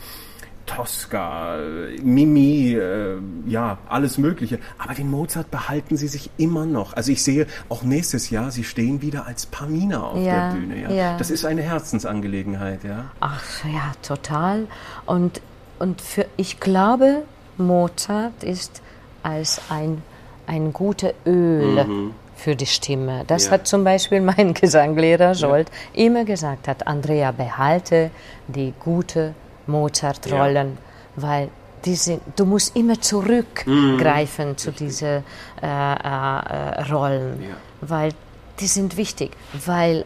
Tosca, 0.66 1.58
Mimi, 2.02 2.74
äh, 2.74 3.18
ja, 3.46 3.78
alles 3.88 4.18
Mögliche. 4.18 4.60
Aber 4.78 4.94
den 4.94 5.10
Mozart 5.10 5.52
behalten 5.52 5.98
sie 5.98 6.08
sich 6.08 6.30
immer 6.38 6.66
noch. 6.66 6.94
Also 6.94 7.12
ich 7.12 7.24
sehe 7.24 7.48
auch 7.70 7.84
nächstes 7.84 8.30
Jahr, 8.30 8.52
sie 8.52 8.64
stehen 8.64 9.02
wieder 9.02 9.26
als 9.26 9.46
Pamina 9.46 10.04
auf 10.04 10.24
ja, 10.24 10.50
der 10.50 10.58
Bühne. 10.58 10.82
Ja. 10.82 10.92
ja. 10.92 11.18
Das 11.18 11.30
ist 11.30 11.46
eine 11.46 11.62
Herzensangelegenheit, 11.62 12.84
ja. 12.84 13.06
Ach 13.20 13.66
ja, 13.66 13.92
total. 14.02 14.68
Und, 15.06 15.42
und 15.80 16.02
für, 16.02 16.26
ich 16.38 16.60
glaube, 16.60 17.24
Mozart 17.58 18.44
ist 18.44 18.82
als 19.24 19.62
ein, 19.70 20.02
ein 20.48 20.74
guter 20.74 21.14
Öl. 21.26 21.84
Mhm 21.86 22.14
für 22.36 22.56
die 22.56 22.66
Stimme. 22.66 23.24
Das 23.28 23.46
ja. 23.46 23.52
hat 23.52 23.66
zum 23.66 23.86
Beispiel 23.86 24.20
mein 24.20 24.54
Gesanglehrer 24.62 25.36
Scholt 25.36 25.70
ja. 25.94 26.06
immer 26.06 26.26
gesagt, 26.26 26.68
hat 26.68 26.86
Andrea 26.86 27.32
behalte 27.32 28.12
die 28.48 28.74
gute 28.78 29.34
Mozart-Rollen, 29.68 30.78
ja. 30.78 31.24
weil 31.24 31.50
diese, 31.84 32.20
du 32.36 32.46
musst 32.46 32.76
immer 32.76 33.00
zurückgreifen 33.00 34.52
mm, 34.52 34.58
zu 34.58 34.72
diesen 34.72 35.24
äh, 35.62 35.66
äh, 35.66 36.82
Rollen, 36.92 37.44
ja. 37.44 37.56
weil 37.82 38.12
die 38.60 38.68
sind 38.68 38.98
wichtig, 38.98 39.32
weil, 39.66 40.06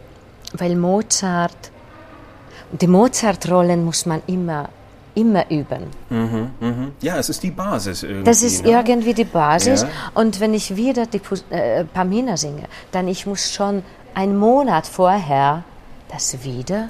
weil 0.52 0.76
Mozart, 0.76 1.70
die 2.72 2.86
Mozart-Rollen 2.86 3.84
muss 3.84 4.06
man 4.06 4.22
immer 4.26 4.68
immer 5.14 5.50
üben. 5.50 5.88
Mhm, 6.08 6.50
mhm. 6.60 6.92
Ja, 7.00 7.18
es 7.18 7.28
ist 7.28 7.42
die 7.42 7.50
Basis 7.50 8.04
irgendwie. 8.04 8.24
Das 8.24 8.42
ist 8.42 8.64
ne? 8.64 8.70
irgendwie 8.70 9.12
die 9.12 9.24
Basis. 9.24 9.82
Ja. 9.82 9.88
Und 10.14 10.40
wenn 10.40 10.54
ich 10.54 10.76
wieder 10.76 11.06
die 11.06 11.20
äh, 11.50 11.84
Pamina 11.84 12.36
singe, 12.36 12.64
dann 12.92 13.08
ich 13.08 13.26
muss 13.26 13.52
schon 13.52 13.82
einen 14.14 14.38
Monat 14.38 14.86
vorher 14.86 15.64
das 16.08 16.44
wieder 16.44 16.88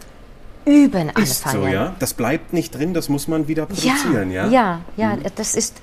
Üben 0.64 1.10
ist 1.10 1.46
anfangen. 1.46 1.64
So, 1.64 1.68
ja? 1.68 1.96
Das 1.98 2.14
bleibt 2.14 2.52
nicht 2.52 2.74
drin, 2.74 2.94
das 2.94 3.08
muss 3.08 3.28
man 3.28 3.48
wieder 3.48 3.66
produzieren, 3.66 4.30
ja? 4.30 4.46
Ja, 4.46 4.50
ja, 4.50 4.80
ja 4.96 5.16
mhm. 5.16 5.22
das 5.36 5.54
ist 5.54 5.80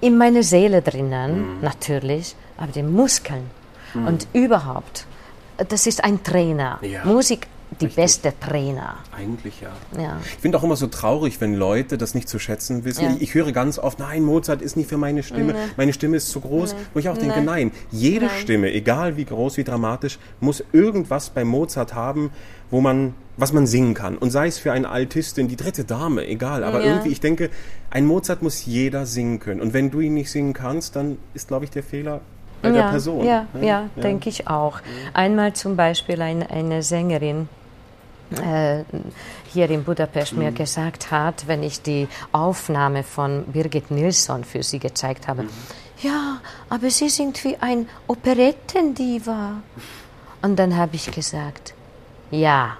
in 0.00 0.18
meiner 0.18 0.42
Seele 0.42 0.82
drinnen, 0.82 1.56
mhm. 1.56 1.60
natürlich, 1.62 2.34
aber 2.56 2.72
die 2.72 2.82
Muskeln 2.82 3.50
mhm. 3.94 4.06
und 4.06 4.28
überhaupt, 4.32 5.06
das 5.68 5.86
ist 5.86 6.04
ein 6.04 6.22
Trainer. 6.22 6.78
Ja. 6.82 7.04
Musik 7.04 7.46
die 7.80 7.86
Richtig. 7.86 8.02
beste 8.02 8.32
Trainer. 8.40 8.96
Eigentlich 9.16 9.60
ja. 9.60 10.00
ja. 10.00 10.18
Ich 10.24 10.40
finde 10.40 10.58
auch 10.58 10.62
immer 10.62 10.76
so 10.76 10.86
traurig, 10.86 11.40
wenn 11.40 11.54
Leute 11.54 11.98
das 11.98 12.14
nicht 12.14 12.28
zu 12.28 12.38
schätzen 12.38 12.84
wissen. 12.84 13.04
Ja. 13.04 13.10
Ich, 13.16 13.22
ich, 13.22 13.34
höre 13.34 13.52
ganz 13.52 13.78
oft, 13.78 13.98
nein, 13.98 14.22
Mozart 14.22 14.62
ist 14.62 14.76
nicht 14.76 14.88
für 14.88 14.96
meine 14.96 15.22
Stimme, 15.22 15.52
nee. 15.52 15.58
meine 15.76 15.92
Stimme 15.92 16.16
ist 16.16 16.30
zu 16.30 16.40
groß. 16.40 16.72
Nee. 16.72 16.78
Wo 16.94 17.00
ich 17.00 17.08
auch 17.08 17.14
nee. 17.14 17.22
denke, 17.22 17.42
nein, 17.42 17.72
jede 17.90 18.26
nein. 18.26 18.34
Stimme, 18.40 18.72
egal 18.72 19.16
wie 19.16 19.24
groß, 19.24 19.58
wie 19.58 19.64
dramatisch, 19.64 20.18
muss 20.40 20.64
irgendwas 20.72 21.30
bei 21.30 21.44
Mozart 21.44 21.94
haben, 21.94 22.30
wo 22.70 22.80
man, 22.80 23.14
was 23.36 23.52
man 23.52 23.66
singen 23.66 23.94
kann. 23.94 24.16
Und 24.16 24.30
sei 24.30 24.46
es 24.46 24.58
für 24.58 24.72
eine 24.72 24.88
Altistin, 24.88 25.48
die 25.48 25.56
dritte 25.56 25.84
Dame, 25.84 26.26
egal. 26.26 26.64
Aber 26.64 26.80
ja. 26.80 26.92
irgendwie, 26.92 27.10
ich 27.10 27.20
denke, 27.20 27.50
ein 27.90 28.06
Mozart 28.06 28.42
muss 28.42 28.64
jeder 28.64 29.06
singen 29.06 29.38
können. 29.38 29.60
Und 29.60 29.74
wenn 29.74 29.90
du 29.90 30.00
ihn 30.00 30.14
nicht 30.14 30.30
singen 30.30 30.52
kannst, 30.52 30.96
dann 30.96 31.18
ist, 31.34 31.48
glaube 31.48 31.64
ich, 31.64 31.70
der 31.70 31.82
Fehler 31.82 32.22
bei 32.62 32.68
ja, 32.68 32.74
der 32.74 32.90
Person. 32.90 33.24
Ja, 33.24 33.46
ja, 33.60 33.88
denke 33.96 34.28
ich 34.28 34.48
auch. 34.48 34.80
Einmal 35.12 35.52
zum 35.52 35.76
Beispiel 35.76 36.20
eine, 36.22 36.50
eine 36.50 36.82
Sängerin, 36.82 37.48
hier 39.52 39.70
in 39.70 39.84
Budapest 39.84 40.32
mhm. 40.32 40.38
mir 40.40 40.52
gesagt 40.52 41.10
hat, 41.10 41.46
wenn 41.46 41.62
ich 41.62 41.82
die 41.82 42.08
Aufnahme 42.32 43.02
von 43.02 43.44
Birgit 43.46 43.90
Nilsson 43.90 44.44
für 44.44 44.62
sie 44.62 44.78
gezeigt 44.78 45.28
habe. 45.28 45.44
Mhm. 45.44 45.50
Ja, 46.02 46.40
aber 46.68 46.90
Sie 46.90 47.08
sind 47.08 47.42
wie 47.44 47.56
ein 47.58 47.88
Operettendiva. 48.06 49.62
Und 50.42 50.56
dann 50.56 50.76
habe 50.76 50.96
ich 50.96 51.10
gesagt, 51.10 51.74
ja, 52.30 52.76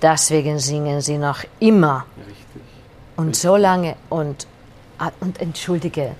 deswegen 0.00 0.58
singen 0.58 1.00
Sie 1.00 1.18
noch 1.18 1.42
immer. 1.58 2.06
Richtig. 2.18 2.62
Und 3.16 3.28
Richtig. 3.28 3.42
so 3.42 3.56
lange 3.56 3.96
und, 4.10 4.46
ah, 4.98 5.10
und 5.20 5.40
entschuldige, 5.40 6.14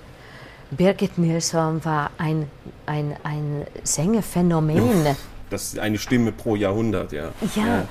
Birgit 0.71 1.17
Nilsson 1.17 1.83
war 1.85 2.11
ein, 2.17 2.49
ein, 2.85 3.15
ein 3.23 3.65
Sängerphänomen. 3.83 5.15
Das 5.49 5.63
ist 5.63 5.79
eine 5.79 5.97
Stimme 5.97 6.33
pro 6.33 6.57
Jahrhundert, 6.57 7.13
ja. 7.13 7.31
Ja, 7.55 7.65
ja, 7.65 7.77
ja. 7.77 7.87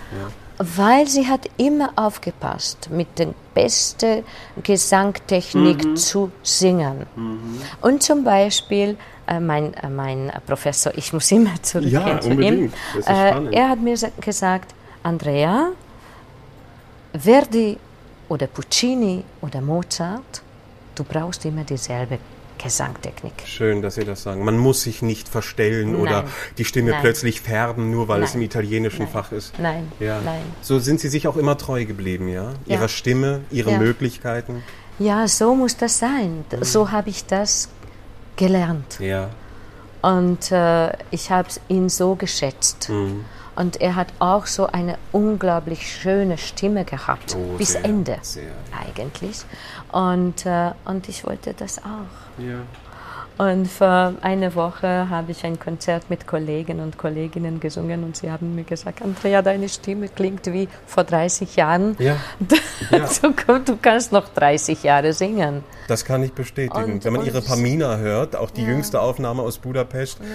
Weil 0.59 1.07
sie 1.07 1.27
hat 1.27 1.49
immer 1.57 1.91
aufgepasst, 1.97 2.89
mit 2.91 3.19
der 3.19 3.29
besten 3.55 4.25
Gesangtechnik 4.63 5.85
mhm. 5.85 5.97
zu 5.97 6.31
singen. 6.43 7.07
Mhm. 7.15 7.61
Und 7.81 8.03
zum 8.03 8.25
Beispiel 8.25 8.97
äh, 9.27 9.41
mein, 9.41 9.75
äh, 9.75 9.89
mein 9.89 10.33
Professor, 10.47 10.93
ich 10.97 11.13
muss 11.13 11.31
immer 11.33 11.61
zurückgehen 11.63 11.93
ja, 11.93 12.21
zu 12.21 12.31
ihm, 12.31 12.73
äh, 13.07 13.55
er 13.55 13.69
hat 13.71 13.81
mir 13.81 13.97
gesagt, 14.21 14.75
Andrea, 15.03 15.71
Verdi 17.13 17.79
oder 18.29 18.47
Puccini 18.47 19.25
oder 19.41 19.61
Mozart, 19.61 20.43
du 20.95 21.05
brauchst 21.05 21.45
immer 21.45 21.65
dieselbe 21.65 22.19
Gesangtechnik. 22.59 23.35
Schön, 23.45 23.83
dass 23.83 23.97
Sie 23.97 24.05
das 24.05 24.23
sagen. 24.23 24.45
Man 24.45 24.59
muss 24.59 24.83
sich 24.83 25.03
nicht 25.03 25.29
verstellen 25.29 25.93
nein. 25.93 26.01
oder 26.01 26.25
die 26.59 26.65
Stimme 26.65 26.91
nein. 26.91 27.01
plötzlich 27.01 27.41
färben, 27.41 27.91
nur 27.91 28.09
weil 28.09 28.21
nein. 28.21 28.29
es 28.29 28.35
im 28.35 28.43
italienischen 28.43 29.09
Fach 29.09 29.33
ist. 29.33 29.59
Nein. 29.59 29.93
Ja. 30.01 30.21
nein. 30.25 30.43
So 30.63 30.79
sind 30.79 31.01
Sie 31.01 31.09
sich 31.09 31.29
auch 31.29 31.37
immer 31.37 31.59
treu 31.59 31.85
geblieben, 31.85 32.29
ja? 32.29 32.53
ja. 32.67 32.77
Ihrer 32.77 32.89
Stimme, 32.89 33.43
Ihren 33.51 33.75
ja. 33.75 33.79
Möglichkeiten. 33.79 34.63
Ja, 34.99 35.29
so 35.29 35.55
muss 35.55 35.77
das 35.77 35.99
sein. 35.99 36.45
Mhm. 36.51 36.65
So 36.65 36.91
habe 36.91 37.11
ich 37.11 37.27
das 37.27 37.69
gelernt. 38.37 38.99
Ja. 39.01 39.31
Und 40.03 40.53
äh, 40.53 40.93
ich 41.11 41.31
habe 41.31 41.49
ihn 41.69 41.89
so 41.89 42.15
geschätzt. 42.15 42.89
Mhm. 42.89 43.25
Und 43.57 43.81
er 43.81 43.97
hat 43.97 44.09
auch 44.19 44.47
so 44.47 44.67
eine 44.67 44.99
unglaublich 45.13 45.91
schöne 45.91 46.37
Stimme 46.37 46.85
gehabt, 46.85 47.35
oh, 47.37 47.57
bis 47.57 47.73
sehr, 47.73 47.85
Ende 47.87 48.19
sehr. 48.21 48.53
eigentlich. 48.79 49.45
Und, 49.91 50.45
äh, 50.45 50.73
und 50.85 51.09
ich 51.09 51.27
wollte 51.27 51.55
das 51.55 51.79
auch. 51.79 52.26
Ja. 52.39 52.61
Und 53.39 53.67
vor 53.69 54.15
einer 54.23 54.55
Woche 54.55 55.11
habe 55.11 55.33
ich 55.33 55.45
ein 55.45 55.59
Konzert 55.59 56.09
mit 56.09 56.27
Kollegen 56.27 56.81
und 56.81 56.97
Kolleginnen 56.97 57.61
gesungen 57.61 58.03
und 58.03 58.17
sie 58.17 58.31
haben 58.31 58.55
mir 58.55 58.65
gesagt, 58.65 59.03
Andrea, 59.03 59.43
deine 59.43 59.69
Stimme 59.69 60.09
klingt 60.09 60.47
wie 60.47 60.69
vor 60.87 61.05
30 61.05 61.55
Jahren. 61.55 61.97
Ja. 61.99 62.17
ja. 62.91 63.07
Du, 63.21 63.77
kannst 63.77 64.13
noch 64.13 64.29
30 64.31 64.83
Jahre 64.83 65.13
singen. 65.13 65.65
Das 65.87 66.07
kann 66.07 66.23
ich 66.23 66.33
bestätigen. 66.33 66.95
Und, 66.95 67.05
Wenn 67.05 67.13
man 67.13 67.27
ihre 67.27 67.43
Pamina 67.43 67.99
hört, 67.99 68.37
auch 68.37 68.51
die 68.51 68.63
ja. 68.63 68.69
jüngste 68.69 69.03
Aufnahme 69.03 69.43
aus 69.43 69.59
Budapest, 69.59 70.19
ja 70.21 70.27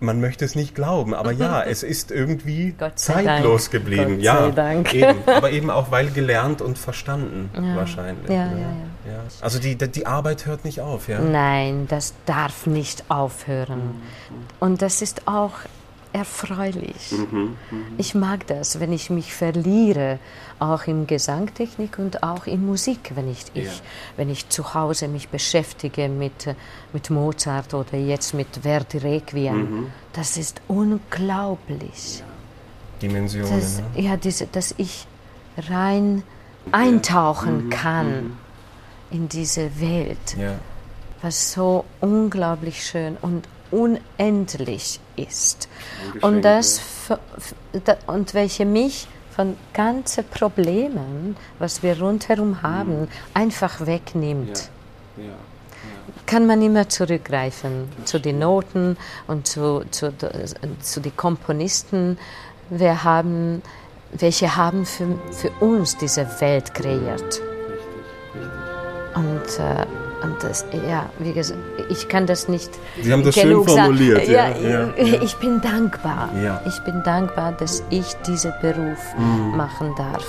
man 0.00 0.20
möchte 0.20 0.44
es 0.44 0.54
nicht 0.54 0.74
glauben, 0.74 1.14
aber 1.14 1.32
ja, 1.32 1.62
es 1.66 1.82
ist 1.82 2.10
irgendwie 2.10 2.74
zeitlos 2.94 3.64
Dank. 3.64 3.72
geblieben. 3.72 4.16
Gott 4.16 4.22
ja, 4.22 4.36
sei 4.38 4.50
Dank. 4.50 4.94
Eben, 4.94 5.18
aber 5.26 5.50
eben 5.50 5.70
auch 5.70 5.90
weil 5.90 6.10
gelernt 6.10 6.62
und 6.62 6.78
verstanden 6.78 7.50
ja. 7.54 7.76
wahrscheinlich. 7.76 8.28
Ja, 8.30 8.46
ne? 8.46 8.60
ja, 8.60 8.66
ja, 9.08 9.20
Also 9.40 9.58
die, 9.58 9.76
die 9.76 10.06
Arbeit 10.06 10.46
hört 10.46 10.64
nicht 10.64 10.80
auf, 10.80 11.08
ja? 11.08 11.20
Nein, 11.20 11.86
das 11.88 12.14
darf 12.26 12.66
nicht 12.66 13.04
aufhören. 13.10 13.80
Mhm. 13.80 14.02
Und 14.60 14.82
das 14.82 15.02
ist 15.02 15.26
auch 15.26 15.52
erfreulich. 16.12 17.12
Mhm, 17.12 17.56
mh. 17.70 17.78
Ich 17.98 18.14
mag 18.14 18.46
das, 18.46 18.80
wenn 18.80 18.92
ich 18.92 19.10
mich 19.10 19.34
verliere, 19.34 20.18
auch 20.58 20.86
in 20.86 21.06
Gesangtechnik 21.06 21.98
und 21.98 22.22
auch 22.22 22.46
in 22.46 22.66
Musik, 22.66 23.12
wenn 23.14 23.30
ich, 23.30 23.44
ja. 23.54 23.62
ich, 23.62 23.82
wenn 24.16 24.30
ich 24.30 24.48
zu 24.48 24.74
Hause 24.74 25.08
mich 25.08 25.28
beschäftige 25.28 26.08
mit, 26.08 26.54
mit 26.92 27.10
Mozart 27.10 27.74
oder 27.74 27.96
jetzt 27.96 28.34
mit 28.34 28.48
Verdi 28.62 28.98
Requiem. 28.98 29.56
Mhm. 29.56 29.86
Das 30.12 30.36
ist 30.36 30.60
unglaublich. 30.66 32.20
Ja. 32.20 32.24
Dimensionen. 33.02 33.60
Das, 33.60 33.78
ne? 33.78 34.02
Ja, 34.02 34.16
diese, 34.16 34.46
dass 34.46 34.74
ich 34.78 35.06
rein 35.68 36.22
eintauchen 36.72 37.66
mhm. 37.66 37.70
kann 37.70 38.06
mhm. 38.06 38.36
In 39.10 39.28
diese 39.28 39.80
Welt, 39.80 40.36
was 41.22 41.52
so 41.52 41.84
unglaublich 42.00 42.84
schön 42.84 43.16
und 43.20 43.48
unendlich 43.70 45.00
ist. 45.16 45.68
Und, 46.20 46.42
das, 46.42 46.80
und 48.06 48.34
welche 48.34 48.64
mich 48.64 49.06
von 49.30 49.56
ganzen 49.72 50.24
Problemen, 50.24 51.36
was 51.58 51.82
wir 51.82 52.00
rundherum 52.00 52.62
haben, 52.62 53.02
mhm. 53.02 53.08
einfach 53.34 53.86
wegnimmt. 53.86 54.70
Ja. 55.16 55.24
Ja. 55.24 55.32
Kann 56.26 56.46
man 56.46 56.60
immer 56.60 56.88
zurückgreifen 56.88 57.88
zu 58.04 58.20
den 58.20 58.40
Noten 58.40 58.96
und 59.26 59.46
zu, 59.46 59.84
zu, 59.90 60.12
zu 60.80 61.00
den 61.00 61.16
Komponisten, 61.16 62.18
wir 62.70 63.04
haben, 63.04 63.62
welche 64.12 64.56
haben 64.56 64.84
für, 64.84 65.18
für 65.30 65.50
uns 65.60 65.96
diese 65.96 66.40
Welt 66.40 66.74
kreiert. 66.74 67.40
Und 69.18 69.58
äh, 69.58 69.86
und 70.22 70.42
das, 70.42 70.64
ja, 70.88 71.08
wie 71.18 71.32
gesagt, 71.32 71.60
ich 71.88 72.08
kann 72.08 72.26
das 72.26 72.48
nicht. 72.48 72.70
Sie 73.00 73.12
haben 73.12 73.22
das 73.22 73.34
schön 73.34 73.64
formuliert. 73.64 74.26
Ja, 74.26 74.48
ja, 74.48 74.90
ja, 74.96 75.22
Ich 75.22 75.36
bin 75.36 75.60
dankbar. 75.60 76.28
Ja. 76.42 76.60
Ich 76.66 76.78
bin 76.80 77.02
dankbar, 77.04 77.52
dass 77.52 77.84
ich 77.90 78.14
diesen 78.26 78.52
Beruf 78.60 78.98
mhm. 79.16 79.56
machen 79.56 79.94
darf. 79.96 80.26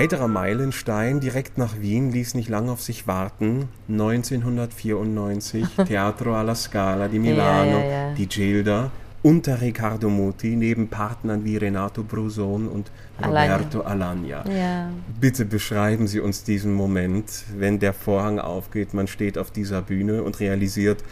Weiterer 0.00 0.28
Meilenstein 0.28 1.20
direkt 1.20 1.58
nach 1.58 1.78
Wien 1.80 2.10
ließ 2.10 2.34
nicht 2.34 2.48
lange 2.48 2.72
auf 2.72 2.80
sich 2.80 3.06
warten. 3.06 3.68
1994, 3.88 5.66
Teatro 5.86 6.34
alla 6.34 6.54
Scala 6.54 7.08
di 7.08 7.18
Milano, 7.18 7.78
ja, 7.78 7.84
ja, 7.84 8.08
ja. 8.08 8.14
die 8.14 8.26
Gilda. 8.26 8.90
unter 9.22 9.60
Riccardo 9.60 10.08
Muti, 10.08 10.56
neben 10.56 10.88
Partnern 10.88 11.44
wie 11.44 11.58
Renato 11.58 12.02
Bruson 12.02 12.66
und 12.66 12.90
Roberto 13.22 13.82
Alagna. 13.82 14.42
Ja. 14.48 14.88
Bitte 15.20 15.44
beschreiben 15.44 16.06
Sie 16.06 16.20
uns 16.20 16.44
diesen 16.44 16.72
Moment, 16.72 17.44
wenn 17.54 17.78
der 17.78 17.92
Vorhang 17.92 18.38
aufgeht, 18.38 18.94
man 18.94 19.06
steht 19.06 19.36
auf 19.36 19.50
dieser 19.50 19.82
Bühne 19.82 20.22
und 20.22 20.40
realisiert, 20.40 21.04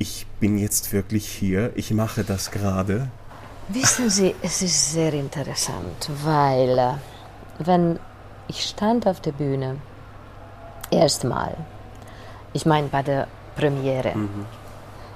ich 0.00 0.26
bin 0.40 0.58
jetzt 0.58 0.92
wirklich 0.92 1.28
hier, 1.28 1.70
ich 1.76 1.92
mache 1.92 2.24
das 2.24 2.50
gerade. 2.50 3.08
Wissen 3.68 4.10
Sie, 4.10 4.34
es 4.42 4.62
ist 4.62 4.92
sehr 4.92 5.14
interessant, 5.14 6.10
weil 6.24 6.76
äh, 6.76 6.94
wenn 7.66 7.98
ich 8.48 8.64
stand 8.64 9.06
auf 9.06 9.20
der 9.20 9.32
Bühne, 9.32 9.76
erstmal, 10.90 11.56
ich 12.52 12.66
meine 12.66 12.88
bei 12.88 13.02
der 13.02 13.28
Premiere, 13.56 14.16
mhm. 14.16 14.46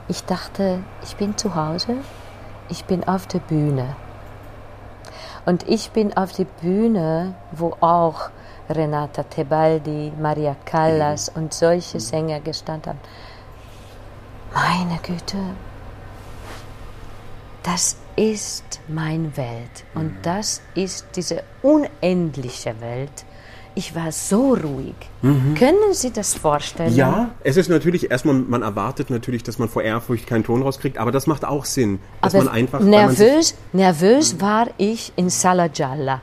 ich 0.08 0.24
dachte, 0.24 0.80
ich 1.02 1.16
bin 1.16 1.36
zu 1.36 1.54
Hause, 1.54 1.96
ich 2.68 2.84
bin 2.84 3.04
auf 3.04 3.26
der 3.26 3.40
Bühne. 3.40 3.96
Und 5.46 5.68
ich 5.68 5.90
bin 5.90 6.16
auf 6.16 6.32
der 6.32 6.44
Bühne, 6.44 7.34
wo 7.52 7.76
auch 7.80 8.30
Renata 8.70 9.24
Tebaldi, 9.24 10.12
Maria 10.18 10.56
Callas 10.64 11.30
mhm. 11.30 11.42
und 11.42 11.54
solche 11.54 12.00
Sänger 12.00 12.40
gestanden 12.40 12.92
haben. 12.92 13.00
Meine 14.54 14.98
Güte, 15.02 15.38
das 17.62 17.96
ist 18.16 18.80
meine 18.88 19.36
Welt 19.36 19.84
und 19.94 20.04
mhm. 20.04 20.16
das 20.22 20.62
ist 20.74 21.06
diese 21.16 21.42
unendliche 21.62 22.80
Welt. 22.80 23.24
Ich 23.76 23.96
war 23.96 24.12
so 24.12 24.54
ruhig. 24.54 24.94
Mhm. 25.22 25.54
Können 25.58 25.92
Sie 25.94 26.12
das 26.12 26.34
vorstellen? 26.34 26.94
Ja, 26.94 27.34
es 27.42 27.56
ist 27.56 27.68
natürlich 27.68 28.08
erstmal, 28.08 28.36
man 28.36 28.62
erwartet 28.62 29.10
natürlich, 29.10 29.42
dass 29.42 29.58
man 29.58 29.68
vor 29.68 29.82
Ehrfurcht 29.82 30.28
keinen 30.28 30.44
Ton 30.44 30.62
rauskriegt, 30.62 30.98
aber 30.98 31.10
das 31.10 31.26
macht 31.26 31.44
auch 31.44 31.64
Sinn, 31.64 31.98
dass 32.22 32.34
aber 32.34 32.44
man 32.44 32.54
einfach. 32.54 32.80
Nervös, 32.80 33.56
nervös 33.72 34.40
war 34.40 34.68
ich 34.78 35.12
in 35.16 35.28
Sala 35.28 35.66
Gialla 35.66 36.22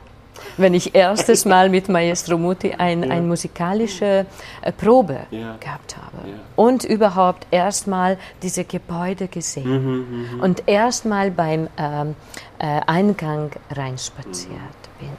wenn 0.56 0.74
ich 0.74 0.94
erstes 0.94 1.44
Mal 1.52 1.68
mit 1.68 1.88
Maestro 1.88 2.38
Muti 2.38 2.72
ein, 2.72 3.02
ja. 3.02 3.10
eine 3.10 3.26
musikalische 3.26 4.26
äh, 4.62 4.72
Probe 4.72 5.20
ja. 5.30 5.56
gehabt 5.58 5.96
habe. 5.96 6.28
Ja. 6.28 6.34
Und 6.56 6.84
überhaupt 6.84 7.46
erstmal 7.50 8.18
diese 8.42 8.64
Gebäude 8.64 9.28
gesehen. 9.28 9.68
Mhm, 9.68 10.36
mh. 10.38 10.44
Und 10.44 10.62
erstmal 10.66 11.30
beim 11.30 11.68
ähm, 11.76 12.14
äh, 12.58 12.80
Eingang 12.86 13.50
reinspaziert 13.70 14.50
mhm. 14.50 15.00
bin. 15.00 15.10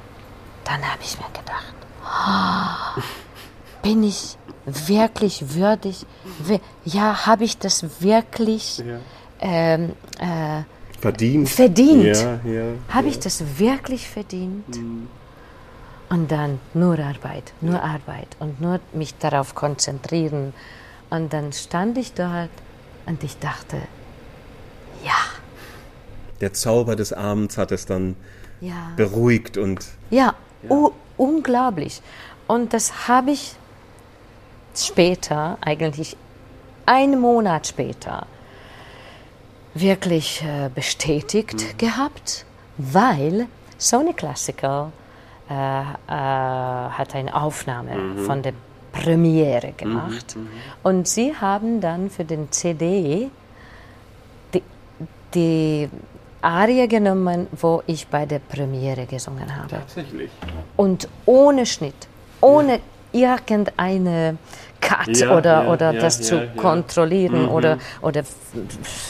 Dann 0.66 0.82
habe 0.82 1.02
ich 1.02 1.18
mir 1.18 1.28
gedacht, 1.34 1.74
oh, 2.98 3.02
bin 3.82 4.04
ich 4.04 4.38
wirklich 4.66 5.56
würdig? 5.56 6.06
Ja, 6.86 7.26
habe 7.26 7.44
ich 7.44 7.58
das 7.58 8.02
wirklich 8.02 8.82
ähm, 9.42 9.92
äh, 10.20 10.64
verdient? 11.00 11.50
Verdient. 11.50 12.06
Ja, 12.06 12.40
ja, 12.46 12.64
Habe 12.90 13.10
ich 13.10 13.20
das 13.20 13.44
wirklich 13.58 14.08
verdient? 14.08 14.78
Mhm. 14.78 15.08
Und 16.14 16.32
dann 16.32 16.60
nur 16.76 17.00
Arbeit, 17.00 17.54
nur 17.60 17.82
Arbeit 17.82 18.28
und 18.38 18.62
nur 18.62 18.80
mich 18.94 19.18
darauf 19.18 19.56
konzentrieren. 19.56 20.54
Und 21.10 21.34
dann 21.34 21.52
stand 21.54 21.98
ich 21.98 22.14
dort 22.14 22.52
und 23.08 23.24
ich 23.24 23.40
dachte, 23.40 23.78
ja. 25.04 25.18
Der 26.40 26.54
Zauber 26.54 26.96
des 26.96 27.14
Abends 27.14 27.58
hat 27.58 27.72
es 27.72 27.88
dann 27.88 28.16
ja. 28.62 28.92
beruhigt 28.96 29.58
und. 29.58 29.88
Ja, 30.12 30.36
ja. 30.70 30.92
unglaublich. 31.18 32.00
Und 32.46 32.76
das 32.76 33.08
habe 33.08 33.32
ich 33.32 33.56
später, 34.76 35.58
eigentlich 35.62 36.16
einen 36.86 37.20
Monat 37.20 37.66
später, 37.66 38.28
wirklich 39.74 40.44
äh, 40.44 40.70
bestätigt 40.70 41.74
mhm. 41.74 41.78
gehabt, 41.80 42.46
weil 42.78 43.48
Sony 43.80 44.14
Classical 44.14 44.92
hat 45.56 47.16
eine 47.16 47.36
Aufnahme 47.36 47.96
mhm. 47.96 48.26
von 48.26 48.42
der 48.42 48.54
Premiere 48.92 49.68
mhm, 49.68 49.78
gemacht. 49.78 50.36
Mhm. 50.36 50.48
Und 50.84 51.08
sie 51.08 51.36
haben 51.36 51.82
dann 51.82 52.10
für 52.10 52.26
den 52.26 52.52
CD 52.52 53.30
die, 54.54 54.64
die 55.34 55.90
Arie 56.42 56.88
genommen, 56.88 57.48
wo 57.52 57.82
ich 57.88 58.08
bei 58.08 58.26
der 58.26 58.40
Premiere 58.40 59.06
gesungen 59.06 59.56
habe. 59.56 59.70
Tatsächlich. 59.70 60.30
Und 60.76 61.08
ohne 61.26 61.66
Schnitt, 61.66 62.08
ohne 62.42 62.80
ja. 63.14 63.36
irgendeine 63.48 64.38
Cut 64.82 65.18
ja, 65.18 65.38
oder, 65.38 65.64
ja, 65.64 65.72
oder 65.72 65.94
das 65.94 66.22
zu 66.22 66.48
kontrollieren 66.58 67.44
mhm. 67.44 67.50
oder, 67.50 67.78
oder 68.02 68.24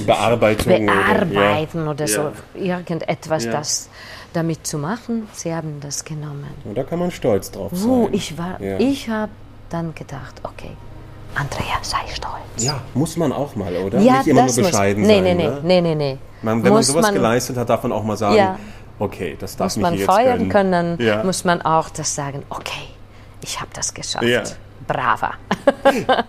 Bearbeitung 0.05 0.85
bearbeiten 0.85 1.81
oder, 1.81 1.91
oder 1.91 2.07
so 2.07 2.31
irgendetwas, 2.53 3.49
das 3.49 3.89
damit 4.33 4.65
zu 4.67 4.77
machen. 4.77 5.27
Sie 5.33 5.53
haben 5.53 5.79
das 5.79 6.03
genommen. 6.03 6.53
Und 6.65 6.77
da 6.77 6.83
kann 6.83 6.99
man 6.99 7.11
stolz 7.11 7.51
drauf 7.51 7.71
sein. 7.73 7.89
Wo 7.89 8.09
ich 8.11 8.37
war, 8.37 8.61
ja. 8.61 8.79
ich 8.79 9.09
habe 9.09 9.31
dann 9.69 9.95
gedacht, 9.95 10.41
okay, 10.43 10.71
Andrea, 11.35 11.77
sei 11.81 11.97
stolz. 12.13 12.63
Ja, 12.63 12.81
muss 12.93 13.17
man 13.17 13.31
auch 13.31 13.55
mal, 13.55 13.75
oder? 13.77 13.99
Ja, 13.99 14.17
Nicht 14.17 14.27
immer 14.27 14.45
nur 14.45 14.55
bescheiden 14.55 15.01
muss, 15.01 15.07
nee, 15.07 15.23
sein. 15.23 15.37
Nee, 15.37 15.49
nee, 15.61 15.61
nee, 15.63 15.81
nee, 15.81 15.95
nee. 15.95 16.17
Man, 16.41 16.63
wenn 16.63 16.73
muss 16.73 16.87
man 16.87 16.95
sowas 16.95 17.05
man, 17.07 17.13
geleistet 17.13 17.57
hat, 17.57 17.69
darf 17.69 17.83
man 17.83 17.91
auch 17.91 18.03
mal 18.03 18.17
sagen, 18.17 18.35
ja, 18.35 18.59
okay, 18.99 19.35
das 19.39 19.55
darf 19.55 19.67
muss 19.67 19.77
man 19.77 19.93
jetzt 19.95 20.05
feiern 20.05 20.49
können, 20.49 20.97
ja. 21.01 21.23
muss 21.23 21.43
man 21.45 21.61
auch 21.61 21.89
das 21.89 22.13
sagen, 22.13 22.43
okay, 22.49 22.89
ich 23.41 23.59
habe 23.59 23.71
das 23.73 23.93
geschafft. 23.93 24.25
Ja. 24.25 24.43
Brava. 24.87 25.33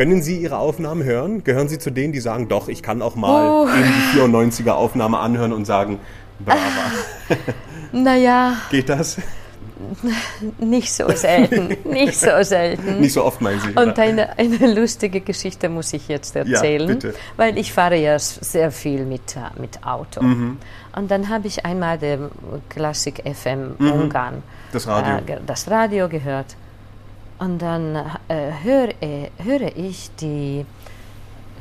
Können 0.00 0.22
Sie 0.22 0.38
Ihre 0.38 0.56
Aufnahmen 0.56 1.04
hören? 1.04 1.44
Gehören 1.44 1.68
Sie 1.68 1.78
zu 1.78 1.90
denen, 1.90 2.14
die 2.14 2.20
sagen, 2.20 2.48
doch, 2.48 2.68
ich 2.68 2.82
kann 2.82 3.02
auch 3.02 3.16
mal 3.16 3.50
oh. 3.50 3.68
eben 3.68 3.84
die 3.84 4.18
94er 4.18 4.70
Aufnahme 4.70 5.18
anhören 5.18 5.52
und 5.52 5.66
sagen, 5.66 5.98
brava. 6.38 6.58
Naja. 7.92 8.56
Geht 8.70 8.88
das? 8.88 9.18
Nicht 10.58 10.90
so 10.90 11.06
selten, 11.10 11.76
nicht 11.84 12.18
so 12.18 12.30
selten. 12.42 13.00
Nicht 13.00 13.12
so 13.12 13.26
oft, 13.26 13.42
meinen 13.42 13.60
Sie? 13.60 13.72
Und 13.74 13.98
eine, 13.98 14.38
eine 14.38 14.72
lustige 14.72 15.20
Geschichte 15.20 15.68
muss 15.68 15.92
ich 15.92 16.08
jetzt 16.08 16.34
erzählen, 16.34 16.88
ja, 16.88 16.94
bitte. 16.94 17.14
weil 17.36 17.58
ich 17.58 17.70
fahre 17.70 17.96
ja 17.96 18.18
sehr 18.18 18.70
viel 18.72 19.04
mit, 19.04 19.36
mit 19.58 19.84
Auto. 19.84 20.22
Mhm. 20.22 20.56
Und 20.96 21.10
dann 21.10 21.28
habe 21.28 21.46
ich 21.46 21.66
einmal 21.66 21.98
den 21.98 22.30
Klassik 22.70 23.22
FM 23.30 23.74
mhm. 23.78 23.92
Ungarn, 23.92 24.42
das 24.72 24.86
Radio. 24.86 25.34
Äh, 25.34 25.40
das 25.46 25.70
Radio 25.70 26.08
gehört. 26.08 26.56
Und 27.38 27.60
dann 27.60 27.96
äh, 27.96 28.04
höre, 28.62 28.90
äh, 29.02 29.30
höre 29.42 29.76
ich 29.76 30.10
die, 30.20 30.64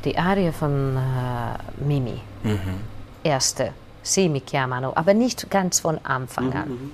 die 0.06 0.18
Arie 0.18 0.52
von 0.52 0.97
äh, 0.97 1.84
Mimi, 1.84 2.20
mhm. 2.43 2.82
erste, 3.24 3.74
Sie 4.02 4.30
mi 4.30 4.41
chiamano, 4.41 4.93
aber 4.95 5.14
nicht 5.14 5.50
ganz 5.50 5.80
von 5.82 6.00
Anfang 6.04 6.47
mhm, 6.47 6.54
an. 6.54 6.70
Mhm. 6.70 6.91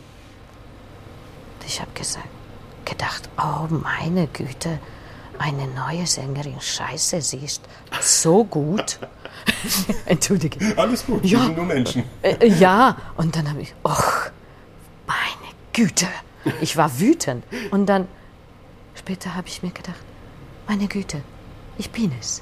Ich 1.68 1.80
habe 1.80 1.92
gesagt, 1.94 2.28
gedacht, 2.84 3.30
oh 3.38 3.68
meine 3.70 4.28
Güte, 4.28 4.80
eine 5.40 5.68
neue 5.68 6.06
Sängerin, 6.06 6.60
scheiße, 6.60 7.22
sie 7.22 7.38
ist 7.38 7.62
so 8.02 8.44
gut. 8.44 9.00
Entschuldige. 10.06 10.60
Alles 10.78 11.06
gut, 11.06 11.26
ja. 11.26 11.40
sind 11.40 11.58
nur 11.58 11.66
Menschen. 11.66 12.04
Äh, 12.22 12.36
äh, 12.40 12.48
ja, 12.48 12.96
und 13.18 13.36
dann 13.36 13.50
habe 13.50 13.62
ich, 13.62 13.74
ach, 13.84 14.32
meine 15.06 15.54
Güte. 15.74 16.08
Ich 16.62 16.78
war 16.78 17.00
wütend. 17.00 17.44
Und 17.72 17.88
dann, 17.88 18.08
später 19.06 19.36
habe 19.36 19.48
ich 19.48 19.62
mir 19.62 19.70
gedacht, 19.70 20.02
meine 20.68 20.88
Güte, 20.88 21.22
ich 21.78 21.92
bin 21.92 22.12
es. 22.20 22.42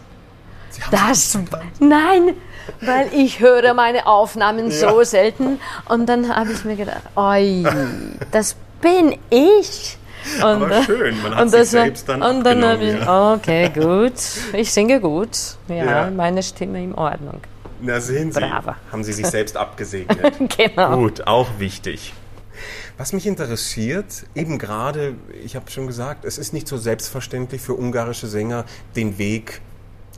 Das, 0.90 1.38
nein, 1.80 2.36
weil 2.80 3.14
ich 3.14 3.42
höre 3.42 3.74
meine 3.74 4.08
Aufnahmen 4.08 4.72
ja. 4.72 4.90
so 4.90 5.04
selten. 5.04 5.60
Und 5.90 6.08
dann 6.08 6.34
habe 6.34 6.54
ich 6.54 6.64
mir 6.64 6.78
gedacht, 6.78 7.02
oi, 7.16 7.66
das 8.32 8.56
bin 8.82 9.18
ich. 9.30 9.98
Und, 10.38 10.44
Aber 10.44 10.84
schön, 10.84 11.22
man 11.22 11.36
hat 11.36 11.50
sich 11.50 11.70
selbst 11.70 12.08
dann 12.08 12.22
Und 12.22 12.46
dann 12.46 12.64
habe 12.64 12.84
ich, 12.86 12.98
ja. 12.98 13.34
okay, 13.34 13.70
gut, 13.70 14.14
ich 14.54 14.72
singe 14.72 15.02
gut. 15.02 15.38
Ja, 15.68 15.76
ja, 15.76 16.10
meine 16.10 16.42
Stimme 16.42 16.82
in 16.82 16.96
Ordnung. 16.96 17.42
Na 17.82 18.00
sehen 18.00 18.32
Sie, 18.32 18.40
Brava. 18.40 18.78
haben 18.90 19.04
Sie 19.04 19.12
sich 19.12 19.28
selbst 19.28 19.58
abgesegnet. 19.58 20.34
genau. 20.58 20.96
Gut, 20.96 21.28
auch 21.28 21.50
wichtig. 21.60 22.14
Was 23.04 23.12
mich 23.12 23.28
interessiert, 23.28 24.26
eben 24.34 24.58
gerade, 24.58 25.16
ich 25.44 25.58
habe 25.58 25.70
schon 25.70 25.88
gesagt, 25.88 26.24
es 26.24 26.38
ist 26.38 26.54
nicht 26.54 26.70
so 26.70 26.78
selbstverständlich 26.78 27.60
für 27.62 27.74
ungarische 27.74 28.28
Sänger, 28.28 28.64
den 28.96 29.18
Weg 29.18 29.60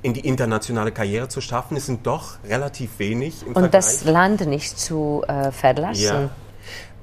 in 0.03 0.13
die 0.13 0.19
internationale 0.19 0.91
Karriere 0.91 1.27
zu 1.27 1.41
schaffen. 1.41 1.77
Es 1.77 1.87
sind 1.87 2.05
doch 2.05 2.37
relativ 2.47 2.99
wenig. 2.99 3.41
Im 3.41 3.47
Und 3.47 3.53
Vergleich. 3.53 3.71
das 3.71 4.03
Land 4.03 4.45
nicht 4.45 4.77
zu 4.77 5.23
äh, 5.27 5.49
verlassen. 5.51 6.03
Ja. 6.03 6.29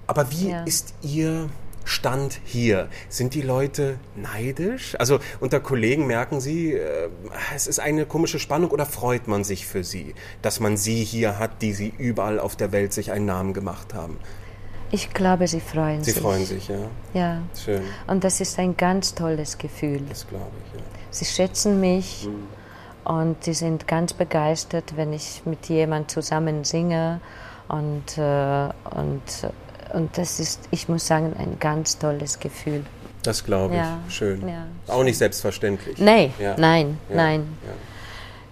Aber 0.07 0.31
wie 0.31 0.51
ja. 0.51 0.63
ist 0.63 0.95
Ihr 1.03 1.49
Stand 1.85 2.39
hier? 2.45 2.89
Sind 3.09 3.35
die 3.35 3.43
Leute 3.43 3.99
neidisch? 4.15 4.95
Also 5.01 5.19
unter 5.41 5.59
Kollegen 5.59 6.07
merken 6.07 6.41
Sie, 6.41 6.75
äh, 6.75 7.09
es 7.57 7.67
ist 7.67 7.81
eine 7.81 8.07
komische 8.07 8.39
Spannung 8.39 8.71
oder 8.71 8.87
freut 8.87 9.27
man 9.27 9.43
sich 9.43 9.67
für 9.67 9.83
Sie, 9.83 10.15
dass 10.43 10.61
man 10.61 10.77
Sie 10.77 11.03
hier 11.03 11.41
hat, 11.41 11.61
die 11.61 11.73
Sie 11.73 11.93
überall 11.99 12.39
auf 12.39 12.55
der 12.55 12.71
Welt 12.71 12.93
sich 12.93 13.11
einen 13.11 13.27
Namen 13.27 13.53
gemacht 13.53 13.95
haben? 13.95 14.19
Ich 14.93 15.13
glaube, 15.13 15.49
sie 15.49 15.61
freuen 15.61 16.05
sie 16.05 16.11
sich. 16.11 16.15
Sie 16.15 16.21
freuen 16.21 16.47
sich, 16.47 16.69
ja. 16.69 16.77
Ja. 17.15 17.39
Schön. 17.59 17.83
Und 18.07 18.23
das 18.25 18.41
ist 18.41 18.59
ein 18.59 18.77
ganz 18.77 19.15
tolles 19.15 19.59
Gefühl. 19.59 20.03
Das 20.09 20.29
glaube 20.29 20.53
ich, 20.67 20.79
ja. 20.79 20.85
Sie 21.11 21.25
schätzen 21.25 21.81
mich 21.81 22.29
mhm. 22.29 23.11
und 23.13 23.43
sie 23.43 23.55
sind 23.55 23.89
ganz 23.89 24.13
begeistert, 24.13 24.97
wenn 24.97 25.13
ich 25.13 25.43
mit 25.45 25.67
jemandem 25.69 26.09
zusammen 26.09 26.65
singe 26.65 27.21
und, 27.69 28.19
äh, 28.19 28.69
und 28.95 29.23
und 29.93 30.17
das 30.17 30.41
ist, 30.41 30.61
ich 30.71 30.89
muss 30.89 31.07
sagen, 31.07 31.35
ein 31.39 31.59
ganz 31.59 31.99
tolles 31.99 32.39
Gefühl. 32.39 32.85
Das 33.23 33.45
glaube 33.45 33.75
ich. 33.75 33.81
Ja, 33.81 33.99
Schön. 34.09 34.49
Ja, 34.49 34.67
Auch 34.89 35.05
nicht 35.05 35.19
selbstverständlich. 35.19 35.99
Nee, 35.99 36.33
ja. 36.39 36.57
Nein, 36.59 36.99
nein. 37.09 37.57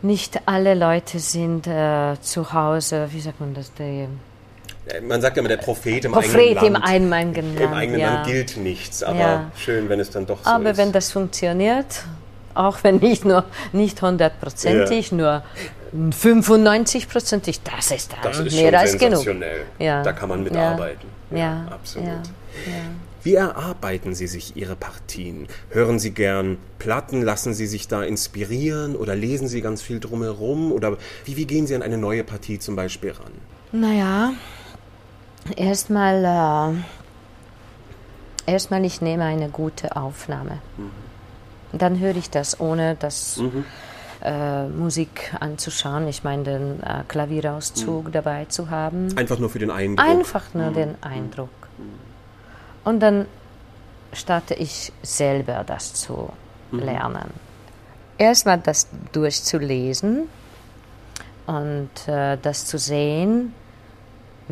Nicht 0.03 0.41
alle 0.47 0.75
Leute 0.75 1.19
sind 1.19 1.67
äh, 1.67 2.15
zu 2.21 2.53
Hause, 2.53 3.09
wie 3.11 3.21
sagt 3.21 3.41
man 3.41 3.53
das? 3.53 3.73
Die, 3.75 4.07
man 5.07 5.21
sagt 5.21 5.37
ja 5.37 5.41
immer, 5.41 5.49
der 5.49 5.57
Prophet 5.59 6.05
im 6.05 6.13
Prophet 6.13 6.35
eigenen 6.35 6.55
Land. 6.55 6.67
Im 6.67 6.83
eigenen 6.83 7.55
Land, 7.55 7.61
Im 7.61 7.73
eigenen 7.75 8.01
Land 8.01 8.27
gilt 8.27 8.57
nichts, 8.57 9.03
aber 9.03 9.51
schön, 9.57 9.89
wenn 9.89 10.01
es 10.01 10.11
dann 10.11 10.27
doch 10.27 10.43
so 10.43 10.51
aber 10.51 10.65
ist. 10.65 10.69
Aber 10.69 10.77
wenn 10.79 10.93
das 10.93 11.13
funktioniert, 11.13 12.05
auch 12.55 12.83
wenn 12.83 12.97
nicht 12.97 13.25
nur 13.25 13.45
nicht 13.73 14.01
hundertprozentig, 14.03 15.13
nur 15.13 15.43
95-prozentig, 15.95 17.61
das 17.65 17.91
ist 17.91 18.13
dann 18.13 18.21
das 18.23 18.39
ist 18.39 18.55
mehr 18.55 18.79
als 18.79 18.97
genug. 18.97 19.27
Ja. 19.79 20.03
Da 20.03 20.13
kann 20.13 20.29
man 20.29 20.43
mitarbeiten. 20.43 21.09
Ja, 21.31 21.37
ja 21.39 21.67
absolut. 21.71 22.09
Ja, 22.09 22.23
Wie 23.23 23.35
erarbeiten 23.35 24.15
Sie 24.15 24.27
sich 24.27 24.57
Ihre 24.57 24.77
Partien? 24.77 25.47
Hören 25.71 25.99
Sie 25.99 26.13
gern 26.13 26.59
Platten? 26.79 27.23
Lassen 27.23 27.55
Sie 27.55 27.67
sich 27.67 27.89
da 27.89 28.03
inspirieren? 28.03 28.97
Oder 28.97 29.15
lesen 29.17 29.49
Sie 29.49 29.61
ganz 29.63 29.83
viel 29.83 30.01
drumherum? 30.01 30.73
Oder 30.73 30.97
wie, 31.25 31.37
wie 31.37 31.47
gehen 31.47 31.67
Sie 31.67 31.75
an 31.75 31.83
eine 31.83 31.99
neue 31.99 32.25
Partie 32.25 32.59
zum 32.59 32.77
Beispiel 32.77 33.11
ran? 33.11 33.33
Naja, 33.73 34.33
erstmal, 35.57 36.75
äh, 38.47 38.51
erstmal 38.51 38.85
ich 38.85 39.01
nehme 39.01 39.25
eine 39.25 39.49
gute 39.49 39.97
Aufnahme. 39.97 40.59
Mhm. 40.77 40.91
Dann 41.79 41.99
höre 41.99 42.17
ich 42.17 42.31
das, 42.31 42.59
ohne 42.61 42.97
das 42.97 43.37
mhm. 43.37 43.65
äh, 44.23 44.67
Musik 44.67 45.33
anzuschauen. 45.39 46.09
Ich 46.09 46.25
meine, 46.25 46.43
den 46.43 46.83
äh, 46.83 47.05
Klavierauszug 47.07 48.07
mhm. 48.07 48.13
dabei 48.13 48.47
zu 48.47 48.71
haben. 48.71 49.17
Einfach 49.17 49.39
nur 49.39 49.51
für 49.51 49.61
den 49.61 49.71
Eindruck. 49.71 50.07
Einfach 50.07 50.55
nur 50.55 50.71
mhm. 50.71 50.75
den 50.75 51.03
Eindruck. 51.03 51.51
Und 52.85 53.01
dann 53.01 53.27
starte 54.13 54.55
ich 54.55 54.93
selber 55.03 55.65
das 55.67 55.95
zu 55.95 56.31
mhm. 56.71 56.81
lernen. 56.81 57.31
Erstmal 58.19 58.59
das 58.59 58.89
durchzulesen 59.13 60.29
und 61.47 61.91
äh, 62.07 62.37
das 62.37 62.67
zu 62.67 62.79
sehen, 62.79 63.55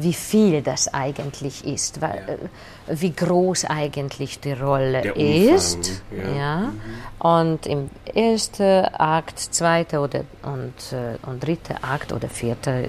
wie 0.03 0.13
viel 0.13 0.63
das 0.63 0.93
eigentlich 0.93 1.67
ist, 1.67 2.01
weil, 2.01 2.25
ja. 2.27 2.93
Äh, 2.95 3.01
wie 3.01 3.13
groß 3.13 3.67
eigentlich 3.67 4.41
die 4.41 4.53
Rolle 4.53 5.03
Der 5.03 5.17
ist. 5.17 6.03
ja. 6.11 6.37
ja. 6.37 6.57
Mhm. 6.61 6.73
Und 7.19 7.67
im 7.67 7.91
ersten 8.15 8.85
Akt, 8.95 9.39
zweiten 9.39 9.99
oder, 9.99 10.21
und, 10.43 10.93
äh, 10.93 11.17
und 11.29 11.45
dritten 11.45 11.77
Akt 11.83 12.13
oder 12.13 12.29
vierten, 12.29 12.85
äh, 12.85 12.89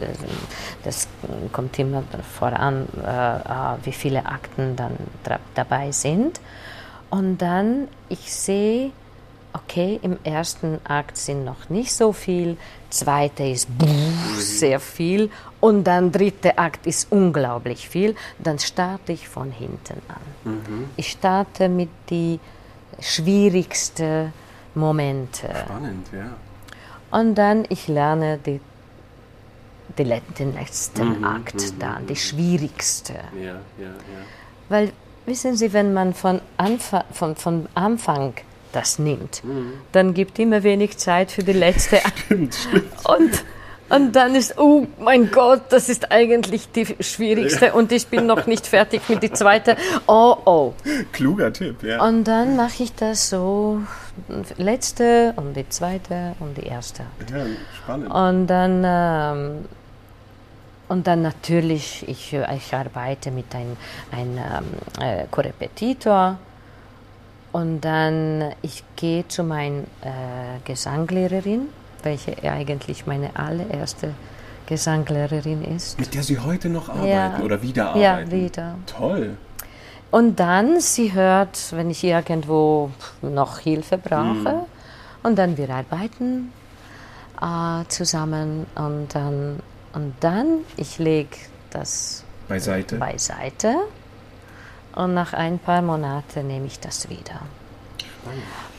das 0.83 1.07
kommt 1.51 1.77
immer 1.79 2.03
voran, 2.37 2.87
wie 3.83 3.91
viele 3.91 4.25
Akten 4.25 4.75
dann 4.75 4.95
dabei 5.55 5.91
sind. 5.91 6.39
Und 7.09 7.39
dann, 7.39 7.87
ich 8.07 8.31
sehe, 8.31 8.91
okay, 9.53 9.99
im 10.01 10.17
ersten 10.23 10.79
Akt 10.83 11.17
sind 11.17 11.45
noch 11.45 11.69
nicht 11.69 11.93
so 11.93 12.13
viel, 12.13 12.57
zweite 12.89 13.43
ist 13.43 13.67
sehr 14.37 14.79
viel 14.79 15.29
und 15.59 15.83
dann 15.83 16.11
dritte 16.11 16.57
Akt 16.57 16.85
ist 16.85 17.11
unglaublich 17.11 17.89
viel, 17.89 18.15
dann 18.37 18.59
starte 18.59 19.11
ich 19.11 19.27
von 19.27 19.51
hinten 19.51 20.01
an. 20.07 20.51
Mhm. 20.51 20.89
Ich 20.97 21.11
starte 21.11 21.69
mit 21.69 21.89
die 22.09 22.39
schwierigsten 22.99 24.33
Momente. 24.75 25.49
Spannend, 25.65 26.07
ja. 26.13 27.17
Und 27.17 27.35
dann 27.35 27.65
ich 27.69 27.87
lerne 27.87 28.37
die, 28.37 28.61
die, 29.97 30.21
den 30.37 30.53
letzten 30.53 31.19
mhm, 31.19 31.23
Akt 31.23 31.55
mhm, 31.55 31.79
dann, 31.79 32.07
die 32.07 32.13
mhm. 32.13 32.17
schwierigste. 32.17 33.13
Ja, 33.35 33.45
ja, 33.45 33.55
ja. 33.79 33.91
Weil, 34.69 34.91
wissen 35.25 35.55
Sie, 35.55 35.73
wenn 35.73 35.93
man 35.93 36.13
von 36.13 36.39
Anfang, 36.57 37.03
von, 37.11 37.35
von 37.35 37.67
Anfang 37.73 38.33
das 38.71 38.99
nimmt, 38.99 39.43
mhm. 39.43 39.73
dann 39.91 40.13
gibt 40.13 40.39
immer 40.39 40.63
wenig 40.63 40.97
Zeit 40.97 41.31
für 41.31 41.43
die 41.43 41.53
letzte. 41.53 41.97
stimmt. 42.27 42.57
Und, 43.03 43.43
und 43.89 44.15
dann 44.15 44.35
ist, 44.35 44.57
oh 44.57 44.85
mein 44.99 45.31
Gott, 45.31 45.63
das 45.69 45.89
ist 45.89 46.11
eigentlich 46.11 46.71
die 46.71 46.85
schwierigste 46.99 47.67
ja. 47.67 47.73
und 47.73 47.91
ich 47.91 48.07
bin 48.07 48.27
noch 48.27 48.45
nicht 48.45 48.67
fertig 48.67 49.01
mit 49.09 49.23
der 49.23 49.33
zweiten. 49.33 49.75
Oh, 50.07 50.37
oh. 50.45 50.73
Kluger 51.11 51.51
Tipp, 51.51 51.83
ja. 51.83 52.05
Und 52.05 52.25
dann 52.25 52.55
mache 52.55 52.83
ich 52.83 52.93
das 52.93 53.29
so, 53.29 53.81
letzte 54.57 55.33
und 55.35 55.55
die 55.55 55.67
zweite 55.69 56.35
und 56.39 56.57
die 56.57 56.67
erste. 56.67 57.03
Ja, 57.31 57.45
spannend. 57.83 58.11
Und 58.11 58.47
dann... 58.47 58.83
Ähm, 58.85 59.65
und 60.89 61.05
dann 61.05 61.21
natürlich, 61.21 62.03
ich, 62.07 62.33
ich 62.33 62.73
arbeite 62.73 63.29
mit 63.29 63.53
einem 63.53 63.77
ein, 64.11 64.37
ähm, 64.37 64.65
äh, 64.99 65.25
Korrepetitor 65.29 66.39
und 67.51 67.81
dann, 67.81 68.53
ich 68.61 68.83
gehe 68.95 69.27
zu 69.27 69.43
meiner 69.43 69.83
äh, 70.01 70.59
Gesanglehrerin, 70.65 71.69
welche 72.03 72.41
eigentlich 72.43 73.07
meine 73.07 73.35
allererste 73.35 74.13
Gesanglehrerin 74.67 75.63
ist. 75.63 75.99
Mit 75.99 76.13
der 76.13 76.23
Sie 76.23 76.39
heute 76.39 76.69
noch 76.69 76.89
arbeiten 76.89 77.07
ja. 77.07 77.39
oder 77.43 77.61
wieder 77.61 77.89
arbeiten? 77.89 78.31
Ja, 78.31 78.31
wieder. 78.31 78.75
Toll. 78.85 79.37
Und 80.11 80.39
dann, 80.39 80.79
sie 80.79 81.13
hört, 81.13 81.71
wenn 81.71 81.89
ich 81.89 82.03
irgendwo 82.03 82.91
noch 83.21 83.59
Hilfe 83.59 83.97
brauche, 83.97 84.65
mm. 84.65 84.65
Und 85.21 85.37
dann 85.37 85.57
wir 85.57 85.69
arbeiten 85.69 86.51
äh, 87.41 87.85
zusammen 87.89 88.65
und 88.75 89.07
dann, 89.13 89.59
und 89.93 90.13
dann 90.21 90.59
ich 90.77 90.97
lege 90.97 91.35
das 91.71 92.23
beiseite. 92.47 92.95
beiseite 92.95 93.75
und 94.99 95.13
nach 95.13 95.33
ein 95.33 95.59
paar 95.59 95.81
Monaten 95.81 96.47
nehme 96.47 96.67
ich 96.67 96.79
das 96.79 97.09
wieder. 97.09 97.41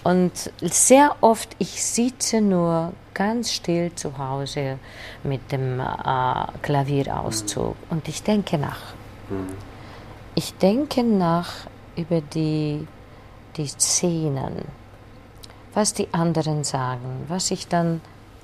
Und 0.05 0.33
sehr 0.61 1.16
oft, 1.23 1.49
ich 1.59 1.83
sitze 1.83 2.43
nur 2.43 2.93
ganz 3.14 3.53
still 3.53 3.95
zu 3.95 4.18
Hause 4.18 4.79
mit 5.25 5.51
dem 5.51 5.81
äh, 5.81 5.85
Klavierauszug 6.62 7.75
mhm. 7.75 7.87
und 7.91 8.09
ich 8.09 8.23
denke 8.23 8.59
nach. 8.59 8.95
Mhm. 9.31 9.55
Ich 10.35 10.55
denke 10.59 11.03
nach 11.03 11.66
über 11.97 12.21
die, 12.21 12.87
die 13.57 13.66
Szenen, 13.66 14.64
was 15.73 15.95
die 15.95 16.09
anderen 16.12 16.64
sagen, 16.64 17.25
was 17.29 17.51
ich 17.51 17.66
dann, 17.66 18.03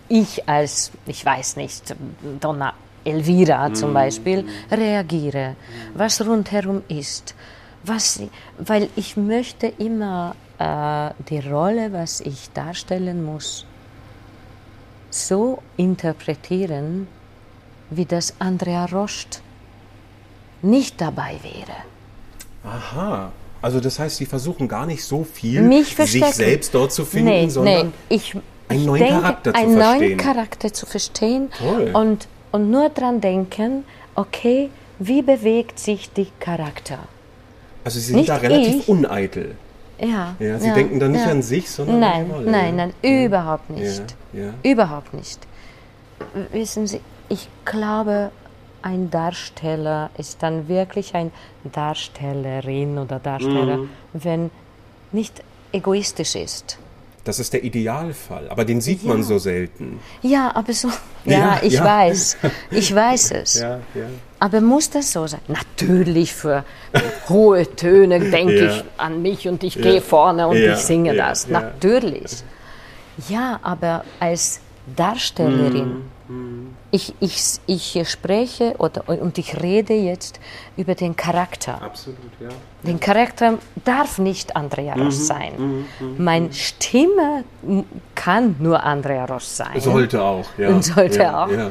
ich 0.09 0.49
als, 0.49 0.93
ich 1.07 1.25
weiß 1.25 1.57
nicht, 1.57 1.95
Donna 2.41 2.73
Elvira 3.05 3.73
zum 3.73 3.91
mhm. 3.91 3.95
Beispiel, 3.95 4.49
reagiere, 4.71 5.57
was 5.95 6.27
rundherum 6.27 6.83
ist. 6.89 7.35
Was, 7.87 8.21
weil 8.59 8.89
ich 8.97 9.17
möchte 9.17 9.69
immer 9.79 10.35
äh, 10.59 11.11
die 11.29 11.39
Rolle, 11.39 11.93
was 11.93 12.21
ich 12.21 12.51
darstellen 12.53 13.25
muss, 13.25 13.65
so 15.11 15.63
interpretieren, 15.77 17.07
wie 17.91 18.05
das 18.05 18.35
Andrea 18.41 18.87
Rost 18.87 19.41
nicht 20.63 21.01
dabei 21.01 21.39
wäre. 21.43 21.77
Aha. 22.65 23.33
Also 23.63 23.81
das 23.81 23.99
heißt, 23.99 24.17
Sie 24.17 24.27
versuchen 24.27 24.69
gar 24.69 24.87
nicht 24.87 25.03
so 25.05 25.25
viel, 25.25 25.85
sich 25.85 26.25
selbst 26.27 26.75
dort 26.75 26.93
zu 26.93 27.05
finden, 27.05 27.29
nee, 27.29 27.49
sondern 27.49 27.89
nee. 28.09 28.17
Ich, 28.17 28.35
einen 28.69 28.85
neuen 28.85 29.03
denke, 29.03 29.21
Charakter 29.21 29.55
zu 29.55 29.61
einen 29.61 29.77
verstehen. 29.77 30.01
neuen 30.01 30.17
Charakter 30.19 30.73
zu 30.73 30.87
verstehen 30.87 31.49
Toll. 31.59 31.91
und, 31.95 32.29
und 32.53 32.71
nur 32.71 32.89
daran 32.91 33.21
denken, 33.21 33.85
okay, 34.15 34.71
wie 34.99 35.23
bewegt 35.23 35.79
sich 35.79 36.11
der 36.11 36.27
Charakter? 36.41 36.99
Also 37.87 38.01
Sie 38.01 38.07
sind 38.07 38.17
nicht 38.17 38.29
da 38.29 38.37
relativ 38.39 38.81
ich, 38.81 38.89
uneitel. 38.89 39.55
Ja. 40.01 40.35
ja 40.41 40.59
Sie 40.59 40.67
ja, 40.67 40.75
denken 40.75 40.99
dann 40.99 41.13
nicht 41.13 41.25
ja. 41.25 41.31
an 41.31 41.41
sich, 41.41 41.71
sondern 41.71 42.01
nein, 42.01 42.21
an 42.23 42.27
die 42.27 42.33
Rolle. 42.33 42.51
Nein, 42.51 42.77
nein, 42.77 42.93
überhaupt 43.01 43.71
nicht. 43.71 44.03
Überhaupt 44.65 45.15
nicht. 45.15 45.39
Wissen 46.51 46.89
Sie, 46.89 47.01
ich 47.29 47.49
glaube, 47.65 48.33
ein 48.83 49.09
Darsteller 49.11 50.11
ist 50.19 50.43
dann 50.43 50.67
wirklich 50.67 51.15
ein 51.15 51.31
Darstellerin 51.63 52.99
oder 52.99 53.21
Darsteller, 53.21 53.77
mhm. 53.77 53.91
wenn 54.15 54.51
nicht 55.13 55.45
egoistisch 55.71 56.35
ist. 56.35 56.79
Das 57.27 57.41
ist 57.41 57.53
der 57.53 57.65
Idealfall, 57.65 58.49
aber 58.51 58.65
den 58.65 58.81
sieht 58.81 59.03
ja. 59.03 59.09
man 59.09 59.25
so 59.25 59.39
selten. 59.39 59.99
Ja, 60.23 60.55
aber 60.55 60.73
so. 60.73 60.89
Ja, 61.25 61.39
ja 61.39 61.61
ich 61.61 61.73
ja. 61.73 61.85
weiß. 61.85 62.37
Ich 62.71 62.95
weiß 62.95 63.33
es. 63.33 63.65
Aber 64.39 64.61
muss 64.61 64.91
das 64.91 65.13
so 65.13 65.27
sein? 65.27 65.41
Natürlich 65.49 66.33
für 66.33 66.65
hohe 67.29 67.75
Töne 67.75 68.21
denke 68.21 68.67
ich 68.67 68.85
an 68.97 69.23
mich 69.23 69.49
und 69.49 69.65
ich 69.65 69.75
gehe 69.75 70.01
vorne 70.01 70.47
und 70.47 70.57
ich 70.57 70.77
singe 70.77 71.17
das. 71.17 71.49
Natürlich. 71.49 72.45
Ja, 73.29 73.59
aber 73.63 74.05
als 74.21 74.61
Darstellerin. 74.95 75.89
Mhm. 75.89 76.16
Ich, 76.91 77.15
ich, 77.21 77.61
ich 77.67 78.11
spreche 78.11 78.75
oder, 78.79 79.09
und 79.09 79.39
ich 79.39 79.63
rede 79.63 79.95
jetzt 79.95 80.41
über 80.77 80.97
den 80.97 81.15
Charakter. 81.15 81.81
Absolut, 81.81 82.19
ja. 82.41 82.49
Den 82.83 82.99
Charakter 82.99 83.59
darf 83.85 84.19
nicht 84.19 84.57
Andrea 84.57 84.95
Ross 84.95 85.19
mhm. 85.21 85.25
sein. 85.25 85.53
Mhm. 85.57 85.87
Mhm. 86.01 86.25
Meine 86.25 86.53
Stimme 86.53 87.45
kann 88.15 88.57
nur 88.59 88.83
Andrea 88.83 89.25
Ross 89.27 89.57
sein. 89.57 89.81
Sollte 89.81 90.23
auch, 90.23 90.47
ja. 90.59 90.69
Und 90.69 90.85
sollte 90.85 91.21
ja, 91.21 91.45
auch. 91.45 91.51
Ja. 91.51 91.71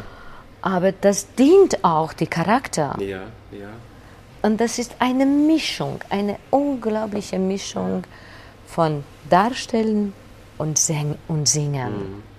Aber 0.61 0.91
das 0.93 1.33
dient 1.35 1.83
auch 1.83 2.13
dem 2.13 2.29
Charakter. 2.29 2.95
Ja, 2.99 3.23
ja. 3.51 3.69
Und 4.41 4.61
das 4.61 4.79
ist 4.79 4.95
eine 4.99 5.25
Mischung, 5.25 5.99
eine 6.09 6.37
unglaubliche 6.49 7.39
Mischung 7.39 8.03
von 8.67 9.03
Darstellen 9.29 10.13
und, 10.57 10.77
Sing 10.77 11.15
und 11.27 11.47
Singen. 11.49 11.93
Mhm. 11.93 12.34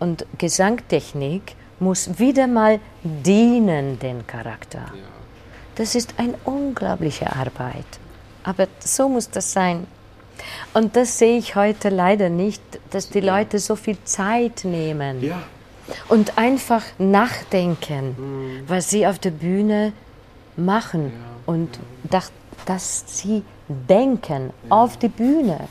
Und 0.00 0.26
Gesangtechnik 0.38 1.54
muss 1.80 2.18
wieder 2.18 2.46
mal 2.46 2.80
dienen 3.02 3.98
den 3.98 4.26
Charakter. 4.26 4.80
Ja. 4.80 5.02
Das 5.76 5.94
ist 5.94 6.14
eine 6.18 6.34
unglaubliche 6.44 7.34
Arbeit. 7.34 7.86
Aber 8.44 8.68
so 8.78 9.08
muss 9.08 9.30
das 9.30 9.52
sein. 9.52 9.86
Und 10.72 10.96
das 10.96 11.18
sehe 11.18 11.38
ich 11.38 11.56
heute 11.56 11.88
leider 11.88 12.28
nicht, 12.28 12.62
dass 12.90 13.08
die 13.08 13.20
Leute 13.20 13.58
so 13.58 13.76
viel 13.76 13.96
Zeit 14.04 14.64
nehmen 14.64 15.22
ja. 15.22 15.40
und 16.08 16.36
einfach 16.38 16.82
nachdenken, 16.98 18.16
mhm. 18.18 18.64
was 18.66 18.90
sie 18.90 19.06
auf 19.06 19.18
der 19.18 19.30
Bühne 19.30 19.92
machen 20.56 21.12
ja. 21.12 21.52
und 21.52 21.78
dass, 22.04 22.32
dass 22.66 23.04
sie 23.06 23.42
denken 23.68 24.50
auf 24.68 24.96
die 24.96 25.08
Bühne 25.08 25.68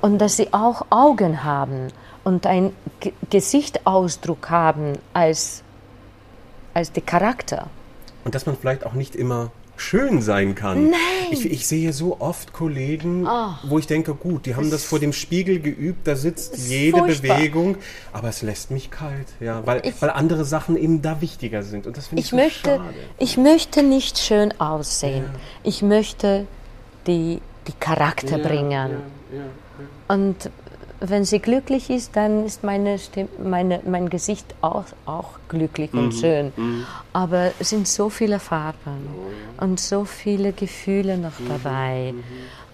und 0.00 0.18
dass 0.18 0.36
sie 0.36 0.52
auch 0.52 0.86
Augen 0.90 1.44
haben 1.44 1.88
und 2.24 2.46
einen 2.46 2.74
G 3.00 3.12
Gesichtsausdruck 3.30 4.50
haben 4.50 4.94
als, 5.12 5.62
als 6.72 6.90
der 6.92 7.02
Charakter. 7.02 7.68
Und 8.24 8.34
dass 8.34 8.46
man 8.46 8.56
vielleicht 8.56 8.86
auch 8.86 8.94
nicht 8.94 9.14
immer 9.14 9.50
schön 9.76 10.22
sein 10.22 10.54
kann. 10.54 10.90
Nein. 10.90 10.98
Ich, 11.30 11.44
ich 11.44 11.66
sehe 11.66 11.92
so 11.92 12.20
oft 12.20 12.52
Kollegen, 12.52 13.26
oh. 13.26 13.48
wo 13.64 13.78
ich 13.78 13.86
denke, 13.86 14.14
gut, 14.14 14.46
die 14.46 14.54
haben 14.54 14.70
das 14.70 14.84
vor 14.84 15.00
dem 15.00 15.12
Spiegel 15.12 15.60
geübt, 15.60 16.06
da 16.06 16.16
sitzt 16.16 16.56
jede 16.68 16.98
furchtbar. 16.98 17.36
Bewegung, 17.36 17.76
aber 18.12 18.28
es 18.28 18.42
lässt 18.42 18.70
mich 18.70 18.90
kalt, 18.90 19.26
ja, 19.40 19.66
weil, 19.66 19.84
ich, 19.84 20.00
weil 20.00 20.10
andere 20.10 20.44
Sachen 20.44 20.76
eben 20.76 21.02
da 21.02 21.20
wichtiger 21.20 21.62
sind. 21.62 21.86
Und 21.86 21.96
das 21.96 22.06
finde 22.06 22.20
ich, 22.20 22.26
ich 22.26 22.30
so 22.30 22.36
möchte, 22.36 22.76
schade. 22.76 22.94
Ich 23.18 23.36
möchte 23.36 23.82
nicht 23.82 24.18
schön 24.18 24.54
aussehen. 24.60 25.24
Ja. 25.24 25.40
Ich 25.64 25.82
möchte 25.82 26.46
die, 27.06 27.40
die 27.66 27.72
Charakter 27.72 28.38
ja, 28.38 28.46
bringen. 28.46 28.90
Ja, 29.32 30.14
Und 30.14 30.50
wenn 31.00 31.24
sie 31.24 31.38
glücklich 31.38 31.90
ist, 31.90 32.16
dann 32.16 32.44
ist 32.44 32.64
meine 32.64 32.98
Stimme, 32.98 33.28
meine, 33.42 33.80
mein 33.84 34.08
Gesicht 34.08 34.46
auch, 34.60 34.84
auch 35.06 35.30
glücklich 35.48 35.92
mhm. 35.92 35.98
und 35.98 36.12
schön. 36.14 36.52
Mhm. 36.56 36.86
Aber 37.12 37.52
es 37.58 37.70
sind 37.70 37.88
so 37.88 38.08
viele 38.08 38.38
Farben 38.38 39.08
oh, 39.14 39.30
ja. 39.30 39.64
und 39.64 39.80
so 39.80 40.04
viele 40.04 40.52
Gefühle 40.52 41.18
noch 41.18 41.38
mhm. 41.38 41.48
dabei. 41.48 42.14
Mhm. 42.14 42.24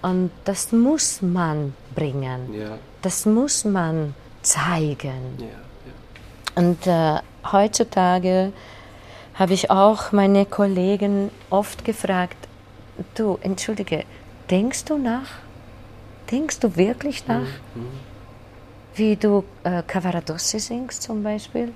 Und 0.02 0.30
das 0.44 0.72
muss 0.72 1.22
man 1.22 1.74
bringen. 1.94 2.54
Ja. 2.54 2.78
Das 3.02 3.26
muss 3.26 3.64
man 3.64 4.14
zeigen. 4.42 5.38
Ja, 5.38 5.46
und 6.56 6.86
äh, 6.86 7.18
heutzutage 7.52 8.52
habe 9.34 9.54
ich 9.54 9.70
auch 9.70 10.12
meine 10.12 10.44
Kollegen 10.46 11.30
oft 11.48 11.84
gefragt, 11.84 12.36
du, 13.14 13.38
entschuldige, 13.42 14.04
denkst 14.50 14.84
du 14.84 14.98
nach? 14.98 15.28
Denkst 16.30 16.60
du 16.60 16.76
wirklich 16.76 17.26
nach? 17.26 17.40
Mhm 17.74 18.09
wie 19.00 19.16
du 19.16 19.44
äh, 19.64 19.82
Cavaradossi 19.82 20.60
singst 20.60 21.02
zum 21.02 21.22
Beispiel 21.22 21.72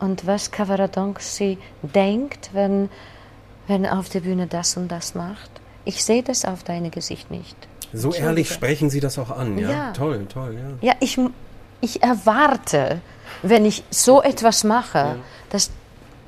und 0.00 0.26
was 0.26 0.50
Cavaradossi 0.50 1.58
denkt, 1.82 2.50
wenn, 2.52 2.90
wenn 3.68 3.86
auf 3.86 4.08
der 4.08 4.20
Bühne 4.20 4.48
das 4.48 4.76
und 4.76 4.88
das 4.88 5.14
macht. 5.14 5.50
Ich 5.84 6.04
sehe 6.04 6.24
das 6.24 6.44
auf 6.44 6.64
deinem 6.64 6.90
Gesicht 6.90 7.30
nicht. 7.30 7.56
So 7.92 8.12
ehrlich 8.12 8.50
sprechen 8.50 8.90
Sie 8.90 8.98
das 8.98 9.16
auch 9.18 9.30
an, 9.30 9.56
ja? 9.56 9.70
ja. 9.70 9.92
Toll, 9.92 10.26
toll, 10.26 10.56
ja. 10.82 10.88
Ja, 10.88 10.94
ich, 10.98 11.18
ich 11.80 12.02
erwarte, 12.02 13.00
wenn 13.42 13.64
ich 13.64 13.84
so 13.90 14.20
etwas 14.20 14.64
mache, 14.64 14.98
ja. 14.98 15.16
dass 15.50 15.70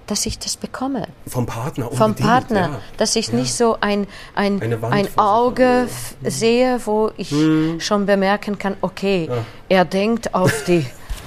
dass 0.08 0.26
ich 0.26 0.38
das 0.38 0.56
bekomme. 0.56 1.06
Vom 1.26 1.46
Partner 1.46 1.90
Vom 1.90 2.14
Partner, 2.14 2.60
ja. 2.60 2.80
dass 2.96 3.14
ich 3.14 3.28
ja. 3.28 3.34
nicht 3.34 3.54
so 3.54 3.76
ein, 3.80 4.06
ein, 4.34 4.60
ein 4.82 5.08
Auge 5.16 5.88
ja. 6.22 6.30
sehe, 6.30 6.80
wo 6.84 7.12
ich 7.16 7.30
hm. 7.30 7.80
schon 7.80 8.06
bemerken 8.06 8.58
kann, 8.58 8.76
okay, 8.80 9.30
er 9.68 9.84
denkt 9.84 10.34
auf 10.34 10.64
die 10.64 10.84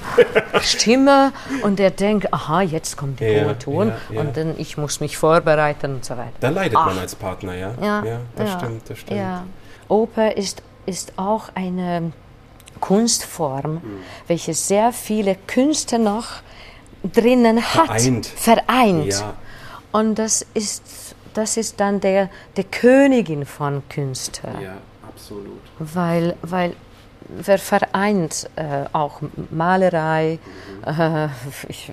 Stimme 0.61 1.31
und 1.61 1.79
er 1.79 1.91
denkt, 1.91 2.33
aha, 2.33 2.61
jetzt 2.61 2.97
kommt 2.97 3.19
der 3.19 3.45
hohe 3.45 3.59
Ton 3.59 3.93
und 4.09 4.35
dann 4.35 4.55
ich 4.57 4.77
muss 4.77 4.99
mich 4.99 5.17
vorbereiten 5.17 5.95
und 5.95 6.05
so 6.05 6.17
weiter. 6.17 6.31
Da 6.39 6.49
leidet 6.49 6.77
Ach. 6.77 6.87
man 6.87 6.97
als 6.97 7.15
Partner, 7.15 7.55
ja. 7.55 7.73
Ja, 7.81 8.03
das 8.35 8.53
stimmt, 8.53 8.89
das 8.89 8.97
stimmt. 8.97 9.21
Oper 9.87 10.37
ist, 10.37 10.63
ist 10.85 11.13
auch 11.17 11.49
eine 11.53 12.11
Kunstform, 12.79 13.81
hm. 13.81 13.81
welche 14.27 14.53
sehr 14.53 14.91
viele 14.91 15.35
Künste 15.47 15.99
noch 15.99 16.41
drinnen 17.03 17.61
hat. 17.61 17.87
Vereint. 17.87 18.25
Vereint. 18.27 19.13
Ja. 19.13 19.33
Und 19.91 20.15
das 20.15 20.45
ist, 20.53 21.15
das 21.33 21.57
ist 21.57 21.79
dann 21.79 21.99
der, 21.99 22.29
der 22.55 22.63
Königin 22.65 23.45
von 23.45 23.83
Künsten. 23.89 24.61
Ja, 24.61 24.77
absolut. 25.07 25.59
Weil, 25.79 26.35
weil 26.41 26.73
wer 27.27 27.59
vereint 27.59 28.49
äh, 28.55 28.85
auch 28.93 29.21
Malerei, 29.49 30.39
äh, 30.85 31.27
ich, 31.67 31.91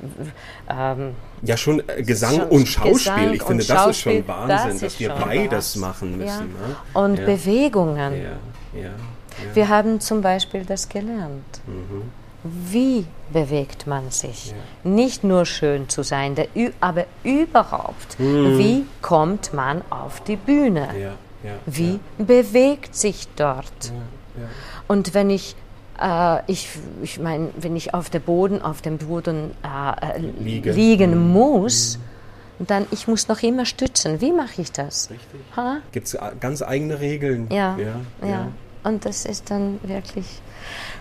ähm, 0.68 1.14
ja 1.42 1.56
schon 1.56 1.82
äh, 1.88 2.02
Gesang 2.02 2.36
schon 2.36 2.48
und 2.48 2.66
Schauspiel. 2.66 2.92
Gesang 2.92 3.32
ich 3.34 3.42
finde, 3.42 3.64
das 3.64 3.86
ist 3.88 4.00
schon 4.00 4.28
Wahnsinn, 4.28 4.70
das 4.72 4.80
dass 4.80 5.00
wir 5.00 5.10
beides 5.10 5.74
was. 5.74 5.76
machen 5.76 6.18
müssen. 6.18 6.26
Ja. 6.26 6.68
Ne? 6.68 6.76
Und 6.94 7.18
ja. 7.18 7.24
Bewegungen. 7.24 8.12
Ja. 8.14 8.80
Ja. 8.80 8.88
Ja. 8.88 9.54
Wir 9.54 9.68
haben 9.68 10.00
zum 10.00 10.20
Beispiel 10.20 10.64
das 10.64 10.88
gelernt. 10.88 11.60
Mhm. 11.66 12.10
Wie 12.44 13.04
bewegt 13.32 13.86
man 13.86 14.10
sich? 14.10 14.52
Ja. 14.52 14.90
Nicht 14.90 15.24
nur 15.24 15.44
schön 15.44 15.88
zu 15.88 16.02
sein, 16.02 16.36
aber 16.80 17.06
überhaupt, 17.24 18.18
mhm. 18.18 18.58
wie 18.58 18.86
kommt 19.02 19.52
man 19.52 19.82
auf 19.90 20.20
die 20.20 20.36
Bühne? 20.36 20.88
Wie 21.66 22.00
bewegt 22.18 22.94
sich 22.94 23.28
dort? 23.36 23.92
Und 24.86 25.14
wenn 25.14 25.30
ich 25.30 25.56
äh, 26.00 26.40
ich, 26.46 26.68
ich 27.02 27.18
meine, 27.18 27.50
wenn 27.56 27.76
ich 27.76 27.92
auf 27.94 28.10
dem 28.10 28.22
Boden, 28.22 28.62
auf 28.62 28.82
dem 28.82 28.98
Boden 28.98 29.50
äh, 29.64 30.18
äh 30.18 30.18
Liege. 30.40 30.72
liegen 30.72 31.26
mhm. 31.26 31.32
muss, 31.32 31.98
mhm. 32.58 32.66
dann 32.66 32.86
ich 32.90 33.08
muss 33.08 33.28
noch 33.28 33.42
immer 33.42 33.66
stützen. 33.66 34.20
Wie 34.20 34.32
mache 34.32 34.62
ich 34.62 34.72
das? 34.72 35.10
Richtig. 35.10 35.40
Gibt 35.92 36.06
es 36.06 36.18
ganz 36.40 36.62
eigene 36.62 37.00
Regeln? 37.00 37.48
Ja, 37.50 37.76
ja, 37.78 38.28
ja. 38.28 38.48
Und 38.84 39.04
das 39.04 39.24
ist 39.24 39.50
dann 39.50 39.80
wirklich 39.82 40.40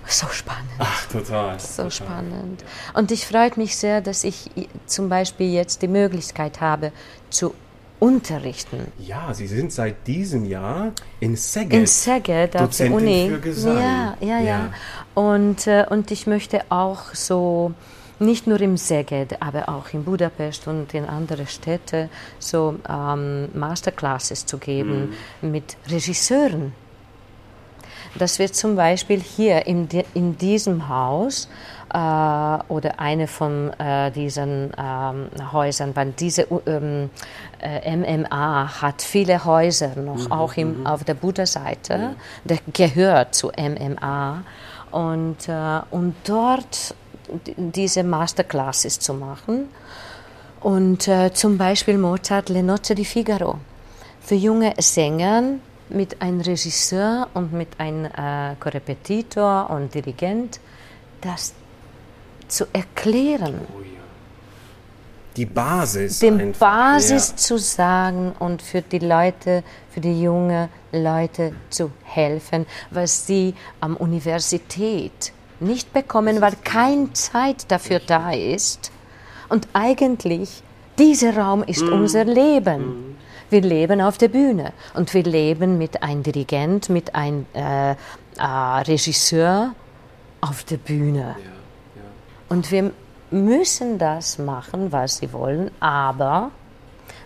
so 0.05 0.27
spannend. 0.27 0.69
Ach, 0.77 1.05
total. 1.07 1.59
So 1.59 1.83
total. 1.83 1.91
spannend. 1.91 2.63
Und 2.93 3.11
ich 3.11 3.25
freue 3.25 3.51
mich 3.55 3.75
sehr, 3.75 4.01
dass 4.01 4.23
ich 4.23 4.49
zum 4.85 5.09
Beispiel 5.09 5.51
jetzt 5.51 5.81
die 5.81 5.87
Möglichkeit 5.87 6.61
habe, 6.61 6.91
zu 7.29 7.53
unterrichten. 7.99 8.91
Ja, 8.99 9.33
Sie 9.33 9.47
sind 9.47 9.71
seit 9.71 10.05
diesem 10.05 10.45
Jahr 10.45 10.91
in 11.19 11.35
Szeged. 11.35 11.73
In 11.73 11.87
Szeged, 11.87 12.55
auf 12.55 12.77
der 12.77 12.91
Uni. 12.91 13.29
Für 13.29 13.39
Gesang. 13.39 13.77
Ja, 13.77 14.17
ja, 14.21 14.27
ja. 14.27 14.39
ja. 14.39 14.73
Und, 15.15 15.67
äh, 15.67 15.85
und 15.89 16.11
ich 16.11 16.27
möchte 16.27 16.61
auch 16.69 17.13
so 17.13 17.73
nicht 18.19 18.47
nur 18.47 18.59
im 18.61 18.77
Szeged, 18.77 19.41
aber 19.41 19.69
auch 19.69 19.93
in 19.93 20.03
Budapest 20.03 20.67
und 20.67 20.93
in 20.93 21.05
anderen 21.05 21.47
Städten 21.47 22.09
so 22.39 22.75
ähm, 22.87 23.49
Masterclasses 23.53 24.45
zu 24.45 24.57
geben 24.57 25.15
mhm. 25.41 25.51
mit 25.51 25.77
Regisseuren. 25.89 26.73
Das 28.17 28.39
wird 28.39 28.55
zum 28.55 28.75
Beispiel 28.75 29.19
hier 29.19 29.65
in, 29.67 29.87
in 30.13 30.37
diesem 30.37 30.89
Haus 30.89 31.47
äh, 31.93 31.97
oder 31.97 32.99
eine 32.99 33.27
von 33.27 33.71
äh, 33.79 34.11
diesen 34.11 34.71
ähm, 34.77 35.29
Häusern, 35.51 35.95
weil 35.95 36.11
diese 36.11 36.47
ähm, 36.65 37.09
äh, 37.61 37.95
MMA 37.95 38.81
hat 38.81 39.01
viele 39.01 39.45
Häuser 39.45 39.95
noch, 39.95 40.25
mhm, 40.25 40.31
auch 40.31 40.53
im, 40.55 40.79
mhm. 40.79 40.87
auf 40.87 41.03
der 41.03 41.13
Buddha-Seite, 41.13 41.93
ja. 41.93 42.15
der 42.43 42.59
gehört 42.73 43.35
zu 43.35 43.51
MMA. 43.57 44.43
Und, 44.91 45.47
äh, 45.49 45.81
und 45.91 46.15
dort 46.25 46.95
diese 47.57 48.03
Masterclasses 48.03 48.99
zu 48.99 49.13
machen. 49.13 49.69
Und 50.61 51.07
äh, 51.07 51.31
zum 51.33 51.57
Beispiel 51.57 51.97
Mozart 51.97 52.49
Le 52.49 52.63
Nozze 52.63 52.95
di 52.95 53.05
Figaro 53.05 53.59
für 54.21 54.35
junge 54.35 54.73
Sänger 54.79 55.59
mit 55.89 56.21
einem 56.21 56.41
Regisseur 56.41 57.27
und 57.33 57.53
mit 57.53 57.79
einem 57.79 58.05
äh, 58.05 58.55
Korrepetitor 58.59 59.69
und 59.69 59.93
Dirigent, 59.93 60.59
das 61.21 61.53
zu 62.47 62.65
erklären. 62.73 63.61
Oh 63.75 63.81
ja. 63.81 63.87
Die 65.35 65.45
Basis. 65.45 66.19
Die 66.19 66.31
Basis 66.31 67.29
ja. 67.29 67.35
zu 67.35 67.57
sagen 67.57 68.33
und 68.39 68.61
für 68.61 68.81
die 68.81 68.99
Leute, 68.99 69.63
für 69.91 70.01
die 70.01 70.21
jungen 70.21 70.67
Leute 70.91 71.53
zu 71.69 71.91
helfen, 72.03 72.65
was 72.89 73.27
sie 73.27 73.53
am 73.79 73.95
Universität 73.97 75.31
nicht 75.59 75.93
bekommen, 75.93 76.41
weil 76.41 76.53
keine 76.63 77.13
Zeit 77.13 77.71
dafür 77.71 77.99
da 77.99 78.31
ist. 78.31 78.91
Und 79.49 79.67
eigentlich, 79.73 80.63
dieser 80.97 81.37
Raum 81.37 81.63
ist 81.63 81.83
mhm. 81.83 81.93
unser 81.93 82.25
Leben. 82.25 82.81
Mhm. 82.81 83.15
Wir 83.49 83.61
leben 83.61 84.01
auf 84.01 84.17
der 84.17 84.27
Bühne 84.27 84.73
und 84.93 85.13
wir 85.13 85.23
leben 85.23 85.77
mit 85.77 86.03
einem 86.03 86.23
Dirigent, 86.23 86.89
mit 86.89 87.15
einem 87.15 87.45
äh, 87.53 87.91
äh, 87.91 87.95
Regisseur 88.37 89.73
auf 90.41 90.63
der 90.63 90.77
Bühne. 90.77 91.19
Ja, 91.19 91.35
ja. 91.35 92.01
Und 92.49 92.71
wir 92.71 92.91
müssen 93.31 93.97
das 93.97 94.37
machen, 94.37 94.91
was 94.91 95.17
sie 95.17 95.31
wollen, 95.33 95.71
aber 95.79 96.51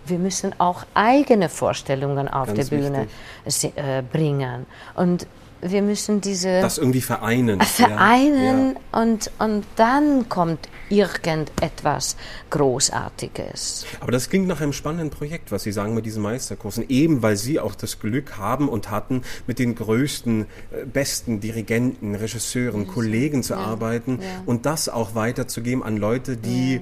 wir 0.05 0.19
müssen 0.19 0.59
auch 0.59 0.83
eigene 0.93 1.49
Vorstellungen 1.49 2.27
auf 2.27 2.53
Ganz 2.53 2.69
der 2.69 2.75
Bühne 2.75 3.07
äh, 3.45 4.01
bringen. 4.01 4.65
Und 4.95 5.27
wir 5.61 5.81
müssen 5.81 6.21
diese. 6.21 6.61
Das 6.61 6.77
irgendwie 6.77 7.01
vereinen. 7.01 7.59
Äh, 7.59 7.65
vereinen 7.65 8.75
ja. 8.75 9.01
und, 9.01 9.31
und 9.39 9.65
dann 9.75 10.27
kommt 10.29 10.69
irgendetwas 10.89 12.17
Großartiges. 12.49 13.85
Aber 13.99 14.11
das 14.11 14.29
klingt 14.29 14.47
nach 14.47 14.61
einem 14.61 14.73
spannenden 14.73 15.09
Projekt, 15.09 15.51
was 15.51 15.63
Sie 15.63 15.71
sagen 15.71 15.93
mit 15.93 16.05
diesen 16.05 16.21
Meisterkursen. 16.21 16.85
Eben 16.89 17.21
weil 17.21 17.37
Sie 17.37 17.59
auch 17.59 17.75
das 17.75 17.99
Glück 17.99 18.37
haben 18.37 18.69
und 18.69 18.89
hatten, 18.91 19.23
mit 19.47 19.59
den 19.59 19.75
größten, 19.75 20.41
äh, 20.71 20.85
besten 20.85 21.39
Dirigenten, 21.39 22.15
Regisseuren, 22.15 22.87
Kollegen 22.87 23.43
zu 23.43 23.53
ja. 23.53 23.59
arbeiten 23.59 24.19
ja. 24.21 24.27
und 24.45 24.65
das 24.65 24.89
auch 24.89 25.15
weiterzugeben 25.15 25.83
an 25.83 25.97
Leute, 25.97 26.37
die 26.37 26.81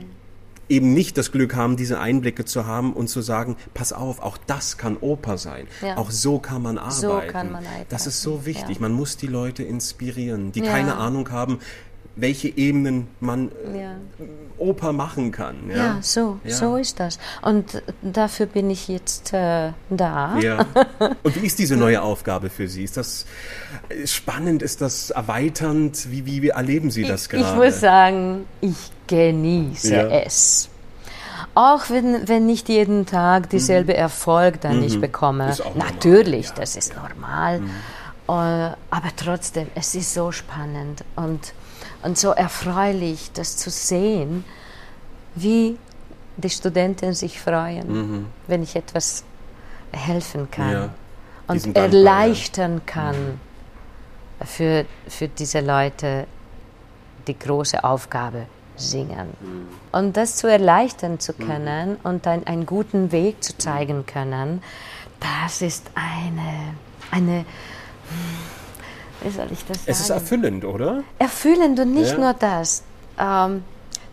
eben 0.69 0.93
nicht 0.93 1.17
das 1.17 1.31
Glück 1.31 1.55
haben, 1.55 1.75
diese 1.75 1.99
Einblicke 1.99 2.45
zu 2.45 2.65
haben 2.65 2.93
und 2.93 3.07
zu 3.09 3.21
sagen, 3.21 3.57
pass 3.73 3.91
auf, 3.91 4.21
auch 4.21 4.37
das 4.37 4.77
kann 4.77 4.97
Oper 4.97 5.37
sein. 5.37 5.67
Ja. 5.81 5.97
Auch 5.97 6.11
so 6.11 6.39
kann 6.39 6.61
man 6.61 6.77
arbeiten. 6.77 7.01
So 7.01 7.21
kann 7.27 7.51
man 7.51 7.65
arbeiten. 7.65 7.87
Das 7.89 8.07
ist 8.07 8.21
so 8.21 8.45
wichtig. 8.45 8.77
Ja. 8.77 8.81
Man 8.81 8.93
muss 8.93 9.17
die 9.17 9.27
Leute 9.27 9.63
inspirieren, 9.63 10.51
die 10.51 10.61
ja. 10.61 10.71
keine 10.71 10.95
Ahnung 10.95 11.31
haben, 11.31 11.59
welche 12.15 12.49
Ebenen 12.49 13.07
man 13.19 13.51
ja. 13.73 13.95
Oper 14.57 14.93
machen 14.93 15.31
kann. 15.31 15.69
Ja, 15.69 15.75
ja 15.75 15.99
so, 16.01 16.39
ja. 16.43 16.53
so 16.53 16.75
ist 16.75 16.99
das. 16.99 17.17
Und 17.41 17.81
dafür 18.01 18.45
bin 18.45 18.69
ich 18.69 18.87
jetzt 18.87 19.33
äh, 19.33 19.71
da. 19.89 20.35
Und 21.23 21.41
wie 21.41 21.45
ist 21.45 21.59
diese 21.59 21.77
neue 21.77 22.01
Aufgabe 22.01 22.49
für 22.49 22.67
Sie? 22.67 22.83
Ist 22.83 22.97
das 22.97 23.25
spannend? 24.05 24.61
Ist 24.61 24.81
das 24.81 25.11
erweiternd? 25.11 26.11
Wie, 26.11 26.25
wie, 26.25 26.41
wie 26.41 26.49
erleben 26.49 26.91
Sie 26.91 27.03
das 27.03 27.23
ich, 27.23 27.29
gerade? 27.29 27.45
Ich 27.45 27.55
muss 27.55 27.79
sagen, 27.79 28.45
ich 28.61 28.91
genieße 29.09 29.95
ja. 29.95 30.07
es. 30.07 30.69
Auch 31.55 31.89
wenn, 31.89 32.27
wenn 32.27 32.45
nicht 32.45 32.69
jeden 32.69 33.05
Tag 33.05 33.49
dieselbe 33.49 33.93
mhm. 33.93 33.99
Erfolg 33.99 34.61
dann 34.61 34.77
mhm. 34.77 34.83
ich 34.83 35.01
bekomme. 35.01 35.53
Natürlich, 35.75 36.47
ja. 36.49 36.55
das 36.55 36.75
ist 36.75 36.93
normal. 36.95 37.59
Mhm. 37.59 37.69
Uh, 38.27 38.75
aber 38.91 39.09
trotzdem, 39.17 39.67
es 39.73 39.95
ist 39.95 40.13
so 40.13 40.31
spannend 40.31 41.03
und, 41.15 41.53
und 42.03 42.15
so 42.15 42.29
erfreulich, 42.29 43.31
das 43.33 43.57
zu 43.57 43.71
sehen, 43.71 44.45
wie 45.33 45.79
die 46.37 46.49
Studenten 46.51 47.13
sich 47.13 47.41
freuen, 47.41 47.87
mhm. 47.91 48.25
wenn 48.45 48.61
ich 48.61 48.75
etwas 48.75 49.23
helfen 49.91 50.51
kann 50.51 50.71
ja. 50.71 50.89
und 51.47 51.75
erleichtern 51.75 52.75
ja. 52.75 52.81
kann 52.85 53.15
mhm. 53.15 54.45
für, 54.45 54.85
für 55.07 55.27
diese 55.27 55.61
Leute 55.61 56.27
die 57.27 57.37
große 57.37 57.83
Aufgabe 57.83 58.45
singen. 58.79 59.33
Mhm. 59.39 59.67
Und 59.91 60.17
das 60.17 60.35
zu 60.35 60.47
erleichtern 60.47 61.19
zu 61.19 61.33
können 61.33 61.91
mhm. 61.91 61.97
und 62.03 62.25
dann 62.25 62.45
einen 62.47 62.65
guten 62.65 63.11
Weg 63.11 63.43
zu 63.43 63.57
zeigen 63.57 64.05
können, 64.05 64.61
das 65.19 65.61
ist 65.61 65.91
eine, 65.95 66.73
eine 67.11 67.45
wie 69.21 69.29
soll 69.29 69.47
ich 69.51 69.65
das 69.65 69.77
sagen? 69.79 69.91
Es 69.91 69.99
ist 69.99 70.09
erfüllend, 70.09 70.65
oder? 70.65 71.03
Erfüllend 71.17 71.79
und 71.79 71.93
nicht 71.93 72.13
ja. 72.13 72.17
nur 72.17 72.33
das. 72.33 72.83
Ähm, 73.19 73.63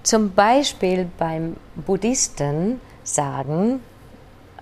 zum 0.02 0.32
Beispiel 0.32 1.09
beim 1.18 1.56
Buddhisten 1.74 2.80
sagen, 3.02 3.80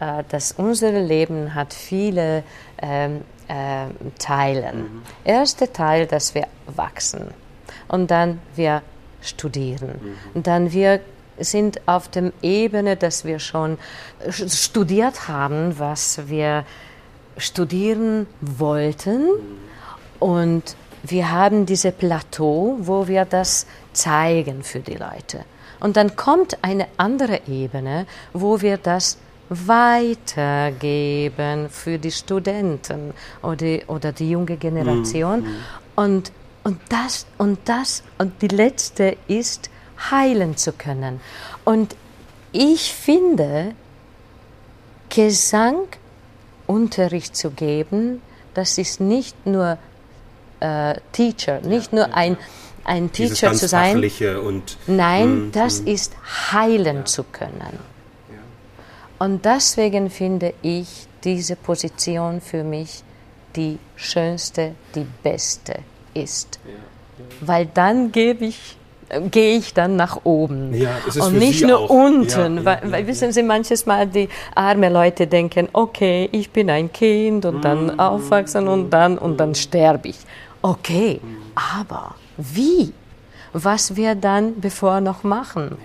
äh, 0.01 0.23
dass 0.29 0.53
unser 0.53 0.93
Leben 0.93 1.55
hat 1.55 1.73
viele 1.73 2.43
ähm, 2.81 3.23
äh, 3.49 3.87
Teile. 4.19 4.73
Mhm. 4.73 5.03
Erster 5.25 5.73
Teil, 5.73 6.07
dass 6.07 6.35
wir 6.35 6.47
wachsen 6.67 7.29
und 7.89 8.11
dann 8.11 8.41
wir 8.55 8.83
studieren. 9.25 10.17
Mhm. 10.35 10.43
Dann 10.43 10.73
wir 10.73 11.01
sind 11.39 11.81
auf 11.87 12.09
der 12.09 12.33
Ebene, 12.43 12.97
dass 12.97 13.25
wir 13.25 13.39
schon 13.39 13.79
studiert 14.31 15.29
haben, 15.29 15.79
was 15.79 16.29
wir 16.29 16.65
studieren 17.37 18.27
wollten. 18.41 19.27
Mhm. 19.27 19.59
Und 20.21 20.77
wir 21.03 21.31
haben 21.33 21.67
diese 21.67 21.93
Plateau, 21.93 22.77
wo 22.81 23.09
wir 23.09 23.25
das 23.25 23.67
zeigen 23.93 24.63
für 24.63 24.81
die 24.81 24.95
Leute. 24.95 25.45
Und 25.81 25.97
dann 25.97 26.17
kommt 26.17 26.57
eine 26.63 26.87
andere 26.97 27.41
Ebene, 27.47 28.07
wo 28.33 28.63
wir 28.63 28.79
das 28.79 29.19
weitergeben 29.51 30.79
für 31.69 31.99
die 31.99 32.11
Studenten 32.11 33.13
oder, 33.43 33.81
oder 33.89 34.13
die 34.13 34.31
junge 34.31 34.57
Generation. 34.57 35.41
Mhm. 35.43 35.57
Und 35.95 36.33
und 36.65 36.81
das 36.89 37.27
und 37.39 37.61
das 37.67 38.03
und 38.19 38.43
die 38.43 38.49
letzte 38.49 39.17
ist 39.29 39.71
heilen 40.11 40.57
zu 40.57 40.73
können. 40.73 41.21
Und 41.65 41.95
ich 42.53 42.93
finde, 42.93 43.77
Gesangunterricht 45.11 47.37
zu 47.37 47.51
geben, 47.51 48.23
das 48.55 48.79
ist 48.79 49.01
nicht 49.01 49.47
nur 49.47 49.79
äh, 50.61 50.95
Teacher, 51.13 51.61
nicht 51.61 51.93
ja, 51.93 51.99
nur 51.99 52.09
ja, 52.09 52.15
ein, 52.15 52.39
ein 52.85 53.13
Teacher 53.13 53.53
zu 53.53 53.69
sein. 53.69 54.03
Und, 54.43 54.79
Nein, 54.87 55.49
mm, 55.49 55.53
das 55.53 55.83
mm. 55.83 55.89
ist 55.89 56.17
heilen 56.53 56.97
ja. 56.99 57.05
zu 57.05 57.25
können. 57.25 57.79
Und 59.19 59.45
deswegen 59.45 60.09
finde 60.11 60.55
ich 60.63 61.09
diese 61.23 61.57
Position 61.57 62.41
für 62.41 62.65
mich 62.65 63.03
die 63.55 63.79
schönste, 63.97 64.75
die 64.95 65.07
beste 65.23 65.81
ist. 66.15 66.59
Ja, 66.65 66.71
ja. 66.73 67.25
Weil 67.41 67.67
dann 67.67 68.11
gebe 68.13 68.47
ich 68.47 68.77
gehe 69.31 69.59
ich 69.59 69.75
dann 69.75 69.97
nach 69.97 70.21
oben 70.25 70.73
ja, 70.75 70.97
und 71.21 71.35
nicht 71.35 71.61
Sie 71.61 71.67
nur 71.67 71.79
auch. 71.81 71.91
unten, 71.91 72.57
ja, 72.57 72.65
weil, 72.65 72.79
weil 72.91 73.07
wissen 73.07 73.33
Sie, 73.33 73.43
manches 73.43 73.85
Mal 73.87 74.07
die 74.07 74.29
arme 74.55 74.89
Leute 74.89 75.27
denken, 75.27 75.69
okay, 75.75 76.29
ich 76.33 76.51
bin 76.51 76.71
ein 76.71 76.91
Kind 76.93 77.45
und 77.45 77.63
dann 77.65 77.85
Mhm. 77.89 78.01
aufwachsen 78.01 78.67
und 78.67 78.91
dann 78.91 79.19
und 79.19 79.39
dann 79.39 79.55
sterbe 79.55 80.09
ich. 80.09 80.19
Okay, 80.63 81.21
aber 81.77 82.15
wie? 82.39 82.93
Was 83.53 83.95
wir 83.95 84.15
dann 84.15 84.59
bevor 84.61 85.01
noch 85.01 85.23
machen? 85.23 85.77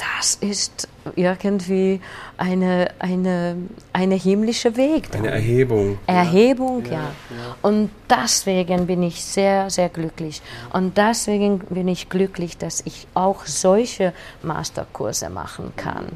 Das 0.00 0.36
ist 0.36 0.88
irgendwie 1.14 2.00
eine, 2.38 2.90
eine, 2.98 3.56
eine 3.92 4.14
himmlische 4.14 4.76
Weg. 4.76 5.10
dann. 5.10 5.22
Eine 5.22 5.32
Erhebung. 5.32 5.98
Erhebung, 6.06 6.84
ja. 6.90 7.12
Und 7.60 7.90
deswegen 8.08 8.86
bin 8.86 9.02
ich 9.02 9.22
sehr, 9.22 9.68
sehr 9.68 9.90
glücklich. 9.90 10.40
Und 10.72 10.96
deswegen 10.96 11.58
bin 11.58 11.88
ich 11.88 12.08
glücklich, 12.08 12.56
dass 12.56 12.80
ich 12.86 13.06
auch 13.12 13.44
solche 13.44 14.14
Masterkurse 14.42 15.28
machen 15.28 15.72
kann. 15.76 16.06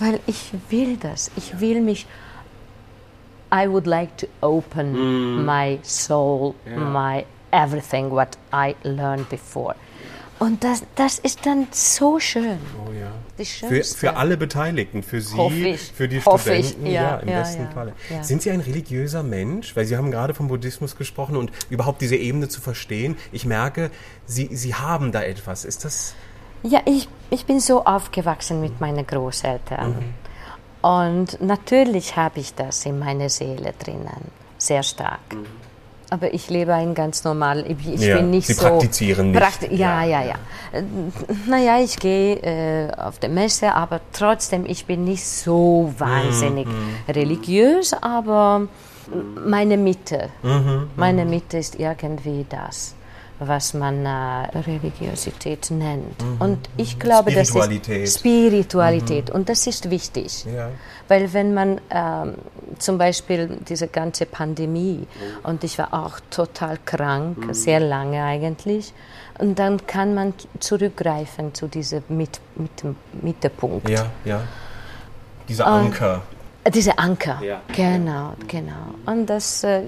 Weil 0.00 0.18
ich 0.26 0.50
will 0.70 0.96
das. 0.96 1.30
Ich 1.36 1.60
will 1.60 1.80
mich. 1.80 2.06
I 3.54 3.68
would 3.68 3.86
like 3.86 4.16
to 4.16 4.26
open 4.40 5.44
my 5.44 5.78
soul, 5.84 6.56
my 6.66 7.24
everything 7.52 8.10
what 8.10 8.36
I 8.52 8.74
learned 8.82 9.28
before. 9.28 9.76
Und 10.38 10.64
das, 10.64 10.82
das 10.96 11.18
ist 11.18 11.46
dann 11.46 11.68
so 11.70 12.18
schön. 12.18 12.58
Oh 12.86 12.90
ja. 12.92 13.12
Für, 13.44 13.82
für 13.82 14.16
alle 14.16 14.36
Beteiligten, 14.36 15.02
für 15.02 15.20
Sie, 15.20 15.76
für 15.76 16.08
die 16.08 16.20
Hoffe 16.24 16.54
ich. 16.54 16.68
Studenten, 16.68 16.92
Ja, 16.92 17.16
im 17.18 17.28
ja, 17.28 17.40
besten 17.40 17.62
ja. 17.62 17.70
Falle. 17.70 17.92
Ja. 18.10 18.22
Sind 18.22 18.42
Sie 18.42 18.50
ein 18.50 18.60
religiöser 18.60 19.22
Mensch? 19.22 19.74
Weil 19.76 19.84
Sie 19.86 19.96
haben 19.96 20.10
gerade 20.10 20.34
vom 20.34 20.48
Buddhismus 20.48 20.96
gesprochen 20.96 21.36
und 21.36 21.50
überhaupt 21.70 22.00
diese 22.00 22.16
Ebene 22.16 22.48
zu 22.48 22.60
verstehen. 22.60 23.16
Ich 23.32 23.44
merke, 23.44 23.90
Sie, 24.26 24.54
Sie 24.54 24.74
haben 24.74 25.12
da 25.12 25.22
etwas. 25.22 25.64
Ist 25.64 25.84
das... 25.84 26.14
Ja, 26.62 26.80
ich, 26.84 27.08
ich 27.30 27.46
bin 27.46 27.60
so 27.60 27.84
aufgewachsen 27.84 28.60
mit 28.60 28.80
meinen 28.80 29.06
Großeltern. 29.06 30.02
Und 30.82 31.40
natürlich 31.40 32.16
habe 32.16 32.40
ich 32.40 32.54
das 32.54 32.84
in 32.86 32.98
meiner 32.98 33.28
Seele 33.30 33.72
drinnen, 33.78 34.30
sehr 34.58 34.82
stark. 34.82 35.20
Aber 36.10 36.32
ich 36.34 36.50
lebe 36.50 36.74
ein 36.74 36.94
ganz 36.94 37.24
normal, 37.24 37.64
ich, 37.66 37.94
ich 37.94 38.00
Ja, 38.02 38.16
bin 38.18 38.30
nicht 38.30 38.46
Sie 38.46 38.52
so... 38.52 38.62
praktizieren 38.68 39.30
nicht. 39.30 39.40
Prakti 39.40 39.74
ja, 39.74 40.04
ja, 40.04 40.22
ja. 40.22 40.34
Äh, 40.72 40.82
Naja, 41.48 41.80
ich 41.80 41.98
gehe 41.98 42.36
äh, 42.36 42.90
auf 42.96 43.18
die 43.18 43.28
Messe, 43.28 43.74
aber 43.74 44.00
trotzdem, 44.12 44.64
ich 44.66 44.84
bin 44.86 45.04
nicht 45.04 45.26
so 45.26 45.92
wahnsinnig 45.98 46.68
religiös, 47.08 47.94
aber 48.00 48.68
meine 49.46 49.76
Mitte, 49.76 50.28
meine 50.96 51.24
Mitte 51.24 51.58
ist 51.58 51.78
irgendwie 51.78 52.46
das, 52.48 52.94
was 53.38 53.74
man 53.74 54.06
äh, 54.06 54.58
Religiosität 54.58 55.70
nennt. 55.70 56.22
Und 56.38 56.68
ich 56.76 56.98
glaube, 56.98 57.32
das 57.32 57.50
ist 57.50 58.18
Spiritualität. 58.18 59.30
Und 59.30 59.48
das 59.48 59.66
ist 59.66 59.90
wichtig. 59.90 60.44
Ja. 60.44 60.70
Weil 61.08 61.32
wenn 61.32 61.52
man 61.52 61.80
ähm, 61.90 62.34
zum 62.78 62.98
Beispiel 62.98 63.58
diese 63.68 63.88
ganze 63.88 64.26
Pandemie 64.26 65.06
und 65.42 65.64
ich 65.64 65.78
war 65.78 65.92
auch 65.92 66.20
total 66.30 66.78
krank, 66.84 67.36
sehr 67.52 67.80
lange 67.80 68.22
eigentlich, 68.22 68.92
und 69.38 69.58
dann 69.58 69.84
kann 69.86 70.14
man 70.14 70.32
zurückgreifen 70.60 71.54
zu 71.54 71.66
diesem 71.66 72.04
mit, 72.08 72.40
mit, 72.54 72.70
Mittelpunkt. 73.20 73.88
Ja, 73.88 74.06
ja. 74.24 74.40
Dieser 75.48 75.66
Anker. 75.66 76.22
Äh, 76.62 76.70
Diese 76.70 76.96
Anker, 76.98 77.40
Ja. 77.42 77.60
genau, 77.74 78.34
genau. 78.48 78.94
Und 79.04 79.26
das, 79.26 79.64
äh, 79.64 79.82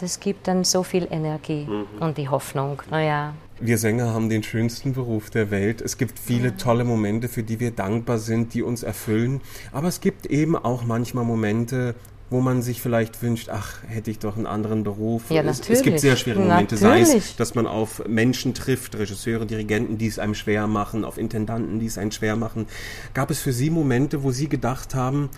das 0.00 0.20
gibt 0.20 0.48
dann 0.48 0.64
so 0.64 0.82
viel 0.82 1.06
Energie 1.10 1.68
und 2.00 2.18
die 2.18 2.28
Hoffnung. 2.28 2.82
Naja, 2.90 3.34
Wir 3.60 3.78
Sänger 3.78 4.12
haben 4.12 4.28
den 4.28 4.42
schönsten 4.42 4.92
Beruf 4.92 5.30
der 5.30 5.50
Welt. 5.50 5.80
Es 5.80 5.96
gibt 5.96 6.18
viele 6.18 6.56
tolle 6.56 6.84
Momente, 6.84 7.28
für 7.28 7.42
die 7.42 7.60
wir 7.60 7.70
dankbar 7.70 8.18
sind, 8.18 8.54
die 8.54 8.62
uns 8.62 8.82
erfüllen. 8.82 9.40
Aber 9.72 9.88
es 9.88 10.00
gibt 10.00 10.26
eben 10.26 10.56
auch 10.56 10.84
manchmal 10.84 11.24
Momente, 11.24 11.94
wo 12.28 12.40
man 12.40 12.60
sich 12.60 12.82
vielleicht 12.82 13.22
wünscht, 13.22 13.48
ach, 13.50 13.82
hätte 13.86 14.10
ich 14.10 14.18
doch 14.18 14.36
einen 14.36 14.46
anderen 14.46 14.82
Beruf. 14.82 15.30
Ja, 15.30 15.42
es, 15.42 15.50
es 15.50 15.58
natürlich. 15.60 15.82
gibt 15.84 16.00
sehr 16.00 16.16
schwere 16.16 16.40
Momente, 16.40 16.76
sei 16.76 17.00
es, 17.00 17.08
Natürlich. 17.08 17.36
dass 17.36 17.54
man 17.54 17.66
auf 17.66 18.02
Menschen 18.08 18.52
trifft, 18.52 18.98
Regisseure, 18.98 19.46
Dirigenten, 19.46 19.96
die 19.96 20.08
es 20.08 20.18
einem 20.18 20.34
schwer 20.34 20.66
machen, 20.66 21.04
auf 21.04 21.18
Intendanten, 21.18 21.78
die 21.78 21.86
es 21.86 21.98
einem 21.98 22.10
schwer 22.10 22.34
machen. 22.36 22.66
Gab 23.14 23.30
es 23.30 23.38
für 23.38 23.52
Sie 23.52 23.70
Momente, 23.70 24.24
wo 24.24 24.32
Sie 24.32 24.48
gedacht 24.48 24.94
haben, 24.94 25.30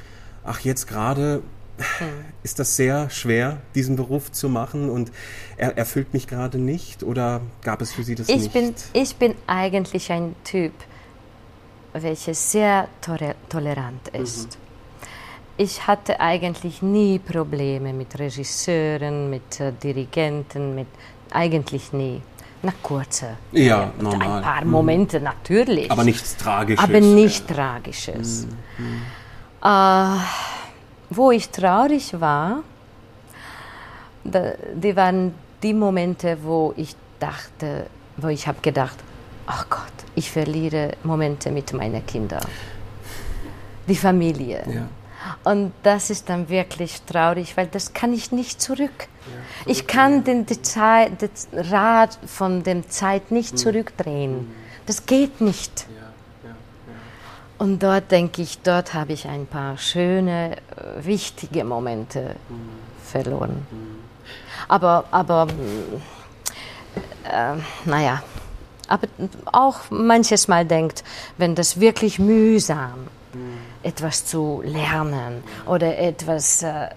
ach, 0.45 0.61
jetzt 0.61 0.87
gerade. 0.87 1.43
Ist 2.43 2.59
das 2.59 2.77
sehr 2.77 3.11
schwer, 3.11 3.59
diesen 3.75 3.97
Beruf 3.97 4.33
zu 4.33 4.49
machen 4.49 4.91
und 4.91 5.11
er 5.57 5.77
erfüllt 5.79 6.13
mich 6.13 6.27
gerade 6.27 6.59
nicht? 6.59 7.03
Oder 7.03 7.41
gab 7.63 7.81
es 7.83 7.93
für 7.93 8.03
Sie 8.03 8.15
das 8.15 8.29
ich 8.29 8.43
nicht? 8.43 8.53
bin, 8.53 8.75
ich 8.93 9.17
bin 9.17 9.35
eigentlich 9.47 10.11
ein 10.13 10.35
Typ, 10.45 10.73
welcher 11.93 12.35
sehr 12.35 12.89
tolerant 13.49 14.09
ist. 14.13 14.59
Ich 15.57 15.87
hatte 15.89 16.21
eigentlich 16.21 16.83
nie 16.83 17.19
Probleme 17.19 17.93
mit 17.93 18.17
Regisseuren, 18.17 19.29
mit 19.29 19.59
äh, 19.59 19.73
Dirigenten, 19.73 20.77
mit 20.77 20.87
eigentlich 21.33 21.93
nie. 21.93 22.23
Na 22.63 22.73
kurze. 22.83 23.37
Ja, 23.53 23.93
Ein 23.99 24.05
normal. 24.05 24.43
paar 24.43 24.65
Momente 24.65 25.21
natürlich. 25.21 25.91
Aber 25.91 26.05
nichts 26.05 26.37
Tragisches. 26.37 26.85
Aber 26.85 27.01
nicht 27.01 27.49
Tragisches. 27.49 28.47
Äh, 29.63 30.17
wo 31.11 31.31
ich 31.31 31.49
traurig 31.51 32.21
war, 32.21 32.63
die 34.25 34.97
waren 34.97 35.35
die 35.63 35.75
Momente, 35.75 36.39
wo 36.43 36.75
ich 36.77 36.95
dachte, 37.19 37.87
wo 38.17 38.29
ich 38.29 38.47
habe 38.47 38.61
gedacht, 38.61 38.97
ach 39.47 39.69
Gott, 39.69 39.93
ich 40.15 40.31
verliere 40.31 40.93
Momente 41.03 41.51
mit 41.51 41.73
meinen 41.73 42.05
Kindern. 42.05 42.45
Die 43.87 43.97
Familie. 43.97 44.63
Ja. 44.67 44.89
Und 45.45 45.73
das 45.83 46.11
ist 46.11 46.29
dann 46.29 46.49
wirklich 46.49 47.03
traurig, 47.03 47.57
weil 47.57 47.67
das 47.67 47.93
kann 47.93 48.13
ich 48.13 48.31
nicht 48.31 48.61
zurück. 48.61 49.09
ich 49.67 49.87
kann 49.87 50.25
den, 50.25 50.47
die 50.47 50.63
Zeit, 50.63 51.23
das 51.23 51.49
Rad 51.53 52.19
von 52.27 52.63
der 52.63 52.89
Zeit 52.89 53.31
nicht 53.31 53.59
zurückdrehen. 53.59 54.51
Das 54.87 55.07
geht 55.07 55.41
nicht. 55.41 55.87
Und 57.59 57.83
dort 57.83 58.11
denke 58.11 58.43
ich, 58.43 58.61
dort 58.61 58.95
habe 58.95 59.13
ich 59.13 59.27
ein 59.27 59.47
paar 59.47 59.77
schöne, 59.79 60.57
äh, 60.57 61.05
wichtige 61.05 61.65
Momente 61.65 62.37
verloren. 63.05 63.67
Aber, 64.69 65.05
aber 65.11 65.47
mm, 65.47 66.03
äh, 67.25 67.57
naja, 67.85 68.23
aber 68.87 69.09
auch 69.53 69.91
manches 69.91 70.49
Mal 70.49 70.65
denkt, 70.65 71.03
wenn 71.37 71.55
das 71.55 71.81
wirklich 71.81 72.19
mühsam, 72.19 73.09
etwas 73.83 74.25
zu 74.27 74.63
lernen 74.65 75.43
oder 75.67 75.99
etwas, 75.99 76.63
äh, 76.63 76.89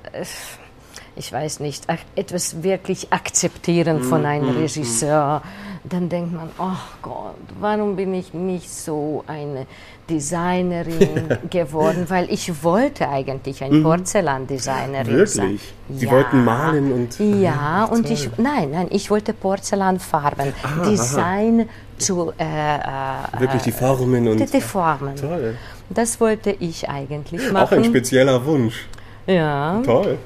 ich 1.15 1.31
weiß 1.31 1.59
nicht, 1.59 1.88
etwas 2.15 2.63
wirklich 2.63 3.11
akzeptieren 3.11 4.03
von 4.03 4.25
einem 4.25 4.49
Regisseur, 4.49 5.41
dann 5.83 6.09
denkt 6.09 6.33
man, 6.33 6.49
oh 6.59 6.77
Gott, 7.01 7.35
warum 7.59 7.95
bin 7.95 8.13
ich 8.13 8.33
nicht 8.33 8.69
so 8.69 9.23
eine 9.27 9.65
Designerin 10.11 11.38
geworden? 11.49 12.05
Weil 12.09 12.31
ich 12.31 12.63
wollte 12.63 13.07
eigentlich 13.09 13.63
eine 13.63 13.79
Porzellandesignerin 13.81 15.25
sein. 15.27 15.45
Wirklich? 15.49 15.73
Sie 15.99 16.09
wollten 16.11 16.43
malen 16.43 16.91
und- 16.91 17.19
Ja, 17.19 17.85
und 17.85 18.03
toll. 18.03 18.11
ich, 18.13 18.29
nein, 18.38 18.71
nein, 18.71 18.88
ich 18.89 19.09
wollte 19.09 19.33
Porzellanfarben, 19.33 20.53
Design 20.85 21.69
zu... 21.97 22.31
Äh, 22.38 22.43
äh, 22.77 23.39
Wirklich 23.39 23.61
die 23.63 23.71
Formen 23.71 24.27
und. 24.27 24.39
die, 24.39 24.45
die 24.45 24.61
Formen. 24.61 25.15
Toll. 25.15 25.55
Das 25.89 26.19
wollte 26.19 26.51
ich 26.51 26.88
eigentlich 26.89 27.51
machen. 27.51 27.57
Auch 27.67 27.71
ein 27.71 27.83
spezieller 27.83 28.45
Wunsch. 28.45 28.85
ja. 29.27 29.81
Toll. 29.85 30.17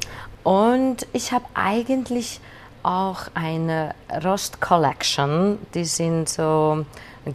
Und 0.43 1.07
ich 1.11 1.31
habe 1.31 1.45
eigentlich 1.55 2.39
auch 2.83 3.21
eine 3.33 3.95
Rost 4.23 4.61
Collection. 4.61 5.57
Die 5.73 5.85
sind 5.85 6.29
so 6.29 6.85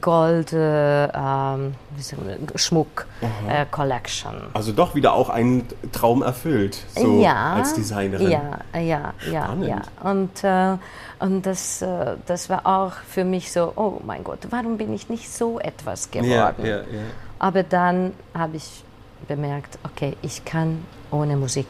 Gold 0.00 0.52
äh, 0.52 1.06
ähm, 1.06 1.74
Schmuck 2.54 3.06
äh, 3.48 3.66
Collection. 3.70 4.34
Also 4.54 4.72
doch 4.72 4.94
wieder 4.94 5.14
auch 5.14 5.28
einen 5.28 5.66
Traum 5.92 6.22
erfüllt, 6.22 6.78
so 6.94 7.20
ja, 7.20 7.54
als 7.54 7.74
Designerin. 7.74 8.30
Ja, 8.30 8.60
ja, 8.74 9.14
ja, 9.30 9.44
Spannend. 9.44 9.68
ja. 9.68 9.82
Und, 10.08 10.44
äh, 10.44 11.24
und 11.24 11.44
das, 11.44 11.82
äh, 11.82 12.16
das 12.26 12.48
war 12.48 12.66
auch 12.66 12.92
für 12.92 13.24
mich 13.24 13.50
so, 13.50 13.72
oh 13.76 14.00
mein 14.04 14.22
Gott, 14.22 14.40
warum 14.50 14.78
bin 14.78 14.92
ich 14.92 15.08
nicht 15.08 15.32
so 15.32 15.58
etwas 15.58 16.10
geworden? 16.10 16.30
ja, 16.30 16.54
ja. 16.60 16.82
Aber 17.38 17.62
dann 17.62 18.12
habe 18.34 18.56
ich 18.56 18.84
bemerkt, 19.26 19.78
okay, 19.84 20.16
ich 20.22 20.44
kann 20.44 20.84
ohne 21.10 21.36
Musik 21.36 21.66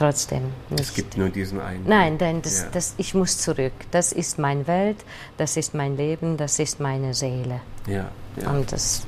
trotzdem 0.00 0.42
nicht. 0.70 0.80
Es 0.80 0.94
gibt 0.94 1.16
nur 1.16 1.28
diesen 1.28 1.60
einen. 1.60 1.84
Nein, 1.86 2.18
denn 2.18 2.42
das, 2.42 2.62
Ja. 2.62 2.68
das, 2.72 2.94
ich 2.96 3.14
muss 3.14 3.38
zurück. 3.38 3.72
Das 3.90 4.12
ist 4.12 4.38
meine 4.38 4.66
Welt, 4.66 4.96
das 5.36 5.56
ist 5.56 5.74
mein 5.74 5.96
Leben, 5.96 6.36
das 6.36 6.58
ist 6.58 6.80
meine 6.80 7.14
Seele. 7.14 7.60
Ja, 7.86 8.10
ja. 8.36 8.50
Und 8.50 8.72
das, 8.72 9.06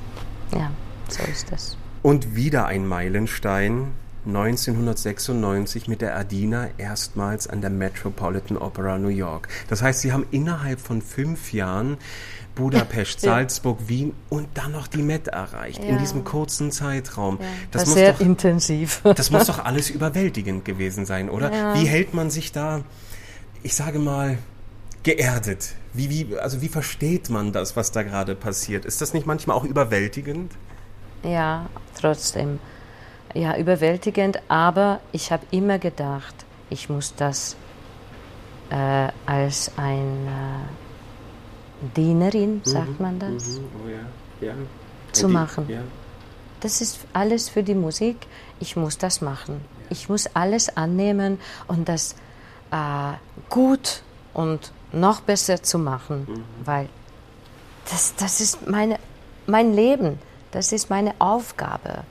ja, 0.55 0.71
so 1.09 1.23
ist 1.25 1.51
das. 1.51 1.77
Und 2.03 2.37
wieder 2.37 2.67
ein 2.67 2.87
Meilenstein. 2.87 3.93
1996 4.25 5.89
mit 5.89 6.01
der 6.01 6.17
Adina 6.17 6.69
erstmals 6.79 7.49
an 7.49 7.61
der 7.61 7.71
Metropolitan 7.71 8.57
Opera 8.57 8.97
New 8.99 9.09
York. 9.09 9.49
Das 9.69 9.83
heißt, 9.83 10.01
Sie 10.01 10.13
haben 10.13 10.27
innerhalb 10.31 10.81
von 10.81 11.03
fünf 11.03 11.53
Jahren 11.53 11.97
Budapest, 12.55 13.21
Salzburg, 13.21 13.79
ja. 13.83 13.89
Wien 13.89 14.15
und 14.29 14.49
dann 14.55 14.73
noch 14.73 14.87
die 14.87 15.03
Met 15.03 15.29
erreicht 15.29 15.83
ja. 15.83 15.91
in 15.91 15.99
diesem 15.99 16.25
kurzen 16.25 16.71
Zeitraum. 16.71 17.39
Ja. 17.41 17.47
Das, 17.71 17.83
das 17.83 17.91
muss 17.91 17.95
sehr 17.95 18.13
doch, 18.13 18.21
intensiv. 18.21 19.01
Das 19.17 19.31
muss 19.31 19.47
doch 19.47 19.65
alles 19.65 19.91
überwältigend 19.91 20.65
gewesen 20.65 21.07
sein, 21.07 21.31
oder? 21.31 21.75
Wie 21.75 21.87
hält 21.87 22.15
man 22.15 22.31
sich 22.31 22.53
da, 22.53 22.83
ich 23.63 23.75
sage 23.75 23.99
mal, 23.99 24.39
geerdet? 25.03 25.75
Wie, 25.95 26.11
wie, 26.11 26.39
also 26.39 26.63
wie 26.63 26.69
versteht 26.69 27.31
man 27.31 27.53
das, 27.53 27.77
was 27.77 27.93
da 27.93 28.03
gerade 28.03 28.35
passiert? 28.35 28.85
Ist 28.85 29.01
das 29.01 29.15
nicht 29.15 29.27
manchmal 29.27 29.57
auch 29.57 29.65
überwältigend? 29.65 30.53
Ja, 31.23 31.69
trotzdem. 31.99 32.59
Ja, 33.35 33.57
überwältigend, 33.57 34.41
aber 34.49 35.01
ich 35.13 35.33
habe 35.33 35.45
immer 35.51 35.79
gedacht, 35.79 36.35
ich 36.69 36.91
muss 36.91 37.15
das 37.15 37.57
äh, 38.71 39.09
als 39.27 39.71
ein 39.77 40.27
äh, 40.27 40.82
Dienerin, 41.97 42.57
mhm. 42.57 42.65
sagt 42.65 43.01
man 43.01 43.19
das, 43.19 43.59
mhm. 43.59 43.65
oh, 43.85 43.89
ja. 43.89 44.49
Ja. 44.49 44.55
zu 45.13 45.29
machen. 45.29 45.69
Das 46.61 46.81
ist 46.81 47.01
alles 47.13 47.49
für 47.49 47.63
die 47.63 47.75
Musik. 47.75 48.17
Ich 48.61 48.77
muss 48.77 48.99
das 48.99 49.21
machen. 49.21 49.61
Ich 49.91 50.09
muss 50.09 50.29
alles 50.35 50.77
annehmen 50.77 51.41
und 51.67 51.89
das 51.89 52.15
äh, 52.71 53.13
gut 53.49 54.03
und 54.33 54.73
noch 54.93 55.21
besser 55.21 55.63
zu 55.63 55.79
machen, 55.79 56.27
mhm. 56.29 56.45
weil 56.65 56.89
das, 57.91 58.15
das 58.17 58.41
ist 58.41 58.69
meine, 58.69 58.99
mein 59.47 59.75
Leben, 59.75 60.19
das 60.51 60.73
ist 60.73 60.91
meine 60.91 61.15
Aufgabe, 61.19 61.89
ja. 61.89 62.05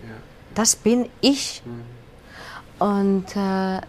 das 0.53 0.75
bin 0.75 1.09
ich. 1.21 1.63
Mhm. 1.65 2.85
Und 2.85 3.35
äh, 3.35 3.81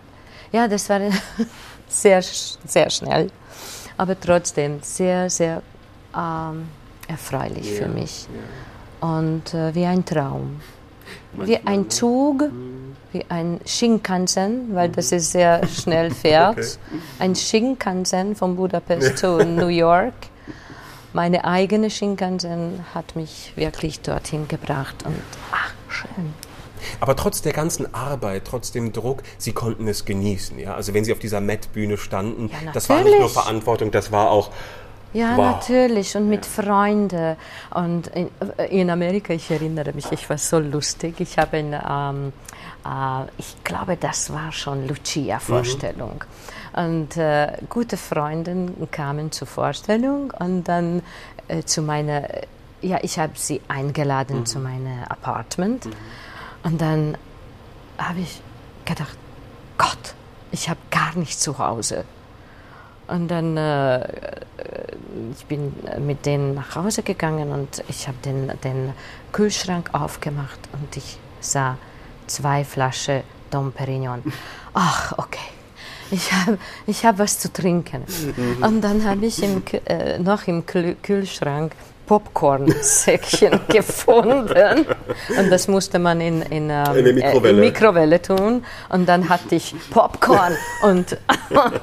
ja, 0.52 0.68
das 0.68 0.88
war 0.88 1.00
sehr, 1.88 2.22
sehr 2.22 2.90
schnell, 2.90 3.30
aber 3.96 4.18
trotzdem 4.18 4.80
sehr, 4.82 5.28
sehr 5.30 5.62
ähm, 6.16 6.68
erfreulich 7.08 7.70
ja. 7.72 7.82
für 7.82 7.88
mich 7.88 8.26
ja. 9.00 9.08
und 9.08 9.54
äh, 9.54 9.74
wie 9.74 9.84
ein 9.84 10.04
Traum. 10.04 10.60
Wie 11.34 11.56
ein 11.56 11.90
Zug, 11.90 12.44
wie 13.12 13.24
ein 13.28 13.60
Shinkansen, 13.64 14.74
weil 14.74 14.90
das 14.90 15.12
ist 15.12 15.32
sehr 15.32 15.66
schnell 15.66 16.10
fährt. 16.14 16.58
Okay. 16.58 17.00
Ein 17.18 17.34
Shinkansen 17.34 18.36
von 18.36 18.56
Budapest 18.56 19.18
zu 19.18 19.38
New 19.44 19.68
York. 19.68 20.14
Meine 21.12 21.44
eigene 21.44 21.90
Shinkansen 21.90 22.84
hat 22.94 23.16
mich 23.16 23.52
wirklich 23.56 24.00
dorthin 24.00 24.48
gebracht 24.48 25.04
und 25.04 25.16
ach, 25.50 25.72
schön. 25.88 26.34
Aber 27.00 27.16
trotz 27.16 27.42
der 27.42 27.52
ganzen 27.52 27.94
Arbeit, 27.94 28.44
trotz 28.46 28.72
dem 28.72 28.92
Druck, 28.92 29.22
Sie 29.38 29.52
konnten 29.52 29.86
es 29.88 30.04
genießen. 30.04 30.58
Ja? 30.58 30.74
Also 30.74 30.94
wenn 30.94 31.04
Sie 31.04 31.12
auf 31.12 31.18
dieser 31.18 31.40
Met-Bühne 31.40 31.96
standen, 31.96 32.48
ja, 32.48 32.72
das 32.72 32.88
war 32.88 33.02
nicht 33.02 33.18
nur 33.18 33.28
Verantwortung, 33.28 33.90
das 33.90 34.10
war 34.10 34.30
auch 34.30 34.50
ja, 35.12 35.36
wow. 35.36 35.56
natürlich. 35.56 36.16
Und 36.16 36.28
mit 36.28 36.46
ja. 36.46 36.62
Freunden. 36.62 37.36
Und 37.74 38.08
in, 38.08 38.30
in, 38.70 38.90
Amerika, 38.90 39.32
ich 39.32 39.50
erinnere 39.50 39.92
mich, 39.92 40.10
ich 40.10 40.28
war 40.28 40.38
so 40.38 40.58
lustig. 40.58 41.20
Ich 41.20 41.38
habe 41.38 41.58
in, 41.58 41.72
ähm, 41.72 42.32
äh, 42.84 43.24
ich 43.38 43.62
glaube, 43.64 43.96
das 43.96 44.32
war 44.32 44.52
schon 44.52 44.88
Lucia-Vorstellung. 44.88 46.24
Mhm. 46.74 46.84
Und 46.84 47.16
äh, 47.16 47.58
gute 47.68 47.96
Freunde 47.96 48.72
kamen 48.90 49.30
zur 49.30 49.46
Vorstellung 49.46 50.32
und 50.38 50.64
dann 50.64 51.02
äh, 51.48 51.62
zu 51.64 51.82
meiner, 51.82 52.26
ja, 52.80 52.98
ich 53.02 53.18
habe 53.18 53.32
sie 53.34 53.60
eingeladen 53.68 54.40
mhm. 54.40 54.46
zu 54.46 54.58
meinem 54.58 55.04
Apartment. 55.08 55.86
Mhm. 55.86 55.92
Und 56.62 56.80
dann 56.80 57.18
habe 57.98 58.20
ich 58.20 58.40
gedacht, 58.84 59.16
Gott, 59.76 60.14
ich 60.50 60.68
habe 60.68 60.80
gar 60.90 61.14
nicht 61.16 61.38
zu 61.38 61.58
Hause. 61.58 62.04
Und 63.12 63.28
dann, 63.28 63.58
äh, 63.58 64.00
ich 65.36 65.44
bin 65.44 65.74
mit 65.98 66.24
denen 66.24 66.54
nach 66.54 66.76
Hause 66.76 67.02
gegangen 67.02 67.52
und 67.52 67.84
ich 67.88 68.08
habe 68.08 68.16
den, 68.24 68.50
den 68.64 68.94
Kühlschrank 69.32 69.90
aufgemacht 69.92 70.58
und 70.72 70.96
ich 70.96 71.18
sah 71.40 71.76
zwei 72.26 72.64
Flaschen 72.64 73.22
Dom 73.50 73.70
Perignon. 73.72 74.22
Ach, 74.74 75.12
okay. 75.18 75.50
Ich 76.10 76.32
habe 76.32 76.58
ich 76.86 77.04
hab 77.04 77.18
was 77.18 77.38
zu 77.38 77.52
trinken. 77.52 78.04
Mhm. 78.36 78.62
Und 78.62 78.80
dann 78.80 79.04
habe 79.04 79.26
ich 79.26 79.42
im, 79.42 79.62
äh, 79.84 80.18
noch 80.18 80.46
im 80.46 80.64
Kühlschrank 80.64 81.72
Popcorn-Säckchen 82.06 83.60
gefunden. 83.68 84.86
Und 85.38 85.50
das 85.50 85.68
musste 85.68 85.98
man 85.98 86.20
in, 86.20 86.42
in, 86.42 86.70
ähm, 86.70 86.84
in 86.96 87.14
Mikrowelle. 87.14 87.58
Äh, 87.58 87.60
Mikrowelle. 87.60 88.22
tun. 88.22 88.64
Und 88.88 89.08
dann 89.08 89.28
hatte 89.28 89.54
ich 89.54 89.74
Popcorn 89.90 90.54
und, 90.82 91.18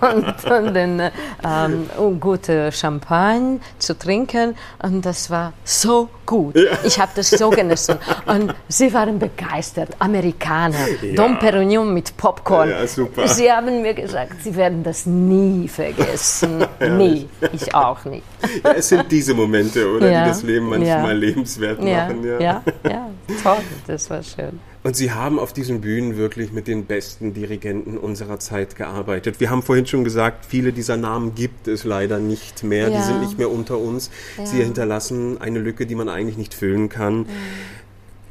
und, 0.02 0.52
und 0.52 0.74
den 0.74 1.02
ähm, 1.44 2.20
gute 2.20 2.72
Champagne 2.72 3.60
zu 3.78 3.98
trinken. 3.98 4.56
Und 4.82 5.06
das 5.06 5.30
war 5.30 5.54
so 5.64 6.10
gut. 6.26 6.56
Ja. 6.56 6.78
Ich 6.84 7.00
habe 7.00 7.12
das 7.16 7.30
so 7.32 7.50
genossen. 7.50 7.98
Und 8.26 8.54
sie 8.68 8.94
waren 8.94 9.18
begeistert. 9.20 9.90
Amerikaner. 10.00 10.88
Ja. 11.02 11.16
Dom 11.16 11.40
Perignon 11.40 11.94
mit 11.94 12.16
Popcorn. 12.16 12.70
Ja. 12.70 12.86
Sie 13.28 13.52
haben 13.52 13.82
mir 13.82 13.94
gesagt, 13.94 14.44
sie 14.44 14.56
werden 14.56 14.84
das 14.84 15.06
nie 15.06 15.68
vergessen. 15.68 16.66
nie. 16.98 17.28
Ich 17.52 17.74
auch 17.74 18.06
nicht. 18.06 18.24
Ja, 18.64 18.72
es 18.72 18.90
sind 18.90 19.12
diese 19.12 19.34
Momente, 19.34 19.88
oder? 19.90 20.09
Die 20.10 20.30
das 20.30 20.44
Leben 20.44 20.70
manchmal 20.70 21.18
lebenswert 21.18 21.80
machen. 21.80 22.24
Ja. 22.24 22.40
Ja. 22.40 22.64
ja, 22.90 23.10
toll. 23.44 23.58
Das 23.88 24.10
war 24.10 24.24
schön. 24.24 24.60
Und 24.82 24.96
Sie 24.96 25.12
haben 25.12 25.40
auf 25.40 25.52
diesen 25.52 25.82
Bühnen 25.82 26.16
wirklich 26.16 26.54
mit 26.54 26.68
den 26.68 26.86
besten 26.86 27.34
Dirigenten 27.34 27.98
unserer 27.98 28.40
Zeit 28.40 28.78
gearbeitet. 28.78 29.42
Wir 29.42 29.50
haben 29.50 29.62
vorhin 29.62 29.86
schon 29.86 30.06
gesagt, 30.06 30.46
viele 30.46 30.72
dieser 30.72 30.96
Namen 30.96 31.36
gibt 31.36 31.68
es 31.68 31.84
leider 31.84 32.20
nicht 32.20 32.64
mehr. 32.64 32.88
Ja. 32.88 32.98
Die 32.98 33.04
sind 33.04 33.20
nicht 33.20 33.38
mehr 33.38 33.52
unter 33.52 33.78
uns. 33.78 34.10
Ja. 34.38 34.46
Sie 34.46 34.64
hinterlassen 34.64 35.40
eine 35.42 35.60
Lücke, 35.60 35.86
die 35.86 35.96
man 35.96 36.08
eigentlich 36.08 36.38
nicht 36.38 36.54
füllen 36.54 36.88
kann. 36.88 37.26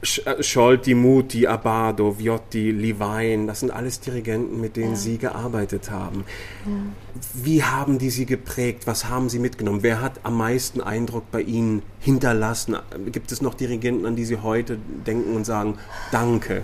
Scholti, 0.02 0.94
Muti, 0.94 1.46
Abado, 1.46 2.18
Viotti, 2.18 2.70
Levine, 2.70 3.46
das 3.46 3.60
sind 3.60 3.72
alles 3.72 3.98
Dirigenten, 3.98 4.60
mit 4.60 4.76
denen 4.76 4.90
ja. 4.90 4.96
Sie 4.96 5.18
gearbeitet 5.18 5.90
haben. 5.90 6.24
Ja. 6.64 6.72
Wie 7.34 7.64
haben 7.64 7.98
die 7.98 8.10
Sie 8.10 8.24
geprägt? 8.24 8.86
Was 8.86 9.08
haben 9.08 9.28
Sie 9.28 9.40
mitgenommen? 9.40 9.82
Wer 9.82 10.00
hat 10.00 10.20
am 10.22 10.36
meisten 10.36 10.80
Eindruck 10.80 11.30
bei 11.32 11.42
Ihnen 11.42 11.82
hinterlassen? 11.98 12.76
Gibt 13.06 13.32
es 13.32 13.42
noch 13.42 13.54
Dirigenten, 13.54 14.06
an 14.06 14.14
die 14.14 14.24
Sie 14.24 14.38
heute 14.38 14.78
denken 15.06 15.34
und 15.34 15.44
sagen, 15.44 15.78
danke? 16.12 16.62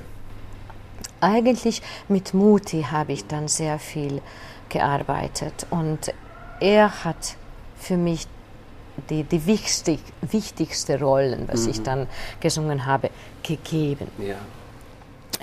Eigentlich 1.20 1.82
mit 2.08 2.34
Muti 2.34 2.86
habe 2.90 3.12
ich 3.12 3.26
dann 3.26 3.48
sehr 3.48 3.80
viel 3.80 4.20
gearbeitet 4.68 5.66
und 5.70 6.12
er 6.60 7.04
hat 7.04 7.36
für 7.76 7.96
mich 7.96 8.28
die, 9.10 9.24
die 9.24 9.46
wichtig, 9.46 10.00
wichtigste 10.22 10.98
Rollen, 10.98 11.48
was 11.48 11.64
mhm. 11.64 11.70
ich 11.70 11.82
dann 11.82 12.06
gesungen 12.40 12.86
habe, 12.86 13.10
gegeben. 13.42 14.08
Ja. 14.18 14.36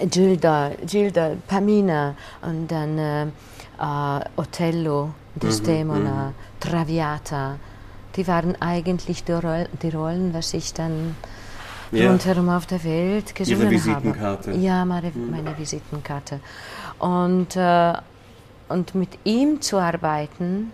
Gilda, 0.05 0.71
Gilda, 0.85 1.31
Pamina 1.47 2.15
und 2.41 2.67
dann 2.67 2.97
äh, 2.97 3.23
äh 3.23 4.25
Othello, 4.35 5.11
Desdemona, 5.35 6.29
mhm. 6.29 6.33
Traviata. 6.59 7.57
Die 8.15 8.27
waren 8.27 8.59
eigentlich 8.61 9.23
die, 9.23 9.31
Roll, 9.31 9.67
die 9.81 9.89
Rollen, 9.89 10.33
was 10.33 10.53
ich 10.53 10.73
dann 10.73 11.15
ja. 11.91 12.09
rundherum 12.09 12.49
auf 12.49 12.65
der 12.65 12.83
Welt 12.83 13.35
gesungen 13.35 13.61
Ihre 13.61 13.71
Visitenkarte. 13.71 14.51
habe. 14.51 14.59
Ja, 14.59 14.85
meine, 14.85 15.11
mhm. 15.11 15.31
meine 15.31 15.57
Visitenkarte. 15.57 16.39
Und, 16.99 17.55
äh, 17.55 17.93
und 18.69 18.95
mit 18.95 19.09
ihm 19.23 19.61
zu 19.61 19.77
arbeiten, 19.77 20.71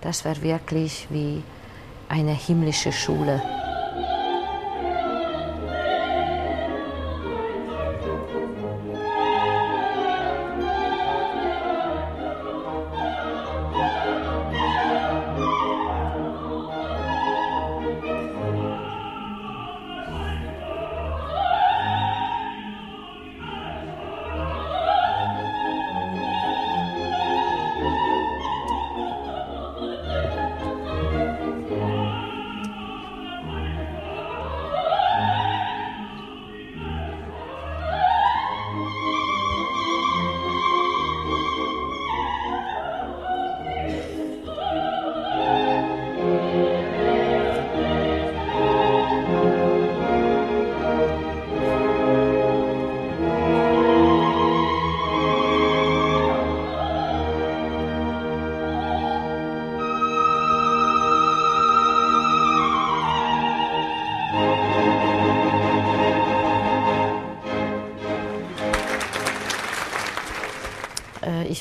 das 0.00 0.24
war 0.24 0.40
wirklich 0.42 1.06
wie 1.10 1.42
eine 2.14 2.32
himmlische 2.32 2.92
Schule. 2.92 3.42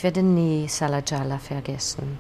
Ich 0.04 0.06
werde 0.06 0.22
nie 0.22 0.68
Salajala 0.68 1.38
vergessen. 1.38 2.18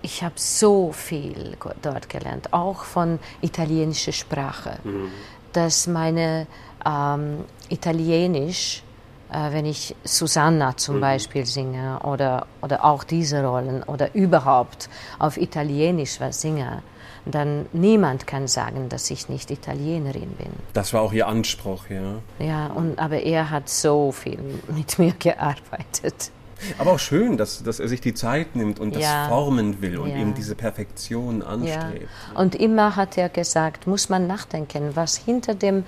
Ich 0.00 0.22
habe 0.22 0.36
so 0.36 0.90
viel 0.90 1.54
dort 1.82 2.08
gelernt, 2.08 2.50
auch 2.54 2.84
von 2.84 3.18
italienischer 3.42 4.12
Sprache, 4.12 4.78
mhm. 4.82 5.10
dass 5.52 5.86
meine 5.86 6.46
ähm, 6.86 7.44
Italienisch, 7.68 8.82
äh, 9.30 9.52
wenn 9.52 9.66
ich 9.66 9.94
Susanna 10.02 10.78
zum 10.78 10.96
mhm. 10.96 11.00
Beispiel 11.02 11.44
singe 11.44 11.98
oder, 12.04 12.46
oder 12.62 12.86
auch 12.86 13.04
diese 13.04 13.44
Rollen 13.44 13.82
oder 13.82 14.14
überhaupt 14.14 14.88
auf 15.18 15.36
Italienisch 15.36 16.20
was 16.20 16.40
singe, 16.40 16.82
dann 17.26 17.66
niemand 17.74 18.26
kann 18.26 18.48
sagen, 18.48 18.88
dass 18.88 19.10
ich 19.10 19.28
nicht 19.28 19.50
Italienerin 19.50 20.30
bin. 20.38 20.52
Das 20.72 20.94
war 20.94 21.02
auch 21.02 21.12
Ihr 21.12 21.26
Anspruch, 21.26 21.90
ja. 21.90 22.14
Ja, 22.38 22.68
und, 22.68 22.98
aber 22.98 23.20
er 23.20 23.50
hat 23.50 23.68
so 23.68 24.10
viel 24.10 24.38
mit 24.74 24.98
mir 24.98 25.12
gearbeitet. 25.18 26.30
Aber 26.78 26.92
auch 26.92 26.98
schön, 26.98 27.36
dass, 27.36 27.62
dass 27.62 27.80
er 27.80 27.88
sich 27.88 28.00
die 28.00 28.14
Zeit 28.14 28.56
nimmt 28.56 28.80
und 28.80 28.96
ja. 28.96 29.00
das 29.00 29.28
formen 29.28 29.82
will 29.82 29.98
und 29.98 30.10
ja. 30.10 30.16
eben 30.16 30.34
diese 30.34 30.54
Perfektion 30.54 31.42
anstrebt. 31.42 32.08
Ja. 32.34 32.40
Und 32.40 32.54
immer 32.54 32.96
hat 32.96 33.18
er 33.18 33.28
gesagt, 33.28 33.86
muss 33.86 34.08
man 34.08 34.26
nachdenken, 34.26 34.90
was 34.94 35.16
hinter 35.16 35.54
dem 35.54 35.84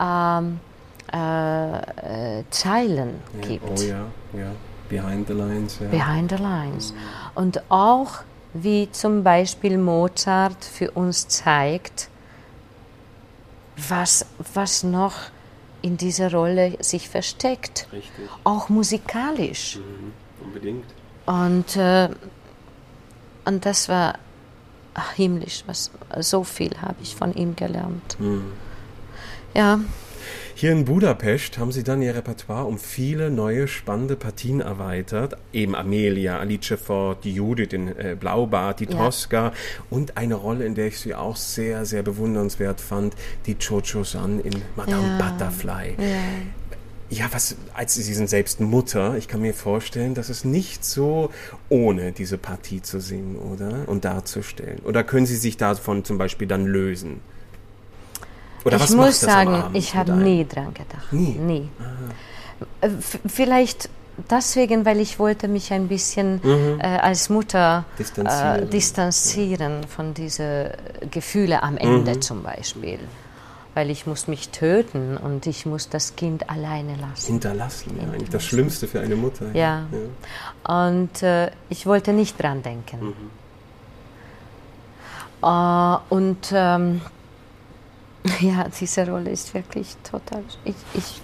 ähm, 0.00 0.60
äh, 1.12 2.38
äh, 2.38 2.44
Zeilen 2.50 3.20
gibt. 3.42 3.68
Oh 3.68 3.82
ja, 3.82 4.06
ja. 4.32 4.52
Behind 4.88 5.26
the 5.26 5.34
lines. 5.34 5.76
Behind 5.90 6.30
the 6.30 6.36
lines. 6.42 6.94
Und 7.34 7.62
auch 7.70 8.20
wie 8.54 8.90
zum 8.92 9.22
Beispiel 9.22 9.78
Mozart 9.78 10.64
für 10.64 10.90
uns 10.90 11.28
zeigt, 11.28 12.08
was, 13.88 14.26
was 14.54 14.82
noch 14.82 15.14
in 15.82 15.96
dieser 15.96 16.32
Rolle 16.32 16.76
sich 16.80 17.08
versteckt. 17.08 17.88
Richtig. 17.92 18.28
Auch 18.44 18.68
musikalisch. 18.68 19.76
Mhm, 19.76 20.12
unbedingt. 20.44 20.84
Und, 21.26 21.76
äh, 21.76 22.08
und 23.44 23.66
das 23.66 23.88
war 23.88 24.18
himmlisch, 25.16 25.64
was, 25.66 25.90
so 26.20 26.44
viel 26.44 26.80
habe 26.80 26.96
ich 27.02 27.14
von 27.14 27.34
ihm 27.34 27.56
gelernt. 27.56 28.18
Mhm. 28.18 28.52
Ja. 29.54 29.80
Hier 30.54 30.72
in 30.72 30.84
Budapest 30.84 31.58
haben 31.58 31.72
sie 31.72 31.82
dann 31.82 32.02
ihr 32.02 32.14
Repertoire 32.14 32.66
um 32.66 32.78
viele 32.78 33.30
neue 33.30 33.68
spannende 33.68 34.16
Partien 34.16 34.60
erweitert. 34.60 35.36
Eben 35.52 35.74
Amelia, 35.74 36.38
Alice 36.38 36.74
Ford, 36.82 37.24
die 37.24 37.34
Judith 37.34 37.72
in 37.72 37.88
äh, 37.88 38.16
Blaubart, 38.18 38.80
die 38.80 38.86
Tosca 38.86 39.46
ja. 39.46 39.52
und 39.90 40.16
eine 40.16 40.34
Rolle, 40.34 40.64
in 40.64 40.74
der 40.74 40.88
ich 40.88 40.98
sie 40.98 41.14
auch 41.14 41.36
sehr, 41.36 41.84
sehr 41.84 42.02
bewundernswert 42.02 42.80
fand, 42.80 43.14
die 43.46 43.56
Chocho-san 43.56 44.40
in 44.40 44.62
Madame 44.76 45.18
ja. 45.18 45.30
Butterfly. 45.30 45.94
Ja. 45.98 46.06
Ja, 47.12 47.26
was, 47.30 47.56
als 47.74 47.92
Sie 47.92 48.14
sind 48.14 48.30
selbst 48.30 48.58
Mutter, 48.60 49.18
ich 49.18 49.28
kann 49.28 49.42
mir 49.42 49.52
vorstellen, 49.52 50.14
dass 50.14 50.30
es 50.30 50.46
nicht 50.46 50.82
so 50.82 51.30
ohne 51.68 52.12
diese 52.12 52.38
Partie 52.38 52.80
zu 52.80 53.00
singen, 53.00 53.36
oder? 53.36 53.86
Und 53.86 54.06
darzustellen. 54.06 54.78
Oder 54.78 55.04
können 55.04 55.26
Sie 55.26 55.36
sich 55.36 55.58
davon 55.58 56.06
zum 56.06 56.16
Beispiel 56.16 56.48
dann 56.48 56.64
lösen? 56.64 57.20
Oder 58.64 58.76
ich 58.76 58.90
muss 58.90 59.20
sagen, 59.20 59.64
ich 59.72 59.94
habe 59.94 60.12
nie 60.12 60.46
dran 60.46 60.72
gedacht. 60.74 61.12
Nie? 61.12 61.38
Nie. 61.38 61.68
Aha. 61.78 62.86
Äh, 62.86 62.90
vielleicht 63.26 63.88
deswegen, 64.30 64.84
weil 64.84 65.00
ich 65.00 65.18
wollte 65.18 65.48
mich 65.48 65.72
ein 65.72 65.88
bisschen 65.88 66.40
mhm. 66.42 66.80
äh, 66.80 66.84
als 66.84 67.28
Mutter 67.28 67.84
distanzieren, 67.98 68.62
äh, 68.62 68.66
distanzieren 68.66 69.82
ja. 69.82 69.88
von 69.88 70.14
diesen 70.14 70.70
Gefühlen 71.10 71.58
am 71.60 71.76
Ende 71.76 72.14
mhm. 72.14 72.22
zum 72.22 72.42
Beispiel. 72.42 73.00
Weil 73.74 73.88
ich 73.88 74.06
muss 74.06 74.28
mich 74.28 74.50
töten 74.50 75.16
und 75.16 75.46
ich 75.46 75.64
muss 75.64 75.88
das 75.88 76.14
Kind 76.14 76.50
alleine 76.50 76.94
lassen. 76.96 77.32
Hinterlassen, 77.32 77.96
ja, 77.96 78.12
eigentlich 78.12 78.28
das 78.28 78.44
Schlimmste 78.44 78.86
für 78.86 79.00
eine 79.00 79.16
Mutter. 79.16 79.46
Ja. 79.54 79.86
ja. 79.90 80.88
Und 80.90 81.22
äh, 81.22 81.50
ich 81.70 81.86
wollte 81.86 82.12
nicht 82.12 82.40
dran 82.40 82.62
denken. 82.62 83.00
Mhm. 83.00 83.42
Uh, 85.44 85.98
und 86.08 86.52
ähm, 86.52 87.00
Ja, 88.40 88.66
diese 88.68 89.08
Rolle 89.08 89.30
ist 89.30 89.52
wirklich 89.54 89.96
total. 90.02 90.44
Ich, 90.64 90.74
ich, 90.94 91.20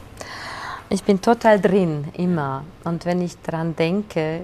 ich 0.91 1.05
bin 1.05 1.21
total 1.21 1.61
drin, 1.61 2.09
immer. 2.15 2.65
Und 2.85 3.05
wenn 3.05 3.23
ich 3.23 3.41
daran 3.43 3.77
denke, 3.77 4.41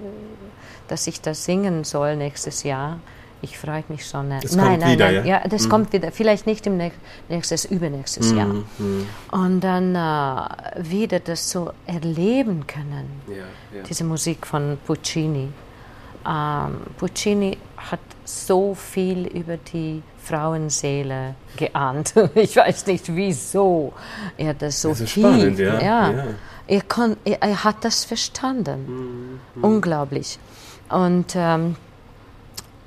dass 0.88 1.06
ich 1.06 1.20
das 1.20 1.44
singen 1.44 1.84
soll 1.84 2.16
nächstes 2.16 2.62
Jahr, 2.62 2.98
ich 3.44 3.58
freue 3.58 3.84
mich 3.88 4.06
schon. 4.06 4.30
Das 4.30 4.56
nein, 4.56 4.66
kommt 4.66 4.80
nein, 4.80 4.92
wieder, 4.92 5.12
nein, 5.12 5.26
ja? 5.26 5.42
ja 5.42 5.48
das 5.48 5.64
mhm. 5.64 5.70
kommt 5.70 5.92
wieder. 5.92 6.10
Vielleicht 6.12 6.46
nicht 6.46 6.66
im 6.66 6.80
nächstes, 7.28 7.66
übernächstes 7.66 8.32
mhm. 8.32 8.38
Jahr. 8.38 8.46
Mhm. 8.46 9.06
Und 9.30 9.60
dann 9.60 9.94
äh, 9.94 10.90
wieder 10.90 11.20
das 11.20 11.50
so 11.50 11.70
erleben 11.86 12.66
können. 12.66 13.22
Ja, 13.28 13.34
ja. 13.76 13.82
Diese 13.88 14.04
Musik 14.04 14.46
von 14.46 14.78
Puccini. 14.86 15.48
Ähm, 16.26 16.76
Puccini 16.96 17.58
hat 17.76 18.00
so 18.24 18.74
viel 18.74 19.26
über 19.26 19.58
die 19.58 20.02
Frauenseele 20.24 21.34
geahnt. 21.56 22.14
Ich 22.34 22.56
weiß 22.56 22.86
nicht 22.86 23.14
wieso 23.14 23.92
er 24.36 24.54
das 24.54 24.80
so 24.80 24.90
das 24.90 25.00
ist 25.00 25.14
tief. 25.14 25.24
Spannend, 25.24 25.58
ja. 25.58 25.80
ja. 25.80 26.10
ja. 26.10 26.24
Er, 26.66 26.80
kann, 26.82 27.16
er, 27.24 27.42
er, 27.42 27.64
hat 27.64 27.84
das 27.84 28.04
verstanden. 28.04 29.40
Mhm. 29.54 29.64
Unglaublich. 29.64 30.38
Und, 30.88 31.34
ähm, 31.36 31.76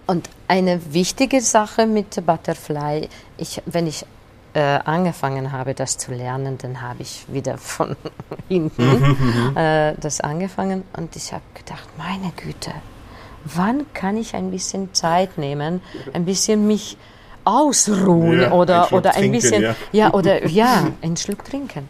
und 0.07 0.29
eine 0.47 0.93
wichtige 0.93 1.41
Sache 1.41 1.85
mit 1.85 2.25
Butterfly, 2.25 3.07
ich, 3.37 3.61
wenn 3.65 3.85
ich 3.85 4.05
äh, 4.53 4.79
angefangen 4.85 5.51
habe, 5.51 5.75
das 5.75 5.99
zu 5.99 6.11
lernen, 6.11 6.57
dann 6.57 6.81
habe 6.81 7.03
ich 7.03 7.25
wieder 7.31 7.59
von 7.59 7.95
hinten 8.47 8.99
mhm, 8.99 9.55
äh, 9.55 9.93
das 9.99 10.21
angefangen 10.21 10.83
und 10.97 11.15
ich 11.15 11.31
habe 11.31 11.43
gedacht, 11.53 11.87
meine 11.97 12.31
Güte, 12.35 12.71
wann 13.45 13.85
kann 13.93 14.17
ich 14.17 14.35
ein 14.35 14.49
bisschen 14.49 14.93
Zeit 14.95 15.37
nehmen, 15.37 15.81
ein 16.13 16.25
bisschen 16.25 16.65
mich 16.65 16.97
ausruhen 17.47 18.41
ja, 18.41 18.51
oder, 18.51 18.91
oder 18.91 19.15
ein 19.15 19.31
bisschen, 19.31 19.63
ja. 19.63 19.75
ja, 19.93 20.13
oder 20.13 20.45
ja, 20.47 20.91
einen 21.01 21.15
Schluck 21.15 21.45
trinken. 21.45 21.87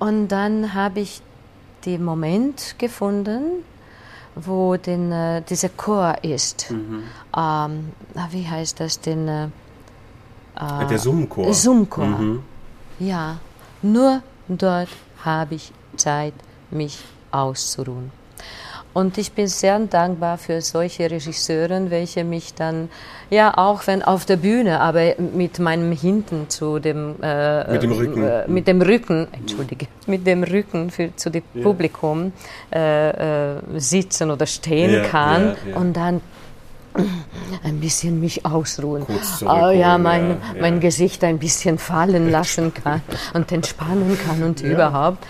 Und 0.00 0.28
dann 0.28 0.74
habe 0.74 1.00
ich 1.00 1.22
den 1.86 2.04
Moment 2.04 2.74
gefunden, 2.78 3.64
wo 4.34 4.76
den, 4.76 5.12
äh, 5.12 5.42
dieser 5.42 5.68
Chor 5.68 6.16
ist. 6.22 6.70
Mhm. 6.70 7.04
Ähm, 7.36 7.92
wie 8.30 8.46
heißt 8.46 8.80
das 8.80 9.00
denn? 9.00 9.28
Äh, 9.28 9.48
der 10.88 10.98
Summchor. 10.98 11.54
Summchor. 11.54 12.06
Mhm. 12.06 12.42
Ja, 12.98 13.38
nur 13.82 14.22
dort 14.48 14.88
habe 15.24 15.54
ich 15.54 15.72
Zeit, 15.96 16.34
mich 16.70 16.98
auszuruhen. 17.30 18.10
Und 18.92 19.18
ich 19.18 19.32
bin 19.32 19.46
sehr 19.46 19.78
dankbar 19.78 20.36
für 20.36 20.60
solche 20.60 21.10
Regisseure, 21.10 21.90
welche 21.90 22.24
mich 22.24 22.54
dann, 22.54 22.88
ja, 23.30 23.56
auch 23.56 23.86
wenn 23.86 24.02
auf 24.02 24.24
der 24.24 24.36
Bühne, 24.36 24.80
aber 24.80 25.14
mit 25.18 25.60
meinem 25.60 25.92
Hinten 25.92 26.48
zu 26.48 26.80
dem, 26.80 27.14
äh, 27.22 27.72
mit 27.72 27.82
dem 27.84 27.92
Rücken, 27.92 28.22
äh, 28.22 28.48
mit 28.48 28.66
dem 28.66 28.82
Rücken, 28.82 29.28
entschuldige, 29.32 29.86
mit 30.06 30.26
dem 30.26 30.42
Rücken 30.42 30.90
für, 30.90 31.14
zu 31.14 31.30
dem 31.30 31.44
yeah. 31.54 31.62
Publikum 31.62 32.32
äh, 32.74 33.54
äh, 33.54 33.60
sitzen 33.76 34.30
oder 34.30 34.46
stehen 34.46 34.90
yeah, 34.90 35.08
kann 35.08 35.56
yeah, 35.66 35.76
und 35.78 35.92
dann 35.96 36.20
ein 37.62 37.78
bisschen 37.78 38.18
mich 38.18 38.44
ausruhen. 38.44 39.06
Oh, 39.42 39.70
ja, 39.70 39.96
mein, 39.98 40.30
ja, 40.30 40.36
mein 40.60 40.80
Gesicht 40.80 41.22
ein 41.22 41.38
bisschen 41.38 41.78
fallen 41.78 42.30
lassen 42.30 42.74
kann 42.74 43.00
und 43.32 43.52
entspannen 43.52 44.18
kann 44.26 44.42
und 44.42 44.60
überhaupt 44.62 45.24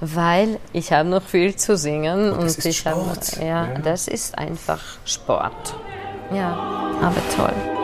weil 0.00 0.58
ich 0.72 0.92
habe 0.92 1.08
noch 1.08 1.22
viel 1.22 1.56
zu 1.56 1.76
singen 1.76 2.32
und, 2.32 2.40
und 2.40 2.64
ich 2.64 2.86
habe 2.86 3.00
ja, 3.38 3.44
ja, 3.44 3.78
das 3.78 4.08
ist 4.08 4.36
einfach 4.36 4.80
Sport. 5.04 5.74
Ja, 6.32 6.52
aber 7.00 7.20
toll. 7.36 7.83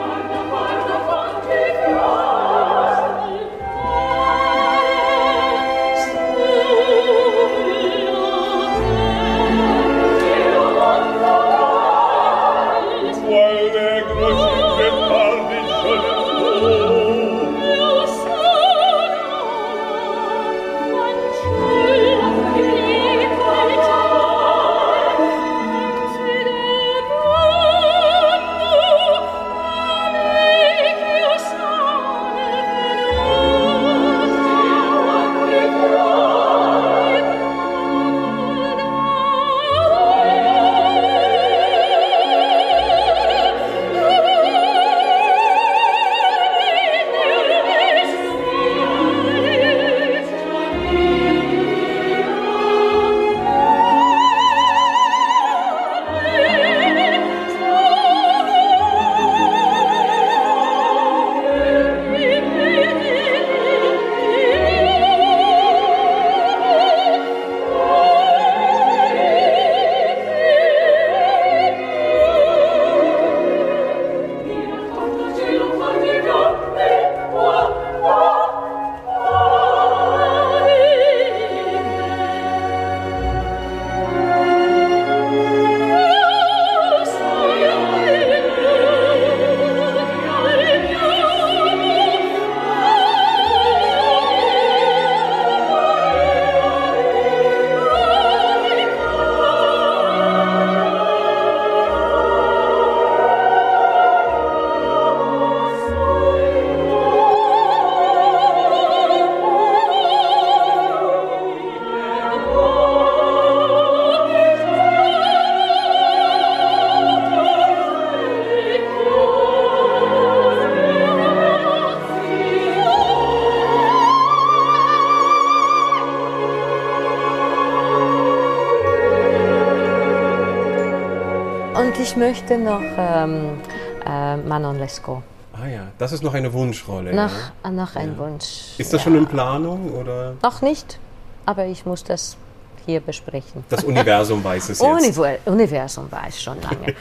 Ich 132.11 132.17
möchte 132.17 132.59
noch 132.59 132.83
ähm, 132.83 133.61
äh, 134.05 134.37
Manon 134.37 134.81
Lescaut. 134.81 135.23
Ah 135.53 135.69
ja, 135.69 135.87
das 135.97 136.11
ist 136.11 136.25
noch 136.25 136.35
eine 136.35 136.53
Wunschrolle. 136.53 137.15
Noch, 137.15 137.31
ja. 137.63 137.71
noch 137.71 137.95
ein 137.95 138.13
ja. 138.13 138.19
Wunsch. 138.19 138.79
Ist 138.79 138.93
das 138.93 139.01
ja. 139.01 139.05
schon 139.05 139.17
in 139.17 139.27
Planung 139.27 139.93
oder? 139.93 140.35
Noch 140.43 140.61
nicht, 140.61 140.99
aber 141.47 141.67
ich 141.67 141.87
muss 141.87 142.03
das 142.03 142.37
hier 142.85 142.99
besprechen. 142.99 143.63
Das 143.69 143.85
Universum 143.85 144.43
weiß 144.43 144.71
es 144.71 144.81
jetzt. 145.07 145.47
Universum 145.47 146.11
weiß 146.11 146.43
schon 146.43 146.57
lange. 146.61 146.95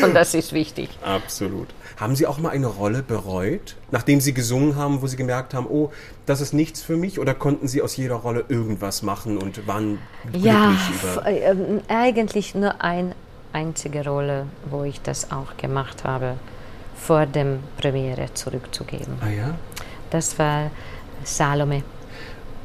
Und 0.02 0.14
das 0.14 0.32
ist 0.32 0.54
wichtig. 0.54 0.88
Absolut. 1.04 1.68
Haben 1.98 2.16
Sie 2.16 2.26
auch 2.26 2.38
mal 2.38 2.50
eine 2.50 2.68
Rolle 2.68 3.02
bereut, 3.02 3.76
nachdem 3.90 4.22
Sie 4.22 4.32
gesungen 4.32 4.76
haben, 4.76 5.02
wo 5.02 5.06
Sie 5.06 5.16
gemerkt 5.16 5.52
haben, 5.52 5.66
oh, 5.68 5.90
das 6.24 6.40
ist 6.40 6.54
nichts 6.54 6.80
für 6.80 6.96
mich? 6.96 7.18
Oder 7.18 7.34
konnten 7.34 7.68
Sie 7.68 7.82
aus 7.82 7.96
jeder 7.96 8.14
Rolle 8.14 8.46
irgendwas 8.48 9.02
machen 9.02 9.36
und 9.36 9.66
waren 9.66 9.98
glücklich 10.22 10.44
ja, 10.44 10.72
über? 11.02 11.26
Äh, 11.26 11.54
eigentlich 11.88 12.54
nur 12.54 12.80
eine 12.80 13.14
einzige 13.52 14.04
Rolle, 14.04 14.46
wo 14.70 14.84
ich 14.84 15.00
das 15.00 15.30
auch 15.30 15.56
gemacht 15.56 16.04
habe, 16.04 16.34
vor 16.94 17.26
dem 17.26 17.60
Premiere 17.76 18.32
zurückzugeben. 18.34 19.18
Ah 19.20 19.28
ja? 19.28 19.54
Das 20.10 20.38
war 20.38 20.70
Salome. 21.24 21.82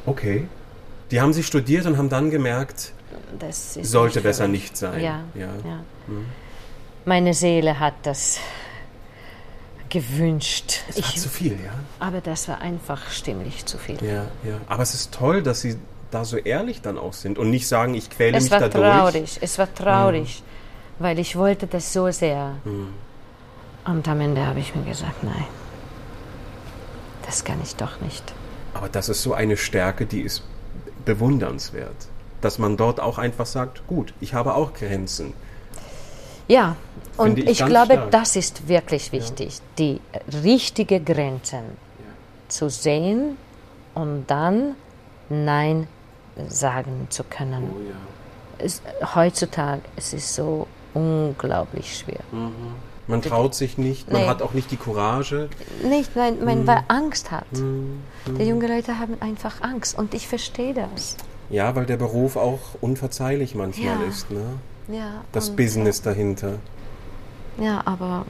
Okay. 0.06 0.48
Die 1.10 1.20
haben 1.20 1.32
Sie 1.32 1.42
studiert 1.42 1.86
und 1.86 1.96
haben 1.96 2.08
dann 2.08 2.30
gemerkt, 2.30 2.92
sollte 3.58 4.18
nicht 4.18 4.24
besser 4.24 4.48
nicht 4.48 4.76
sein. 4.76 5.00
Ja, 5.02 5.20
ja. 5.34 5.48
ja. 5.64 5.80
Hm. 6.06 6.26
Meine 7.04 7.34
Seele 7.34 7.78
hat 7.78 7.94
das 8.02 8.38
gewünscht. 9.88 10.80
Es 10.88 10.96
war 10.96 11.08
ich, 11.08 11.20
zu 11.20 11.28
viel, 11.28 11.52
ja. 11.52 11.72
Aber 12.00 12.20
das 12.20 12.48
war 12.48 12.60
einfach 12.60 13.10
stimmlich 13.10 13.66
zu 13.66 13.78
viel. 13.78 14.02
Ja, 14.02 14.26
ja. 14.42 14.60
Aber 14.66 14.82
es 14.82 14.94
ist 14.94 15.12
toll, 15.12 15.42
dass 15.42 15.60
Sie 15.60 15.76
da 16.10 16.24
so 16.24 16.36
ehrlich 16.36 16.80
dann 16.80 16.98
auch 16.98 17.12
sind 17.12 17.38
und 17.38 17.50
nicht 17.50 17.68
sagen, 17.68 17.94
ich 17.94 18.08
quäle 18.10 18.38
es 18.38 18.44
mich 18.44 18.50
dadurch. 18.50 18.74
Es 18.74 18.80
war 18.80 18.98
traurig, 18.98 19.38
es 19.40 19.58
war 19.58 19.74
traurig, 19.74 20.42
mhm. 20.42 20.53
Weil 20.98 21.18
ich 21.18 21.36
wollte 21.36 21.66
das 21.66 21.92
so 21.92 22.10
sehr. 22.10 22.56
Mhm. 22.64 22.94
Und 23.84 24.08
am 24.08 24.20
Ende 24.20 24.46
habe 24.46 24.60
ich 24.60 24.74
mir 24.74 24.84
gesagt, 24.84 25.22
nein, 25.22 25.46
das 27.26 27.44
kann 27.44 27.60
ich 27.62 27.76
doch 27.76 28.00
nicht. 28.00 28.32
Aber 28.72 28.88
das 28.88 29.08
ist 29.08 29.22
so 29.22 29.34
eine 29.34 29.56
Stärke, 29.56 30.06
die 30.06 30.20
ist 30.20 30.42
bewundernswert. 31.04 32.08
Dass 32.40 32.58
man 32.58 32.76
dort 32.76 33.00
auch 33.00 33.18
einfach 33.18 33.46
sagt, 33.46 33.86
gut, 33.86 34.12
ich 34.20 34.34
habe 34.34 34.54
auch 34.54 34.74
Grenzen. 34.74 35.32
Ja, 36.48 36.76
und 37.16 37.38
ich, 37.38 37.60
ich 37.60 37.64
glaube, 37.64 37.94
stark. 37.94 38.10
das 38.10 38.36
ist 38.36 38.68
wirklich 38.68 39.12
wichtig, 39.12 39.58
ja. 39.58 39.62
die 39.78 40.00
richtige 40.42 41.00
Grenzen 41.00 41.62
ja. 41.98 42.04
zu 42.48 42.68
sehen 42.68 43.38
und 43.94 44.26
dann 44.26 44.74
Nein 45.30 45.86
sagen 46.48 47.06
zu 47.08 47.24
können. 47.24 47.70
Oh, 47.72 47.80
ja. 47.80 47.94
es, 48.58 48.82
heutzutage 49.14 49.82
es 49.96 50.12
ist 50.12 50.34
so 50.34 50.66
unglaublich 50.94 51.98
schwer. 51.98 52.20
Mhm. 52.32 52.52
Man 53.06 53.20
traut 53.20 53.54
sich 53.54 53.76
nicht, 53.76 54.10
man 54.10 54.22
nee. 54.22 54.28
hat 54.28 54.40
auch 54.40 54.54
nicht 54.54 54.70
die 54.70 54.76
Courage. 54.76 55.50
Nicht, 55.86 56.16
nein, 56.16 56.42
man, 56.42 56.62
mhm. 56.62 56.66
weil 56.66 56.84
Angst 56.88 57.30
hat. 57.30 57.52
Mhm. 57.52 58.00
Die 58.38 58.44
jungen 58.44 58.66
Leute 58.66 58.98
haben 58.98 59.16
einfach 59.20 59.60
Angst 59.60 59.98
und 59.98 60.14
ich 60.14 60.26
verstehe 60.26 60.72
das. 60.72 61.16
Ja, 61.50 61.76
weil 61.76 61.84
der 61.84 61.98
Beruf 61.98 62.36
auch 62.36 62.60
unverzeihlich 62.80 63.54
manchmal 63.54 64.00
ja. 64.00 64.08
ist. 64.08 64.30
Ne? 64.30 64.44
Ja, 64.88 65.22
das 65.32 65.50
Business 65.50 66.00
dahinter. 66.00 66.58
Ja, 67.58 67.82
aber, 67.84 68.24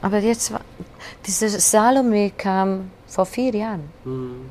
aber 0.00 0.18
jetzt, 0.18 0.52
dieses 1.26 1.70
Salome 1.70 2.30
kam 2.30 2.90
vor 3.06 3.26
vier 3.26 3.54
Jahren. 3.54 3.90
Mhm. 4.04 4.50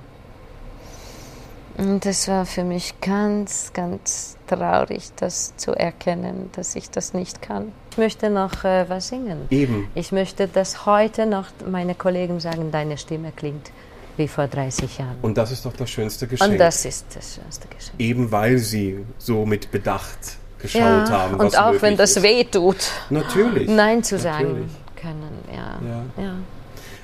Und 1.77 2.05
es 2.05 2.27
war 2.27 2.45
für 2.45 2.63
mich 2.63 2.99
ganz, 3.01 3.71
ganz 3.73 4.37
traurig, 4.55 5.11
das 5.15 5.55
zu 5.57 5.71
erkennen, 5.73 6.49
dass 6.55 6.75
ich 6.75 6.89
das 6.89 7.13
nicht 7.13 7.41
kann. 7.41 7.71
Ich 7.91 7.97
möchte 7.97 8.29
noch 8.29 8.63
äh, 8.63 8.89
was 8.89 9.09
singen. 9.09 9.47
Eben. 9.49 9.87
Ich 9.95 10.11
möchte, 10.11 10.47
dass 10.47 10.85
heute 10.85 11.25
noch 11.25 11.47
meine 11.69 11.95
Kollegen 11.95 12.39
sagen, 12.39 12.71
deine 12.71 12.97
Stimme 12.97 13.31
klingt 13.35 13.71
wie 14.17 14.27
vor 14.27 14.47
30 14.47 14.97
Jahren. 14.99 15.17
Und 15.21 15.37
das 15.37 15.51
ist 15.51 15.65
doch 15.65 15.73
das 15.73 15.89
schönste 15.89 16.27
Geschenk. 16.27 16.51
Und 16.51 16.57
das 16.57 16.85
ist 16.85 17.05
das 17.15 17.35
schönste 17.35 17.67
Geschenk. 17.67 17.99
Eben 17.99 18.31
weil 18.31 18.57
sie 18.57 19.05
so 19.17 19.45
mit 19.45 19.71
Bedacht 19.71 20.37
geschaut 20.59 20.81
ja, 20.81 21.09
haben. 21.09 21.37
Was 21.39 21.53
und 21.53 21.59
auch 21.59 21.81
wenn 21.81 21.97
das 21.97 22.17
ist. 22.17 22.23
weh 22.23 22.43
tut. 22.43 22.91
Natürlich. 23.09 23.67
Nein 23.69 24.03
zu 24.03 24.17
sagen 24.17 24.47
Natürlich. 24.47 24.71
können. 24.95 25.37
Ja. 25.51 25.79
ja. 25.87 26.23
ja. 26.23 26.33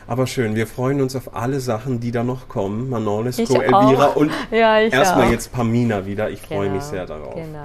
Aber 0.10 0.26
schön, 0.26 0.56
wir 0.56 0.65
freuen 0.65 1.02
uns 1.02 1.15
auf 1.15 1.36
alle 1.36 1.60
Sachen, 1.60 1.99
die 1.99 2.10
da 2.10 2.23
noch 2.23 2.48
kommen. 2.49 2.90
Manon 2.90 3.26
Lescaut, 3.26 3.61
Elvira 3.61 4.06
und 4.15 4.31
ja, 4.49 4.80
erstmal 4.80 5.30
jetzt 5.30 5.52
Pamina 5.52 6.07
wieder. 6.07 6.31
Ich 6.31 6.41
genau, 6.41 6.61
freue 6.61 6.72
mich 6.72 6.81
sehr 6.81 7.06
darauf. 7.06 7.36
Genau. 7.36 7.64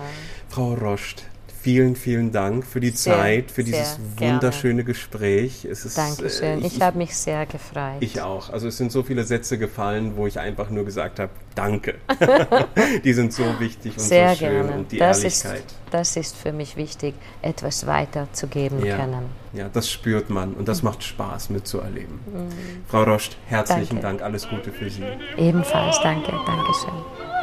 Frau 0.51 0.75
Roscht, 0.75 1.23
vielen, 1.65 1.97
vielen 1.97 2.31
Dank 2.31 2.67
für 2.67 2.79
die 2.79 2.91
sehr, 2.91 3.15
Zeit, 3.15 3.51
für 3.51 3.65
dieses 3.65 3.99
wunderschöne 4.19 4.75
gerne. 4.75 4.85
Gespräch. 4.85 5.65
Es 5.65 5.87
ist, 5.87 5.97
Dankeschön, 5.97 6.63
äh, 6.63 6.67
ich, 6.67 6.77
ich 6.77 6.83
habe 6.83 6.99
mich 6.99 7.17
sehr 7.17 7.47
gefreut. 7.47 7.97
Ich 8.01 8.21
auch. 8.21 8.51
Also 8.51 8.69
es 8.69 8.77
sind 8.77 8.93
so 8.93 9.03
viele 9.03 9.25
Sätze 9.25 9.57
gefallen, 9.57 10.13
wo 10.17 10.27
ich 10.27 10.39
einfach 10.39 10.69
nur 10.69 10.85
gesagt 10.85 11.21
habe, 11.21 11.31
danke. 11.55 11.95
die 13.05 13.15
sind 13.15 13.33
so 13.33 13.45
wichtig 13.61 13.95
und 13.95 14.01
sehr 14.01 14.33
so 14.33 14.45
schön 14.45 14.67
gerne. 14.67 14.73
und 14.73 14.93
die 14.93 14.99
das 14.99 15.21
Ehrlichkeit. 15.21 15.61
Ist, 15.61 15.77
das 15.91 16.17
ist 16.17 16.37
für 16.37 16.53
mich 16.53 16.77
wichtig, 16.77 17.15
etwas 17.41 17.87
weiterzugeben 17.87 18.85
ja. 18.85 18.99
können. 18.99 19.25
Ja, 19.55 19.71
das 19.73 19.91
spürt 19.91 20.29
man 20.29 20.53
und 20.53 20.69
das 20.69 20.83
macht 20.83 21.03
Spaß 21.03 21.49
mitzuerleben. 21.49 22.21
Mhm. 22.27 22.49
Frau 22.89 23.05
Roscht, 23.05 23.39
herzlichen 23.47 24.03
danke. 24.03 24.19
Dank, 24.19 24.23
alles 24.23 24.47
Gute 24.47 24.71
für 24.71 24.91
Sie. 24.91 25.05
Ebenfalls, 25.39 25.99
danke, 26.03 26.31
Dankeschön. 26.45 27.34